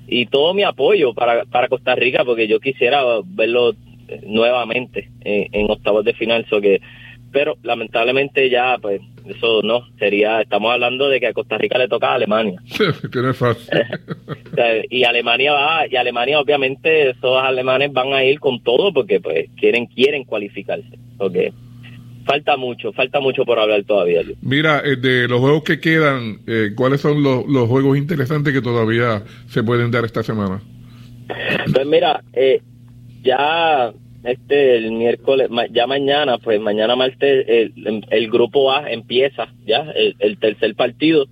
y 0.08 0.26
todo 0.28 0.54
mi 0.54 0.64
apoyo 0.64 1.14
para, 1.14 1.46
para 1.46 1.68
Costa 1.68 1.96
Rica 1.96 2.24
porque 2.26 2.48
yo 2.48 2.60
quisiera 2.60 3.02
verlo 3.26 3.72
eh, 4.08 4.22
nuevamente 4.28 5.10
en, 5.22 5.48
en 5.52 5.72
octavos 5.72 6.04
de 6.06 6.14
final. 6.14 6.46
so 6.50 6.60
que, 6.62 6.82
pero 7.32 7.56
lamentablemente 7.64 8.50
ya, 8.50 8.78
pues, 8.82 9.02
eso 9.26 9.62
no, 9.64 9.88
sería, 9.98 10.42
estamos 10.42 10.72
hablando 10.72 11.10
de 11.10 11.20
que 11.20 11.28
a 11.28 11.34
Costa 11.34 11.58
Rica 11.58 11.78
le 11.78 11.88
toca 11.88 12.10
a 12.10 12.16
Alemania. 12.16 12.62
Tiene 13.12 13.34
fácil. 13.34 13.68
O 14.52 14.56
sea, 14.56 14.82
y 14.90 15.06
Alemania 15.06 15.54
va, 15.54 15.88
y 15.90 15.96
Alemania 15.96 16.38
obviamente 16.40 17.12
esos 17.12 17.42
alemanes 17.42 17.94
van 17.94 18.12
a 18.12 18.22
ir 18.24 18.38
con 18.38 18.62
todo 18.62 18.92
porque 18.94 19.22
pues 19.22 19.50
quieren, 19.58 19.86
quieren 19.86 20.26
cualificarse. 20.26 21.00
Porque 21.18 21.54
falta 22.26 22.58
mucho, 22.58 22.92
falta 22.92 23.22
mucho 23.22 23.46
por 23.46 23.60
hablar 23.60 23.84
todavía. 23.86 24.24
Luis. 24.24 24.38
Mira, 24.42 24.82
eh, 24.84 24.98
de 24.98 25.28
los 25.30 25.40
juegos 25.40 25.64
que 25.64 25.80
quedan, 25.80 26.42
eh, 26.48 26.72
¿cuáles 26.76 27.00
son 27.00 27.24
los, 27.24 27.48
los 27.48 27.70
juegos 27.70 27.98
interesantes 27.98 28.54
que 28.54 28.62
todavía 28.62 29.24
se 29.48 29.64
pueden 29.64 29.90
dar 29.90 30.04
esta 30.04 30.22
semana? 30.22 30.62
Pues 31.74 31.88
mira, 31.88 32.22
eh, 32.34 32.62
ya 33.24 33.94
este 34.24 34.78
el 34.78 34.92
miércoles, 34.92 35.50
ya 35.72 35.88
mañana, 35.88 36.38
pues 36.38 36.60
mañana 36.60 36.96
martes, 36.96 37.46
el, 37.48 38.06
el 38.10 38.30
grupo 38.30 38.72
A 38.72 38.92
empieza 38.92 39.48
ya, 39.66 39.92
el, 39.96 40.16
el 40.20 40.38
tercer 40.38 40.76
partido. 40.76 41.26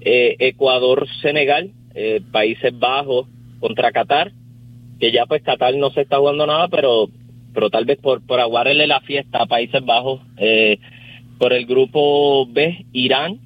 Eh, 0.00 0.36
Ecuador-Senegal, 0.38 1.70
eh, 1.94 2.20
Países 2.30 2.78
Bajos 2.78 3.26
contra 3.60 3.92
Qatar, 3.92 4.32
que 5.00 5.12
ya 5.12 5.26
pues 5.26 5.42
Qatar 5.42 5.74
no 5.76 5.90
se 5.90 6.02
está 6.02 6.18
jugando 6.18 6.46
nada, 6.46 6.68
pero 6.68 7.08
pero 7.54 7.70
tal 7.70 7.84
vez 7.84 7.98
por, 7.98 8.26
por 8.26 8.40
aguarle 8.40 8.86
la 8.86 9.00
fiesta 9.00 9.38
a 9.42 9.46
Países 9.46 9.84
Bajos. 9.84 10.20
Eh, 10.36 10.78
por 11.38 11.52
el 11.52 11.66
grupo 11.66 12.46
B, 12.46 12.86
Irán, 12.92 13.38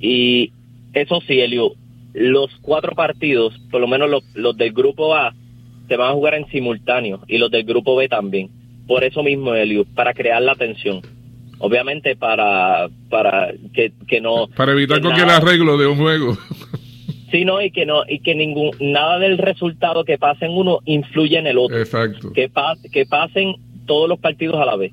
y 0.00 0.52
eso 0.92 1.20
sí, 1.26 1.40
Elio, 1.40 1.74
los 2.12 2.50
cuatro 2.62 2.94
partidos, 2.94 3.58
por 3.70 3.80
lo 3.80 3.86
menos 3.86 4.10
los, 4.10 4.24
los 4.34 4.56
del 4.56 4.72
grupo 4.72 5.14
A, 5.14 5.34
se 5.90 5.96
van 5.96 6.10
a 6.10 6.14
jugar 6.14 6.34
en 6.36 6.46
simultáneo 6.50 7.18
y 7.26 7.36
los 7.38 7.50
del 7.50 7.64
grupo 7.64 7.96
B 7.96 8.08
también. 8.08 8.48
Por 8.86 9.02
eso 9.02 9.24
mismo, 9.24 9.54
Elio, 9.56 9.84
para 9.84 10.14
crear 10.14 10.40
la 10.40 10.54
tensión. 10.54 11.02
Obviamente 11.58 12.14
para, 12.14 12.88
para 13.10 13.52
que, 13.74 13.92
que 14.06 14.20
no... 14.20 14.46
Para 14.56 14.70
evitar 14.72 14.98
que 14.98 15.02
cualquier 15.02 15.26
nada- 15.26 15.38
arreglo 15.38 15.76
de 15.76 15.88
un 15.88 15.96
juego. 15.98 16.38
Sí, 17.32 17.44
no, 17.44 17.60
y 17.60 17.72
que 17.72 17.86
no, 17.86 18.02
y 18.08 18.20
que 18.20 18.34
ningún, 18.36 18.70
nada 18.80 19.18
del 19.18 19.36
resultado 19.36 20.04
que 20.04 20.16
pase 20.16 20.46
en 20.46 20.52
uno 20.52 20.78
influye 20.84 21.38
en 21.38 21.48
el 21.48 21.58
otro. 21.58 21.76
Exacto. 21.76 22.32
Que, 22.32 22.48
pa- 22.48 22.76
que 22.92 23.04
pasen 23.04 23.56
todos 23.86 24.08
los 24.08 24.20
partidos 24.20 24.56
a 24.60 24.64
la 24.64 24.76
vez. 24.76 24.92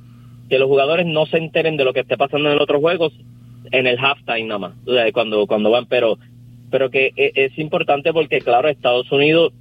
Que 0.50 0.58
los 0.58 0.68
jugadores 0.68 1.06
no 1.06 1.28
se 1.28 1.38
enteren 1.38 1.78
de 1.78 1.84
lo 1.86 1.94
que 1.94 2.00
esté 2.00 2.18
pasando 2.18 2.50
en 2.50 2.56
el 2.56 2.62
otro 2.62 2.80
juego 2.80 3.12
en 3.72 3.86
el 3.86 3.98
halftime 4.00 4.46
nada 4.46 4.60
más, 4.60 4.74
cuando, 5.14 5.46
cuando 5.46 5.70
van, 5.70 5.86
pero, 5.88 6.18
pero 6.72 6.90
que 6.90 7.12
e- 7.18 7.34
es 7.36 7.58
importante 7.60 8.14
porque, 8.14 8.40
claro, 8.40 8.68
Estados 8.70 9.12
Unidos 9.12 9.52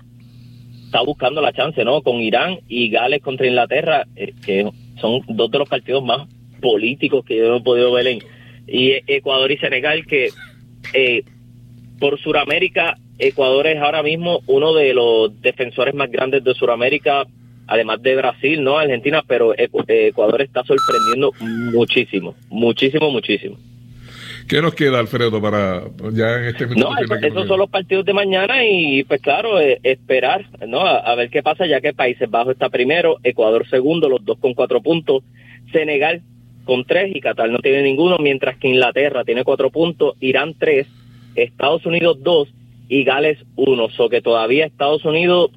está 0.86 1.00
buscando 1.02 1.40
la 1.42 1.52
chance, 1.52 1.84
¿no? 1.84 2.00
Con 2.02 2.20
Irán 2.20 2.60
y 2.68 2.88
Gales 2.90 3.20
contra 3.22 3.46
Inglaterra, 3.46 4.06
eh, 4.16 4.32
que 4.44 4.68
son 5.00 5.20
dos 5.28 5.50
de 5.50 5.58
los 5.58 5.68
partidos 5.68 6.02
más 6.04 6.26
políticos 6.60 7.24
que 7.24 7.36
yo 7.36 7.56
he 7.56 7.60
podido 7.60 7.92
ver 7.92 8.06
en 8.06 8.18
y 8.66 8.92
Ecuador 9.06 9.52
y 9.52 9.58
Senegal 9.58 10.06
que 10.06 10.30
eh, 10.94 11.22
por 12.00 12.18
Sudamérica 12.18 12.96
Ecuador 13.18 13.66
es 13.66 13.78
ahora 13.78 14.02
mismo 14.02 14.40
uno 14.46 14.74
de 14.74 14.92
los 14.94 15.40
defensores 15.40 15.94
más 15.94 16.10
grandes 16.10 16.42
de 16.44 16.54
Sudamérica 16.54 17.26
además 17.68 18.00
de 18.02 18.14
Brasil, 18.16 18.62
¿no? 18.62 18.78
Argentina, 18.78 19.22
pero 19.26 19.54
Ecu- 19.54 19.84
Ecuador 19.88 20.40
está 20.42 20.62
sorprendiendo 20.64 21.32
muchísimo, 21.72 22.34
muchísimo, 22.48 23.10
muchísimo. 23.10 23.56
¿Qué 24.48 24.62
nos 24.62 24.74
queda, 24.74 25.00
Alfredo, 25.00 25.40
para 25.42 25.82
ya 26.12 26.34
en 26.38 26.44
este 26.44 26.66
minuto? 26.66 26.90
No, 26.90 26.98
eso- 26.98 27.14
esos 27.26 27.48
son 27.48 27.58
los 27.58 27.68
partidos 27.70 28.04
de 28.04 28.12
mañana 28.12 28.64
y 28.64 29.02
pues 29.04 29.20
claro, 29.20 29.60
eh, 29.60 29.80
esperar, 29.82 30.46
¿no? 30.68 30.80
A, 30.80 30.98
a 30.98 31.14
ver 31.16 31.30
qué 31.30 31.42
pasa 31.42 31.66
ya 31.66 31.80
que 31.80 31.92
Países 31.92 32.30
Bajos 32.30 32.52
está 32.52 32.68
primero, 32.68 33.16
Ecuador 33.24 33.68
segundo, 33.68 34.08
los 34.08 34.24
dos 34.24 34.38
con 34.38 34.54
cuatro 34.54 34.80
puntos, 34.82 35.24
Senegal 35.72 36.22
con 36.64 36.84
tres 36.84 37.14
y 37.14 37.20
Qatar 37.20 37.48
no 37.50 37.58
tiene 37.58 37.82
ninguno, 37.82 38.18
mientras 38.18 38.56
que 38.58 38.68
Inglaterra 38.68 39.24
tiene 39.24 39.42
cuatro 39.44 39.70
puntos, 39.70 40.14
Irán 40.20 40.54
tres, 40.58 40.86
Estados 41.34 41.84
Unidos 41.86 42.18
dos 42.22 42.48
y 42.88 43.02
Gales 43.04 43.38
uno. 43.56 43.88
So 43.90 44.08
que 44.08 44.20
todavía 44.22 44.66
Estados 44.66 45.04
Unidos 45.04 45.50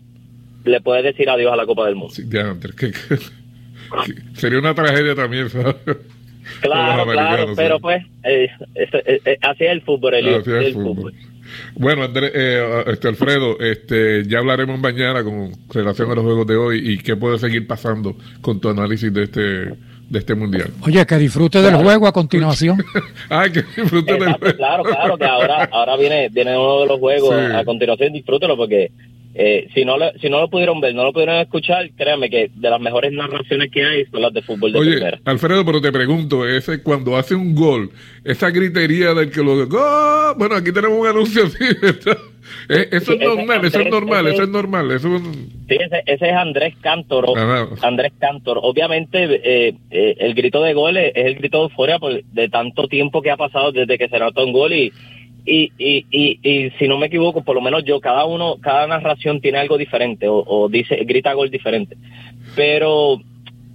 le 0.66 0.82
puede 0.82 1.04
decir 1.04 1.30
adiós 1.30 1.54
a 1.54 1.56
la 1.56 1.66
Copa 1.66 1.86
del 1.86 1.96
Mundo. 1.96 2.14
Sí, 2.14 2.24
ya, 2.28 2.50
Andrés, 2.50 2.76
que- 2.76 2.92
que- 2.92 3.18
que 4.06 4.40
sería 4.40 4.60
una 4.60 4.74
tragedia 4.76 5.16
también, 5.16 5.50
¿sabes? 5.50 5.76
Claro, 6.62 7.06
claro, 7.12 7.54
pero 7.56 7.76
sí. 7.78 7.82
pues 7.82 8.04
eh, 8.24 8.50
es- 8.76 8.90
es- 9.06 9.22
es- 9.26 9.38
así 9.42 9.64
es 9.66 9.72
el 9.72 9.82
fútbol, 9.82 10.14
Elio, 10.16 10.38
Así 10.38 10.50
es 10.52 10.56
el 10.58 10.64
el 10.66 10.74
fútbol. 10.74 10.96
fútbol. 10.96 11.14
Bueno, 11.76 12.04
Andrés, 12.04 12.32
eh, 12.36 12.84
este 12.88 13.08
Alfredo, 13.08 13.60
este, 13.60 14.24
ya 14.28 14.38
hablaremos 14.40 14.80
mañana 14.80 15.24
con 15.24 15.52
relación 15.74 16.12
a 16.12 16.16
los 16.16 16.24
juegos 16.24 16.46
de 16.46 16.56
hoy 16.56 16.92
y 16.94 16.98
qué 17.00 17.16
puede 17.16 17.40
seguir 17.40 17.66
pasando 17.66 18.16
con 18.42 18.60
tu 18.60 18.70
análisis 18.70 19.12
de 19.14 19.24
este 19.24 19.42
de 20.10 20.18
este 20.18 20.34
mundial. 20.34 20.72
Oye, 20.82 21.06
que 21.06 21.18
disfrute 21.18 21.62
del 21.62 21.76
juego 21.76 22.08
a 22.08 22.12
continuación. 22.12 22.84
Ay, 23.30 23.52
que 23.52 23.62
disfruten 23.62 24.18
del 24.20 24.34
juego. 24.34 24.58
claro, 24.58 24.84
claro, 24.84 25.18
que 25.20 25.26
ahora, 25.26 25.70
ahora 25.72 25.96
viene, 25.98 26.30
viene 26.30 26.58
uno 26.58 26.82
de 26.82 26.88
los 26.88 27.00
juegos 27.00 27.30
Sí. 27.36 27.56
a 27.56 27.64
continuación, 27.64 28.14
disfrútelo 28.14 28.58
porque 28.58 28.92
eh, 29.42 29.70
si 29.74 29.86
no 29.86 29.98
lo, 29.98 30.12
si 30.20 30.30
no 30.30 30.42
lo 30.42 30.50
pudieron 30.50 30.82
ver, 30.82 30.94
no 30.94 31.06
lo 31.06 31.14
pudieron 31.14 31.36
escuchar, 31.38 31.90
créanme 31.98 32.30
que 32.30 32.52
de 32.54 32.70
las 32.70 32.82
mejores 32.82 33.14
narraciones 33.14 33.72
que 33.72 33.86
hay 33.86 34.06
son 34.08 34.22
las 34.22 34.34
de 34.34 34.42
fútbol 34.42 34.74
de 34.74 34.80
Oye, 34.80 34.92
primera. 34.98 35.18
Alfredo, 35.24 35.64
pero 35.66 35.80
te 35.80 35.92
pregunto, 35.94 36.46
ese 36.46 36.84
cuando 36.84 37.16
hace 37.16 37.36
un 37.36 37.56
gol, 37.56 37.90
esa 38.26 38.50
gritería 38.50 39.14
del 39.14 39.32
que 39.32 39.42
lo 39.42 39.66
¡Gol! 39.66 40.36
bueno, 40.38 40.56
aquí 40.56 40.74
tenemos 40.74 41.00
un 41.00 41.08
anuncio 41.08 41.44
así. 41.46 41.64
Eh, 42.68 42.88
eso 42.92 43.12
Sí, 43.14 43.18
es 43.22 43.28
normal, 43.28 43.64
eso 43.66 43.80
es 43.80 43.90
normal, 43.90 44.26
ese- 44.28 44.34
eso 44.36 44.44
es 44.44 44.50
normal, 44.50 44.92
eso 44.92 45.08
es 45.16 45.22
un- 45.22 45.34
Sí, 45.70 45.76
ese, 45.80 46.04
ese 46.06 46.30
es 46.30 46.34
Andrés 46.36 46.74
Cantor. 46.82 47.38
Ajá. 47.38 47.68
Andrés 47.84 48.12
Cantor. 48.20 48.60
Obviamente, 48.62 49.24
eh, 49.68 49.76
eh, 49.92 50.16
el 50.20 50.34
grito 50.34 50.62
de 50.64 50.74
gol 50.74 50.98
es, 50.98 51.12
es 51.16 51.26
el 51.28 51.36
grito 51.36 51.58
de 51.60 51.64
euforia 51.66 52.00
por, 52.00 52.24
de 52.24 52.50
tanto 52.50 52.88
tiempo 52.88 53.22
que 53.22 53.32
ha 53.32 53.38
pasado 53.38 53.72
desde 53.72 53.98
que 53.98 54.10
se 54.10 54.16
anotó 54.16 54.44
un 54.46 54.52
gol 54.54 54.74
y, 54.74 54.92
y, 55.50 55.72
y, 55.78 56.06
y, 56.12 56.40
y 56.50 56.70
si 56.78 56.88
no 56.88 56.98
me 56.98 57.08
equivoco, 57.08 57.44
por 57.44 57.56
lo 57.56 57.62
menos 57.62 57.84
yo, 57.86 58.00
cada 58.00 58.26
uno, 58.26 58.58
cada 58.62 58.86
narración 58.88 59.42
tiene 59.42 59.58
algo 59.58 59.78
diferente 59.78 60.28
o, 60.28 60.44
o 60.46 60.70
dice, 60.70 60.96
grita 61.06 61.34
gol 61.34 61.50
diferente. 61.50 61.96
Pero 62.56 63.22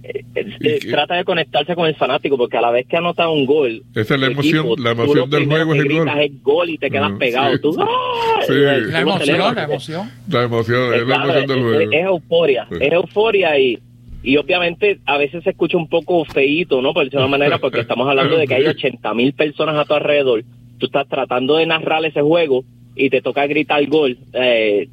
eh, 0.03 0.23
eh, 0.35 0.79
trata 0.89 1.15
de 1.15 1.23
conectarse 1.23 1.75
con 1.75 1.87
el 1.87 1.95
fanático 1.95 2.37
porque 2.37 2.57
a 2.57 2.61
la 2.61 2.71
vez 2.71 2.85
que 2.87 2.97
anota 2.97 3.27
un 3.29 3.45
gol, 3.45 3.81
esa 3.95 4.13
es 4.15 4.19
la 4.19 4.27
el 4.27 4.33
emoción, 4.33 4.65
equipo, 4.67 4.81
la 4.81 4.91
emoción 4.91 5.29
del 5.29 5.45
juego 5.47 5.73
es 5.73 5.79
el 5.81 5.87
gol. 5.97 6.09
es 6.19 6.43
gol 6.43 6.69
y 6.69 6.77
te 6.77 6.89
quedas 6.91 7.11
Ah, 7.13 7.17
pegado. 7.17 7.53
sí. 7.55 7.61
Tú, 7.61 7.75
¡ah! 7.79 8.41
Sí. 8.45 8.53
La 8.53 9.01
emoción, 9.01 9.55
la 9.55 9.63
emoción. 9.63 10.11
La 10.29 10.43
emoción, 10.43 10.93
es 10.93 10.99
la 11.01 11.05
Claro, 11.05 11.23
emoción 11.39 11.47
del 11.47 11.57
es- 11.57 11.63
juego. 11.63 11.79
es- 11.91 11.99
es 11.99 12.05
euforia, 12.05 12.67
Sí. 12.69 12.77
es 12.81 12.93
euforia 12.93 13.59
y, 13.59 13.79
y 14.23 14.37
obviamente 14.37 14.99
a 15.05 15.17
veces 15.17 15.43
se 15.43 15.49
escucha 15.51 15.77
un 15.77 15.87
poco 15.87 16.23
feíto, 16.25 16.81
¿no? 16.81 16.93
Por 16.93 17.03
decirlo 17.05 17.21
de 17.21 17.27
una 17.27 17.37
manera, 17.37 17.57
porque 17.59 17.79
estamos 17.79 18.07
hablando 18.07 18.37
de 18.37 18.45
que 18.47 18.53
hay 18.55 18.65
80 18.67 19.13
mil 19.15 19.33
personas 19.33 19.75
a 19.75 19.85
tu 19.85 19.93
alrededor. 19.93 20.43
Tú 20.77 20.87
estás 20.87 21.07
tratando 21.07 21.55
de 21.55 21.65
narrar 21.65 22.03
ese 22.05 22.21
juego 22.21 22.63
y 22.95 23.09
te 23.09 23.21
toca 23.21 23.45
gritar 23.47 23.85
gol. 23.87 24.17
Eh, 24.33 24.87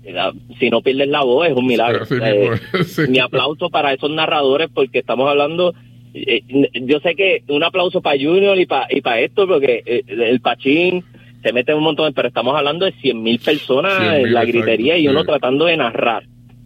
si 0.58 0.70
no 0.70 0.82
pierdes 0.82 1.08
la 1.08 1.22
voz, 1.22 1.48
es 1.48 1.54
un 1.54 1.66
milagro. 1.66 2.04
Eh, 2.10 2.50
sí. 2.84 3.02
Mi 3.08 3.18
aplauso 3.18 3.70
para 3.70 3.92
esos 3.92 4.10
narradores 4.10 4.68
porque 4.72 4.98
estamos 4.98 5.28
hablando... 5.28 5.74
eh, 6.14 6.42
yo 6.74 7.00
sé 7.00 7.14
que 7.14 7.42
un 7.48 7.62
aplauso 7.62 8.02
para 8.02 8.20
Junior 8.20 8.58
y 8.58 8.66
para 8.66 8.86
y 8.90 9.00
para 9.00 9.20
esto, 9.20 9.46
porque 9.46 9.82
eh, 9.86 10.02
el 10.06 10.40
Pachín 10.40 11.04
se 11.42 11.52
mete 11.52 11.74
un 11.74 11.82
montón, 11.82 12.12
pero 12.12 12.28
estamos 12.28 12.56
hablando 12.56 12.84
de 12.86 12.92
100 12.92 13.22
mil 13.22 13.38
personas 13.38 13.98
100.000, 14.00 14.16
en 14.16 14.34
la 14.34 14.42
exacto, 14.42 14.58
gritería 14.58 14.96
y 14.96 15.02
sí. 15.02 15.08
uno 15.08 15.24
tratando 15.24 15.64
de 15.64 15.76
narrar. 15.76 16.24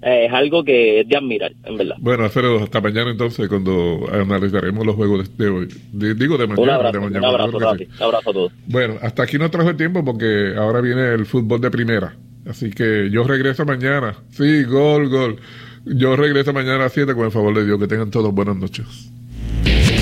Eh, 0.09 0.27
es 0.27 0.33
algo 0.33 0.63
que 0.63 1.01
es 1.01 1.09
de 1.09 1.17
admirar, 1.17 1.53
en 1.65 1.77
verdad. 1.77 1.97
Bueno, 1.99 2.23
Alfredo, 2.25 2.63
hasta 2.63 2.81
mañana 2.81 3.11
entonces 3.11 3.49
cuando 3.49 4.07
analizaremos 4.13 4.87
los 4.87 4.95
juegos 4.95 5.37
de, 5.37 5.49
hoy. 5.49 5.69
Di- 5.93 6.15
Digo 6.15 6.39
de 6.39 6.47
mañana. 6.47 6.63
Un 6.63 6.71
abrazo, 6.71 6.93
de 6.93 7.19
un 7.19 7.25
abrazo, 7.25 7.59
claro 7.59 7.73
un 7.99 8.03
abrazo 8.05 8.31
a 8.31 8.33
todos. 8.33 8.53
Bueno, 8.67 8.95
hasta 9.03 9.25
aquí 9.25 9.37
no 9.37 9.51
trajo 9.51 9.71
el 9.71 9.77
tiempo 9.77 10.05
porque 10.05 10.55
ahora 10.57 10.81
viene 10.81 11.13
el 11.13 11.27
fútbol 11.27 11.61
de 11.61 11.71
primera. 11.73 12.15
Así 12.49 12.71
que 12.71 13.09
yo 13.11 13.25
regreso 13.25 13.65
mañana. 13.65 14.15
Sí, 14.31 14.63
gol, 14.63 15.09
gol. 15.09 15.37
Yo 15.85 16.15
regreso 16.15 16.53
mañana 16.53 16.77
a 16.77 16.79
las 16.85 16.93
7 16.93 17.13
con 17.15 17.25
el 17.25 17.33
favor 17.33 17.53
de 17.55 17.65
Dios. 17.65 17.79
Que 17.81 17.89
tengan 17.89 18.11
todos 18.13 18.33
buenas 18.33 18.57
noches. 18.57 19.11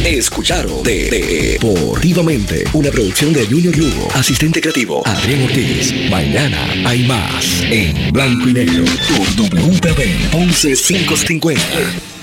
Escucharon 0.05 0.83
de, 0.83 1.11
de- 1.11 1.59
Deportivamente, 1.59 2.65
una 2.75 2.91
producción 2.91 3.33
de 3.33 3.47
Junior 3.47 3.75
Lugo, 3.77 4.09
asistente 4.15 4.61
creativo 4.61 5.03
Adrián 5.07 5.43
Ortiz. 5.45 5.95
Mañana 6.11 6.69
hay 6.85 7.05
más 7.05 7.63
en 7.71 8.13
blanco 8.13 8.49
y 8.49 8.53
negro 8.53 8.85
por 9.09 9.27
WPB 9.51 10.35
11550. 10.35 12.14